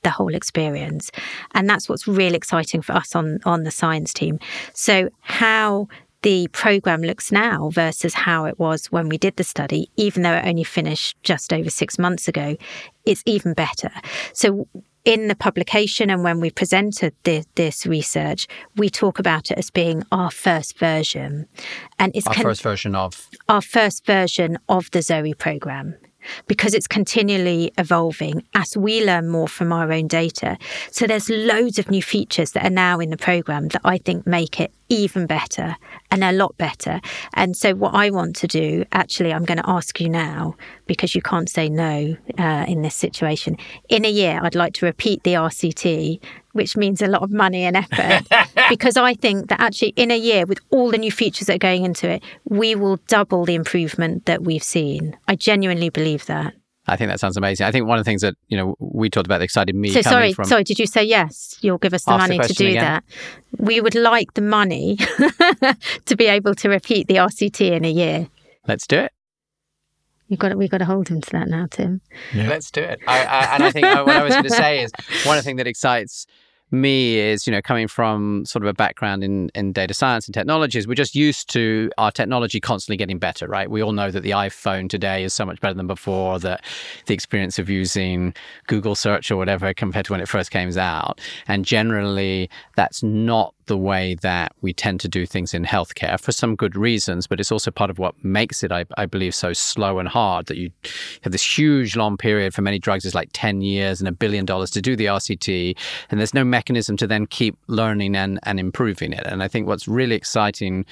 the 0.05 0.11
whole 0.11 0.35
experience. 0.35 1.11
And 1.53 1.69
that's 1.69 1.89
what's 1.89 2.07
really 2.07 2.37
exciting 2.37 2.83
for 2.83 2.93
us 2.93 3.17
on, 3.17 3.41
on 3.45 3.65
the 3.65 3.71
science 3.71 4.13
team. 4.13 4.39
So, 4.73 5.09
how 5.21 5.89
the 6.23 6.49
program 6.49 7.03
looks 7.03 7.31
now 7.31 7.69
versus 7.69 8.15
how 8.15 8.47
it 8.47 8.59
was 8.59 8.87
when 8.87 9.11
we 9.11 9.19
did 9.19 9.37
the 9.37 9.45
study, 9.45 9.91
even 9.97 10.23
though 10.23 10.33
it 10.33 10.47
only 10.47 10.65
finished 10.65 11.23
just 11.23 11.53
over 11.53 11.69
six 11.69 11.99
months 11.99 12.29
ago, 12.29 12.57
it's 13.05 13.23
even 13.27 13.53
better. 13.53 13.91
So, 14.33 14.67
in 15.05 15.29
the 15.29 15.35
publication 15.35 16.09
and 16.09 16.25
when 16.25 16.41
we 16.41 16.51
presented 16.51 17.15
the, 17.25 17.45
this 17.57 17.85
research, 17.85 18.47
we 18.77 18.89
talk 18.89 19.19
about 19.19 19.51
it 19.51 19.59
as 19.59 19.69
being 19.71 20.03
our 20.11 20.31
first 20.31 20.79
version, 20.79 21.47
and 21.99 22.17
it's 22.17 22.27
our 22.27 22.33
con- 22.33 22.43
first 22.43 22.63
version 22.63 22.95
of 22.95 23.29
our 23.49 23.61
first 23.61 24.07
version 24.07 24.59
of 24.71 24.91
the 24.93 25.03
Zoe 25.03 25.35
program 25.35 25.95
because 26.47 26.75
it's 26.75 26.87
continually 26.87 27.73
evolving 27.79 28.43
as 28.55 28.77
we 28.77 29.05
learn 29.05 29.29
more 29.29 29.49
from 29.49 29.73
our 29.73 29.93
own 29.93 30.07
data. 30.07 30.59
So 30.91 31.07
there's 31.07 31.29
loads 31.29 31.79
of 31.79 31.91
new 31.91 32.03
features 32.03 32.53
that 32.53 32.65
are 32.65 32.71
now 32.71 33.01
in 33.01 33.11
the 33.11 33.17
program 33.17 33.69
that 33.69 33.83
I 33.85 33.99
think 33.99 34.27
make 34.27 34.61
it 34.61 34.73
even 34.89 35.27
better 35.27 35.77
and 36.11 36.23
a 36.23 36.33
lot 36.33 36.57
better. 36.57 37.01
And 37.35 37.57
so 37.57 37.75
what 37.75 37.95
I 37.95 38.11
want 38.11 38.37
to 38.37 38.47
do, 38.47 38.85
actually, 38.93 39.33
I'm 39.33 39.45
going 39.45 39.59
to 39.59 39.69
ask 39.69 40.01
you 40.01 40.09
now 40.09 40.57
because 40.87 41.15
you 41.15 41.23
can't 41.23 41.49
say 41.49 41.69
no 41.69 42.17
uh, 42.39 42.65
in 42.69 42.83
this 42.83 42.95
situation. 42.95 43.57
In 43.89 44.05
a 44.05 44.11
year, 44.11 44.41
I'd 44.43 44.55
like 44.55 44.75
to 44.75 44.87
repeat 44.87 45.23
the 45.23 45.35
RCT 45.35 46.21
which 46.55 46.77
means 46.77 47.03
a 47.03 47.09
lot 47.09 47.23
of 47.23 47.33
money 47.33 47.65
and 47.65 47.77
effort. 47.77 48.23
because 48.69 48.97
I 48.97 49.15
think 49.15 49.49
that 49.49 49.61
actually 49.61 49.89
in 49.97 50.13
a 50.13 50.17
year, 50.17 50.47
with 50.47 50.61
all 50.71 50.91
the 50.91 50.99
new 50.99 51.11
features 51.11 51.49
that 51.49 51.57
are 51.57 51.59
going 51.59 51.85
into 51.85 52.09
it, 52.09 52.23
we 52.49 52.77
will 52.77 52.97
double 53.09 53.45
the 53.45 53.57
improvement 53.57 54.27
that 54.27 54.45
we've 54.45 54.63
seen. 54.63 55.17
I 55.27 55.35
genuinely 55.35 55.91
believe 55.91 56.27
that. 56.27 56.55
I 56.87 56.97
think 56.97 57.11
that 57.11 57.19
sounds 57.19 57.37
amazing. 57.37 57.67
I 57.67 57.73
think 57.73 57.87
one 57.87 57.99
of 57.99 58.05
the 58.05 58.09
things 58.09 58.21
that 58.23 58.35
you 58.49 58.57
know 58.57 58.77
we 58.79 59.09
talked 59.09 59.27
about 59.27 59.39
that 59.39 59.45
excited 59.45 59.75
me. 59.75 59.89
So 59.89 60.03
sorry, 60.03 60.33
from... 60.33 60.45
sorry. 60.45 60.65
Did 60.65 60.79
you 60.79 60.87
say 60.87 61.03
yes? 61.03 61.57
You'll 61.61 61.79
give 61.79 61.95
us 61.95 62.05
the 62.05 62.17
money 62.17 62.39
the 62.39 62.49
to 62.49 62.53
do 62.53 62.69
again. 62.69 62.83
that. 62.83 63.05
We 63.57 63.81
would 63.81 63.95
like 63.95 64.35
the 64.35 64.43
money 64.43 64.97
to 66.07 66.17
be 66.17 66.27
able 66.27 66.55
to 66.57 66.69
repeat 66.69 67.09
the 67.09 67.17
RCT 67.17 67.73
in 67.73 67.85
a 67.85 67.91
year. 67.91 68.29
Let's 68.67 68.87
do 68.87 68.99
it. 68.99 69.13
You've 70.29 70.41
got 70.41 70.51
to, 70.51 70.57
we've 70.57 70.71
got 70.71 70.79
to 70.79 70.87
hold 70.87 71.09
him 71.09 71.21
to 71.21 71.31
that 71.33 71.49
now, 71.49 71.67
Tim. 71.71 72.01
Yeah. 72.33 72.49
Let's 72.49 72.71
do 72.71 72.81
it. 72.81 72.99
I, 73.07 73.25
I, 73.25 73.55
and 73.55 73.63
I 73.63 73.71
think 73.71 73.87
uh, 73.87 74.05
what 74.05 74.17
I 74.17 74.23
was 74.25 74.33
going 74.33 74.45
to 74.45 74.51
say 74.51 74.83
is 74.83 74.91
one 75.25 75.37
of 75.37 75.45
the 75.45 75.47
things 75.47 75.59
that 75.59 75.67
excites 75.67 76.27
me 76.75 77.19
is, 77.19 77.47
you 77.47 77.53
know, 77.53 77.63
coming 77.63 77.89
from 77.89 78.45
sort 78.45 78.63
of 78.63 78.69
a 78.69 78.75
background 78.75 79.25
in, 79.25 79.51
in 79.55 79.73
data 79.73 79.95
science 79.95 80.27
and 80.27 80.35
technologies, 80.35 80.87
we're 80.87 80.95
just 80.95 81.15
used 81.15 81.49
to 81.53 81.91
our 81.99 82.11
technology 82.11 82.61
constantly 82.61 82.97
getting 82.97 83.19
better, 83.19 83.47
right? 83.47 83.71
We 83.71 83.83
all 83.83 83.93
know 83.93 84.11
that 84.11 84.23
the 84.23 84.31
iPhone 84.31 84.91
today 84.91 85.25
is 85.25 85.33
so 85.33 85.47
much 85.47 85.61
better 85.61 85.75
than 85.75 85.87
before, 85.87 86.39
that 86.41 86.65
the 87.07 87.15
experience 87.15 87.59
of 87.59 87.71
using 87.71 88.35
Google 88.67 88.95
search 88.95 89.31
or 89.31 89.37
whatever 89.37 89.73
compared 89.73 90.07
to 90.07 90.13
when 90.13 90.21
it 90.21 90.29
first 90.29 90.51
came 90.51 90.65
out. 90.79 91.21
And 91.47 91.65
generally, 91.65 92.49
that's 92.75 93.03
not 93.03 93.55
the 93.67 93.77
way 93.77 94.15
that 94.17 94.53
we 94.61 94.73
tend 94.73 95.01
to 95.01 95.09
do 95.09 95.27
things 95.27 95.55
in 95.55 95.65
healthcare 95.65 96.19
for 96.21 96.33
some 96.33 96.55
good 96.55 96.77
reasons, 96.77 97.27
but 97.27 97.41
it's 97.41 97.53
also 97.53 97.71
part 97.71 97.91
of 97.91 97.99
what 97.99 98.15
makes 98.25 98.63
it, 98.63 98.71
I, 98.71 98.85
I, 98.97 99.07
believe, 99.07 99.35
so 99.35 99.53
slow 99.53 99.99
and 99.99 100.09
hard 100.09 100.47
that 100.47 100.57
you 100.57 100.71
have 101.23 101.33
this 101.33 101.59
huge 101.59 101.97
long 101.97 102.17
period 102.17 102.55
for 102.55 102.63
many 102.63 102.79
drugs 102.79 103.05
is 103.05 103.15
like 103.15 103.31
10 103.33 103.61
years 103.61 104.01
and 104.01 104.09
a 104.09 104.13
billion 104.13 104.45
dollars 104.45 104.71
to 104.73 104.83
do 104.83 104.97
the 104.97 105.07
RCT, 105.07 105.77
and 106.11 106.21
there's 106.21 106.35
no 106.35 106.45
mechanism 106.45 106.97
to 106.99 107.07
then 107.07 107.27
keep 107.27 107.57
learning 107.67 108.15
and, 108.15 108.39
and 108.43 108.61
improving 108.61 109.13
it. 109.13 109.27
And 109.27 109.43
I 109.43 109.49
think 109.49 109.67
what's 109.67 109.89
really 109.89 110.15
exciting 110.15 110.85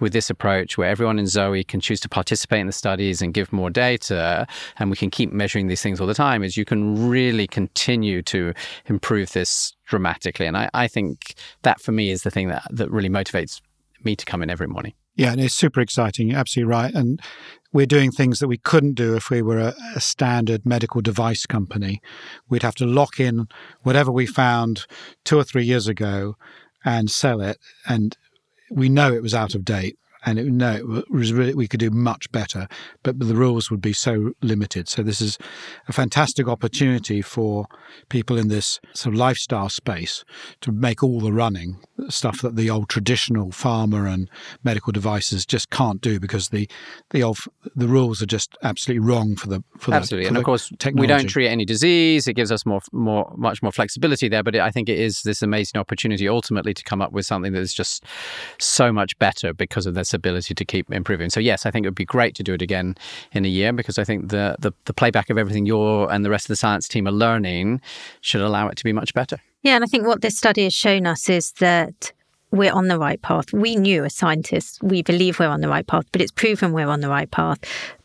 with 0.00 0.12
this 0.12 0.30
approach, 0.30 0.78
where 0.78 0.88
everyone 0.88 1.18
in 1.18 1.26
Zoe 1.26 1.64
can 1.64 1.80
choose 1.80 2.00
to 2.00 2.08
participate 2.08 2.60
in 2.60 2.66
the 2.66 2.72
studies 2.72 3.20
and 3.22 3.34
give 3.34 3.52
more 3.52 3.70
data, 3.70 4.46
and 4.78 4.90
we 4.90 4.96
can 4.96 5.10
keep 5.10 5.32
measuring 5.32 5.68
these 5.68 5.82
things 5.82 6.00
all 6.00 6.06
the 6.06 6.14
time, 6.14 6.42
is 6.42 6.56
you 6.56 6.64
can 6.64 7.08
really 7.08 7.46
continue 7.46 8.22
to 8.22 8.52
improve 8.86 9.32
this 9.32 9.74
dramatically. 9.86 10.46
And 10.46 10.56
I, 10.56 10.70
I 10.74 10.88
think 10.88 11.34
that 11.62 11.80
for 11.80 11.92
me 11.92 12.10
is 12.10 12.22
the 12.22 12.30
thing 12.30 12.48
that, 12.48 12.64
that 12.70 12.90
really 12.90 13.08
motivates 13.08 13.60
me 14.02 14.16
to 14.16 14.24
come 14.24 14.42
in 14.42 14.50
every 14.50 14.66
morning. 14.66 14.94
Yeah, 15.16 15.30
and 15.30 15.40
it's 15.40 15.54
super 15.54 15.80
exciting. 15.80 16.28
You're 16.28 16.40
absolutely 16.40 16.70
right. 16.70 16.92
And 16.92 17.20
we're 17.72 17.86
doing 17.86 18.10
things 18.10 18.40
that 18.40 18.48
we 18.48 18.58
couldn't 18.58 18.94
do 18.94 19.14
if 19.14 19.30
we 19.30 19.42
were 19.42 19.58
a, 19.58 19.74
a, 19.94 20.00
standard 20.00 20.66
medical 20.66 21.00
device 21.00 21.46
company. 21.46 22.02
We'd 22.48 22.62
have 22.62 22.74
to 22.76 22.86
lock 22.86 23.20
in 23.20 23.46
whatever 23.82 24.10
we 24.10 24.26
found 24.26 24.86
two 25.24 25.38
or 25.38 25.44
three 25.44 25.64
years 25.64 25.86
ago 25.86 26.36
and 26.84 27.10
sell 27.10 27.40
it. 27.40 27.58
And 27.86 28.16
we 28.70 28.88
know 28.88 29.12
it 29.12 29.22
was 29.22 29.34
out 29.34 29.54
of 29.54 29.64
date. 29.64 29.98
And 30.24 30.38
it, 30.38 30.46
no, 30.46 30.96
it 30.98 31.10
was 31.10 31.32
really, 31.32 31.54
we 31.54 31.68
could 31.68 31.80
do 31.80 31.90
much 31.90 32.30
better, 32.32 32.68
but, 33.02 33.14
the 33.24 33.34
rules 33.34 33.70
would 33.70 33.80
be 33.80 33.94
so 33.94 34.32
limited. 34.42 34.86
So 34.86 35.02
this 35.02 35.20
is 35.20 35.38
a 35.88 35.92
fantastic 35.92 36.46
opportunity 36.46 37.22
for 37.22 37.66
people 38.10 38.36
in 38.36 38.48
this 38.48 38.80
sort 38.92 39.14
of 39.14 39.18
lifestyle 39.18 39.70
space 39.70 40.24
to 40.60 40.72
make 40.72 41.02
all 41.02 41.20
the 41.20 41.32
running 41.32 41.80
stuff 42.08 42.42
that 42.42 42.56
the 42.56 42.68
old 42.68 42.88
traditional 42.88 43.48
pharma 43.48 44.12
and 44.12 44.28
medical 44.62 44.92
devices 44.92 45.46
just 45.46 45.70
can't 45.70 46.00
do 46.00 46.20
because 46.20 46.50
the 46.50 46.68
the 47.10 47.22
old 47.22 47.38
the 47.74 47.88
rules 47.88 48.20
are 48.22 48.26
just 48.26 48.56
absolutely 48.62 49.06
wrong 49.06 49.36
for 49.36 49.48
the 49.48 49.62
for 49.78 49.94
absolutely. 49.94 50.24
The, 50.24 50.28
for 50.28 50.28
and 50.28 50.36
the 50.36 50.40
of 50.40 50.44
course, 50.44 50.72
technology. 50.78 51.00
we 51.00 51.06
don't 51.06 51.28
treat 51.28 51.48
any 51.48 51.64
disease. 51.64 52.28
It 52.28 52.34
gives 52.34 52.52
us 52.52 52.66
more 52.66 52.80
more 52.92 53.32
much 53.36 53.62
more 53.62 53.72
flexibility 53.72 54.28
there. 54.28 54.42
But 54.42 54.56
it, 54.56 54.60
I 54.60 54.70
think 54.70 54.88
it 54.88 54.98
is 54.98 55.22
this 55.22 55.42
amazing 55.42 55.80
opportunity 55.80 56.28
ultimately 56.28 56.74
to 56.74 56.82
come 56.82 57.00
up 57.00 57.12
with 57.12 57.26
something 57.26 57.52
that 57.52 57.60
is 57.60 57.74
just 57.74 58.04
so 58.58 58.92
much 58.92 59.18
better 59.18 59.52
because 59.52 59.86
of 59.86 59.94
this 59.94 60.13
ability 60.14 60.54
to 60.54 60.64
keep 60.64 60.90
improving. 60.90 61.30
So 61.30 61.40
yes, 61.40 61.66
I 61.66 61.70
think 61.70 61.84
it 61.84 61.88
would 61.88 61.94
be 61.94 62.04
great 62.04 62.34
to 62.36 62.42
do 62.42 62.54
it 62.54 62.62
again 62.62 62.96
in 63.32 63.44
a 63.44 63.48
year 63.48 63.72
because 63.72 63.98
I 63.98 64.04
think 64.04 64.30
the 64.30 64.56
the, 64.58 64.72
the 64.84 64.94
playback 64.94 65.30
of 65.30 65.38
everything 65.38 65.66
you're 65.66 66.10
and 66.10 66.24
the 66.24 66.30
rest 66.30 66.46
of 66.46 66.48
the 66.48 66.56
science 66.56 66.88
team 66.88 67.06
are 67.06 67.12
learning 67.12 67.80
should 68.20 68.40
allow 68.40 68.68
it 68.68 68.76
to 68.76 68.84
be 68.84 68.92
much 68.92 69.12
better. 69.14 69.38
Yeah, 69.62 69.74
and 69.76 69.84
I 69.84 69.86
think 69.86 70.06
what 70.06 70.20
this 70.20 70.36
study 70.36 70.64
has 70.64 70.74
shown 70.74 71.06
us 71.06 71.28
is 71.28 71.52
that 71.52 72.12
we're 72.50 72.72
on 72.72 72.88
the 72.88 72.98
right 72.98 73.20
path. 73.20 73.52
We 73.52 73.76
knew 73.76 74.04
as 74.04 74.14
scientists, 74.14 74.78
we 74.82 75.02
believe 75.02 75.38
we're 75.38 75.48
on 75.48 75.60
the 75.60 75.68
right 75.68 75.86
path, 75.86 76.04
but 76.12 76.20
it's 76.20 76.30
proven 76.30 76.72
we're 76.72 76.88
on 76.88 77.00
the 77.00 77.08
right 77.08 77.30
path. 77.30 77.58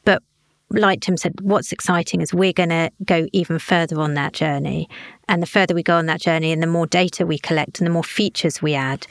But 0.05 0.23
like 0.71 1.01
Tim 1.01 1.17
said, 1.17 1.39
what's 1.41 1.71
exciting 1.71 2.21
is 2.21 2.33
we're 2.33 2.53
going 2.53 2.69
to 2.69 2.91
go 3.03 3.27
even 3.33 3.59
further 3.59 3.99
on 3.99 4.13
that 4.15 4.33
journey. 4.33 4.89
And 5.27 5.41
the 5.41 5.47
further 5.47 5.75
we 5.75 5.83
go 5.83 5.97
on 5.97 6.07
that 6.07 6.21
journey, 6.21 6.51
and 6.51 6.63
the 6.63 6.67
more 6.67 6.87
data 6.87 7.25
we 7.25 7.37
collect, 7.37 7.79
and 7.79 7.85
the 7.85 7.91
more 7.91 8.03
features 8.03 8.61
we 8.61 8.73
add, 8.73 9.05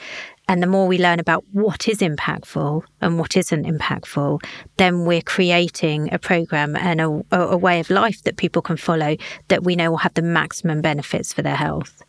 and 0.49 0.63
the 0.63 0.67
more 0.67 0.87
we 0.87 0.97
learn 0.97 1.19
about 1.19 1.45
what 1.53 1.87
is 1.87 1.99
impactful 1.99 2.81
and 3.01 3.19
what 3.19 3.37
isn't 3.37 3.65
impactful, 3.67 4.43
then 4.77 5.05
we're 5.05 5.21
creating 5.21 6.11
a 6.11 6.17
program 6.17 6.75
and 6.75 6.99
a, 6.99 7.23
a 7.31 7.55
way 7.55 7.79
of 7.79 7.91
life 7.91 8.23
that 8.23 8.37
people 8.37 8.63
can 8.63 8.75
follow 8.75 9.15
that 9.49 9.63
we 9.63 9.75
know 9.75 9.91
will 9.91 9.97
have 9.97 10.15
the 10.15 10.23
maximum 10.23 10.81
benefits 10.81 11.31
for 11.31 11.43
their 11.43 11.55
health. 11.55 12.01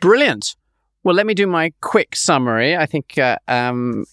Brilliant. 0.00 0.54
Well, 1.02 1.16
let 1.16 1.26
me 1.26 1.34
do 1.34 1.48
my 1.48 1.72
quick 1.80 2.14
summary. 2.14 2.76
I 2.76 2.86
think 2.86 3.18
uh, 3.18 3.38
um, 3.48 4.04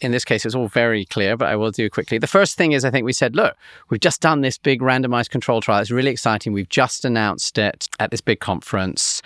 in 0.00 0.10
this 0.10 0.24
case, 0.24 0.46
it's 0.46 0.54
all 0.54 0.68
very 0.68 1.04
clear, 1.04 1.36
but 1.36 1.48
I 1.48 1.56
will 1.56 1.72
do 1.72 1.90
quickly. 1.90 2.16
The 2.16 2.26
first 2.26 2.56
thing 2.56 2.72
is 2.72 2.86
I 2.86 2.90
think 2.90 3.04
we 3.04 3.12
said, 3.12 3.36
look, 3.36 3.54
we've 3.90 4.00
just 4.00 4.22
done 4.22 4.40
this 4.40 4.56
big 4.56 4.80
randomized 4.80 5.28
control 5.28 5.60
trial. 5.60 5.82
It's 5.82 5.90
really 5.90 6.10
exciting. 6.10 6.54
We've 6.54 6.70
just 6.70 7.04
announced 7.04 7.58
it 7.58 7.86
at 7.98 8.10
this 8.10 8.22
big 8.22 8.40
conference. 8.40 9.20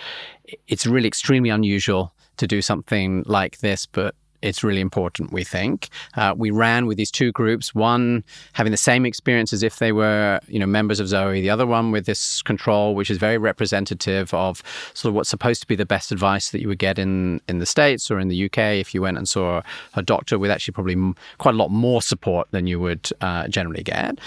It's 0.67 0.85
really 0.85 1.07
extremely 1.07 1.51
unusual 1.51 2.13
to 2.39 2.47
do 2.47 2.63
something 2.63 3.25
like 3.27 3.59
this, 3.59 3.87
but 3.87 4.15
it's 4.43 4.63
really 4.63 4.81
important, 4.81 5.33
we 5.33 5.43
think. 5.43 5.89
Uh, 6.15 6.35
we 6.37 6.51
ran 6.51 6.87
with 6.87 6.97
these 6.97 7.11
two 7.11 7.33
groups, 7.33 7.75
one 7.75 8.23
having 8.53 8.71
the 8.71 8.77
same 8.77 9.05
experience 9.05 9.53
as 9.53 9.63
if 9.63 9.79
they 9.79 9.93
were, 9.93 10.41
you 10.47 10.59
know, 10.59 10.67
members 10.67 11.01
of 11.01 11.09
Zoe, 11.09 11.41
the 11.41 11.51
other 11.51 11.67
one 11.67 11.91
with 11.91 12.07
this 12.07 12.43
control, 12.43 12.95
which 12.95 13.11
is 13.11 13.19
very 13.19 13.39
representative 13.39 14.33
of 14.33 14.63
sort 14.95 15.11
of 15.11 15.15
what's 15.15 15.29
supposed 15.29 15.61
to 15.63 15.67
be 15.67 15.75
the 15.75 15.87
best 15.87 16.13
advice 16.13 16.51
that 16.51 16.61
you 16.61 16.69
would 16.69 16.79
get 16.79 16.99
in, 16.99 17.41
in 17.49 17.59
the 17.59 17.67
States 17.67 18.11
or 18.11 18.21
in 18.21 18.29
the 18.29 18.45
UK 18.45 18.59
if 18.59 18.95
you 18.95 19.03
went 19.03 19.19
and 19.19 19.29
saw 19.29 19.63
a 19.95 20.03
doctor 20.03 20.39
with 20.39 20.51
actually 20.51 20.73
probably 20.73 21.15
quite 21.39 21.55
a 21.55 21.59
lot 21.59 21.71
more 21.71 22.01
support 22.01 22.49
than 22.53 22.67
you 22.67 22.79
would 22.79 23.11
uh, 23.21 23.49
generally 23.49 23.83
get. 23.83 24.19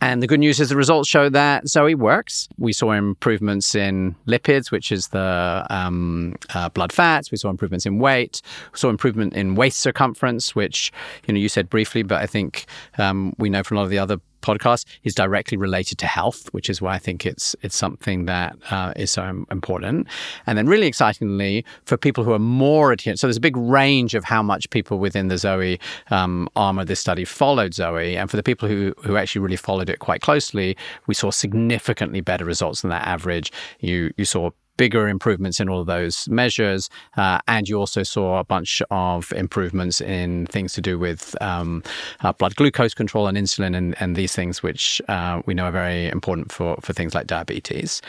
And 0.00 0.22
the 0.22 0.26
good 0.26 0.40
news 0.40 0.60
is 0.60 0.68
the 0.68 0.76
results 0.76 1.08
show 1.08 1.30
that 1.30 1.68
Zoe 1.68 1.94
works. 1.94 2.48
We 2.58 2.72
saw 2.72 2.92
improvements 2.92 3.74
in 3.74 4.14
lipids, 4.26 4.70
which 4.70 4.92
is 4.92 5.08
the 5.08 5.66
um, 5.70 6.36
uh, 6.54 6.68
blood 6.68 6.92
fats. 6.92 7.30
We 7.30 7.38
saw 7.38 7.48
improvements 7.48 7.86
in 7.86 7.98
weight. 7.98 8.42
We 8.72 8.78
saw 8.78 8.90
improvement 8.90 9.34
in 9.34 9.54
waist 9.54 9.80
circumference, 9.80 10.54
which 10.54 10.92
you 11.26 11.32
know 11.32 11.40
you 11.40 11.48
said 11.48 11.70
briefly, 11.70 12.02
but 12.02 12.20
I 12.20 12.26
think 12.26 12.66
um, 12.98 13.34
we 13.38 13.48
know 13.48 13.62
from 13.62 13.78
a 13.78 13.80
lot 13.80 13.84
of 13.84 13.90
the 13.90 13.98
other 13.98 14.18
podcast 14.46 14.84
is 15.04 15.14
directly 15.14 15.56
related 15.56 15.98
to 15.98 16.06
health, 16.06 16.48
which 16.52 16.70
is 16.70 16.80
why 16.80 16.94
I 16.94 16.98
think 16.98 17.26
it's 17.26 17.56
it's 17.62 17.76
something 17.76 18.26
that 18.26 18.56
uh, 18.70 18.92
is 18.96 19.10
so 19.10 19.44
important. 19.50 20.06
And 20.46 20.56
then, 20.56 20.66
really 20.66 20.86
excitingly, 20.86 21.64
for 21.84 21.96
people 21.96 22.24
who 22.24 22.32
are 22.32 22.38
more 22.38 22.92
adherent, 22.92 23.18
so 23.18 23.26
there's 23.26 23.36
a 23.36 23.48
big 23.50 23.56
range 23.56 24.14
of 24.14 24.24
how 24.24 24.42
much 24.42 24.70
people 24.70 24.98
within 24.98 25.28
the 25.28 25.38
Zoe 25.38 25.78
um, 26.10 26.48
arm 26.54 26.78
of 26.78 26.86
this 26.86 27.00
study 27.00 27.24
followed 27.24 27.74
Zoe, 27.74 28.16
and 28.16 28.30
for 28.30 28.36
the 28.36 28.42
people 28.42 28.68
who 28.68 28.94
who 29.04 29.16
actually 29.16 29.42
really 29.42 29.56
followed 29.56 29.90
it 29.90 29.98
quite 29.98 30.20
closely, 30.20 30.76
we 31.06 31.14
saw 31.14 31.30
significantly 31.30 32.20
better 32.20 32.44
results 32.44 32.82
than 32.82 32.90
that 32.90 33.06
average. 33.06 33.52
You 33.80 34.12
you 34.16 34.24
saw 34.24 34.50
bigger 34.76 35.08
improvements 35.08 35.60
in 35.60 35.68
all 35.68 35.80
of 35.80 35.86
those 35.86 36.28
measures. 36.28 36.88
Uh, 37.16 37.40
and 37.48 37.68
you 37.68 37.78
also 37.78 38.02
saw 38.02 38.38
a 38.38 38.44
bunch 38.44 38.82
of 38.90 39.32
improvements 39.32 40.00
in 40.00 40.46
things 40.46 40.72
to 40.74 40.80
do 40.80 40.98
with 40.98 41.40
um, 41.40 41.82
uh, 42.20 42.32
blood 42.32 42.56
glucose 42.56 42.94
control 42.94 43.26
and 43.26 43.36
insulin 43.38 43.76
and, 43.76 44.00
and 44.00 44.16
these 44.16 44.34
things, 44.34 44.62
which 44.62 45.00
uh, 45.08 45.42
we 45.46 45.54
know 45.54 45.64
are 45.64 45.72
very 45.72 46.08
important 46.08 46.52
for, 46.52 46.76
for 46.80 46.92
things 46.92 47.14
like 47.14 47.26
diabetes. 47.26 48.02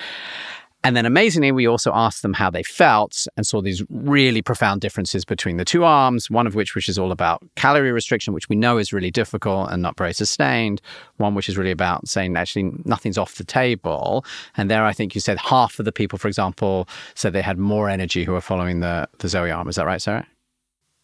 And 0.88 0.96
then 0.96 1.06
amazingly, 1.06 1.52
we 1.52 1.68
also 1.68 1.92
asked 1.94 2.22
them 2.22 2.32
how 2.32 2.50
they 2.50 2.64
felt 2.64 3.28
and 3.36 3.46
saw 3.46 3.62
these 3.62 3.84
really 3.90 4.42
profound 4.42 4.80
differences 4.80 5.26
between 5.26 5.58
the 5.58 5.66
two 5.66 5.84
arms, 5.84 6.32
one 6.32 6.48
of 6.48 6.56
which 6.56 6.76
which 6.76 6.88
is 6.88 6.98
all 6.98 7.12
about 7.12 7.44
calorie 7.58 7.92
restriction, 7.92 8.34
which 8.34 8.48
we 8.48 8.56
know 8.56 8.78
is 8.78 8.94
really 8.94 9.12
difficult 9.12 9.70
and 9.70 9.82
not 9.82 9.98
very 9.98 10.14
sustained, 10.14 10.82
one 11.18 11.36
which 11.36 11.50
is 11.50 11.58
really 11.58 11.72
about 11.72 12.08
saying 12.08 12.38
actually 12.38 12.72
nothing's 12.86 13.18
off 13.18 13.36
the 13.36 13.44
table. 13.44 14.24
And 14.56 14.72
there 14.72 14.86
I 14.86 14.94
think 14.94 15.14
you 15.14 15.20
said 15.20 15.38
half 15.40 15.78
of 15.78 15.84
the 15.84 15.92
people, 15.92 16.18
for 16.18 16.30
example, 16.30 16.88
said 17.16 17.34
they 17.34 17.42
had 17.42 17.58
more 17.58 17.90
energy 17.90 18.24
who 18.24 18.32
were 18.32 18.40
following 18.40 18.80
the, 18.80 19.10
the 19.18 19.28
Zoe 19.28 19.52
arm. 19.52 19.68
Is 19.68 19.76
that 19.76 19.88
right, 19.88 20.02
Sarah? 20.02 20.26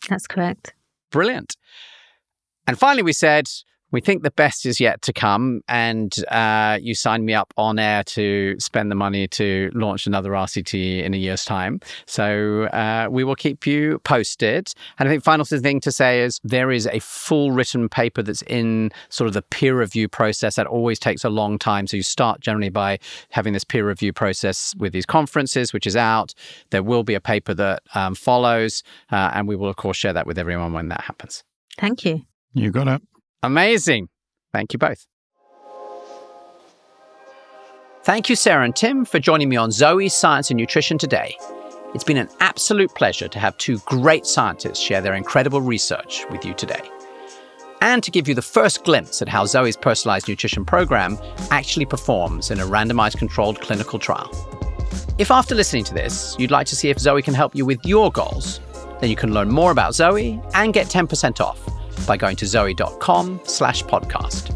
That's 0.07 0.27
correct. 0.27 0.73
Brilliant. 1.11 1.57
And 2.67 2.79
finally, 2.79 3.03
we 3.03 3.11
said 3.11 3.49
we 3.93 4.01
think 4.01 4.23
the 4.23 4.31
best 4.31 4.65
is 4.65 4.79
yet 4.79 5.01
to 5.03 5.13
come. 5.13 5.61
And 5.69 6.13
uh, 6.29 6.79
you 6.81 6.95
signed 6.95 7.25
me 7.25 7.33
up 7.33 7.53
on 7.57 7.77
air 7.79 8.03
to 8.05 8.59
spend 8.59 8.91
the 8.91 8.95
money 8.95 9.27
to 9.29 9.69
launch 9.73 10.07
another 10.07 10.31
RCT 10.31 11.03
in 11.03 11.13
a 11.13 11.17
year's 11.17 11.45
time. 11.45 11.79
So 12.07 12.63
uh, 12.73 13.07
we 13.09 13.23
will 13.23 13.35
keep 13.35 13.65
you 13.67 13.99
posted. 13.99 14.73
And 14.97 15.07
I 15.07 15.11
think 15.11 15.23
final 15.23 15.45
thing 15.45 15.79
to 15.81 15.91
say 15.91 16.21
is 16.21 16.41
there 16.43 16.71
is 16.71 16.87
a 16.87 16.99
full 16.99 17.51
written 17.51 17.87
paper 17.87 18.23
that's 18.23 18.41
in 18.43 18.91
sort 19.09 19.27
of 19.27 19.35
the 19.35 19.43
peer 19.43 19.77
review 19.79 20.09
process. 20.09 20.55
That 20.55 20.65
always 20.65 20.97
takes 20.97 21.23
a 21.23 21.29
long 21.29 21.59
time. 21.59 21.85
So 21.85 21.95
you 21.95 22.03
start 22.03 22.41
generally 22.41 22.69
by 22.69 22.97
having 23.29 23.53
this 23.53 23.63
peer 23.63 23.87
review 23.87 24.11
process 24.11 24.73
with 24.79 24.91
these 24.91 25.05
conferences, 25.05 25.71
which 25.71 25.85
is 25.85 25.95
out. 25.95 26.33
There 26.71 26.81
will 26.81 27.03
be 27.03 27.13
a 27.13 27.21
paper 27.21 27.53
that 27.53 27.83
um, 27.93 28.15
follows. 28.15 28.81
Uh, 29.11 29.29
and 29.35 29.47
we 29.47 29.55
will, 29.55 29.69
of 29.69 29.75
course, 29.75 29.97
share 29.97 30.13
that 30.13 30.25
with 30.25 30.39
everyone 30.39 30.73
when 30.73 30.89
that 30.89 31.01
happens. 31.01 31.43
Thank 31.77 32.05
you. 32.05 32.25
You 32.55 32.71
got 32.71 32.87
it. 32.87 33.01
Amazing. 33.43 34.07
Thank 34.53 34.71
you 34.71 34.79
both. 34.79 35.05
Thank 38.03 38.29
you, 38.29 38.35
Sarah 38.35 38.63
and 38.63 38.75
Tim, 38.75 39.05
for 39.05 39.19
joining 39.19 39.49
me 39.49 39.57
on 39.57 39.71
Zoe 39.71 40.09
Science 40.09 40.49
and 40.49 40.57
Nutrition 40.57 40.97
today. 40.97 41.37
It's 41.93 42.03
been 42.03 42.17
an 42.17 42.29
absolute 42.39 42.93
pleasure 42.95 43.27
to 43.27 43.39
have 43.39 43.57
two 43.57 43.79
great 43.79 44.25
scientists 44.25 44.79
share 44.79 45.01
their 45.01 45.13
incredible 45.13 45.61
research 45.61 46.25
with 46.29 46.43
you 46.43 46.53
today. 46.53 46.81
And 47.81 48.01
to 48.03 48.11
give 48.11 48.27
you 48.27 48.33
the 48.33 48.41
first 48.41 48.83
glimpse 48.85 49.21
at 49.21 49.29
how 49.29 49.45
Zoe's 49.45 49.77
personalized 49.77 50.27
nutrition 50.27 50.63
program 50.63 51.17
actually 51.51 51.85
performs 51.85 52.49
in 52.49 52.59
a 52.59 52.65
randomized 52.65 53.17
controlled 53.17 53.59
clinical 53.61 53.99
trial. 53.99 54.31
If 55.17 55.31
after 55.31 55.53
listening 55.53 55.83
to 55.85 55.93
this, 55.93 56.35
you'd 56.39 56.51
like 56.51 56.67
to 56.67 56.75
see 56.75 56.89
if 56.89 56.97
Zoe 56.97 57.21
can 57.21 57.33
help 57.33 57.55
you 57.55 57.65
with 57.65 57.85
your 57.85 58.11
goals, 58.11 58.59
then 59.01 59.09
you 59.09 59.15
can 59.15 59.33
learn 59.33 59.49
more 59.49 59.71
about 59.71 59.95
Zoe 59.95 60.41
and 60.53 60.73
get 60.73 60.87
10% 60.87 61.41
off 61.41 61.59
by 62.05 62.17
going 62.17 62.35
to 62.37 62.45
zoe.com 62.45 63.39
slash 63.43 63.83
podcast. 63.83 64.55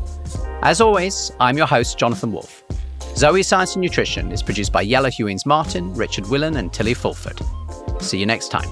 As 0.63 0.81
always, 0.81 1.31
I'm 1.39 1.57
your 1.57 1.67
host, 1.67 1.97
Jonathan 1.97 2.31
Wolf. 2.31 2.63
Zoe 3.15 3.43
Science 3.43 3.75
and 3.75 3.81
Nutrition 3.81 4.31
is 4.31 4.43
produced 4.43 4.71
by 4.71 4.81
Yella 4.81 5.09
Hewings 5.09 5.45
Martin, 5.45 5.93
Richard 5.93 6.25
Willan, 6.25 6.57
and 6.57 6.71
Tilly 6.71 6.93
Fulford. 6.93 7.41
See 8.01 8.19
you 8.19 8.25
next 8.25 8.49
time. 8.49 8.69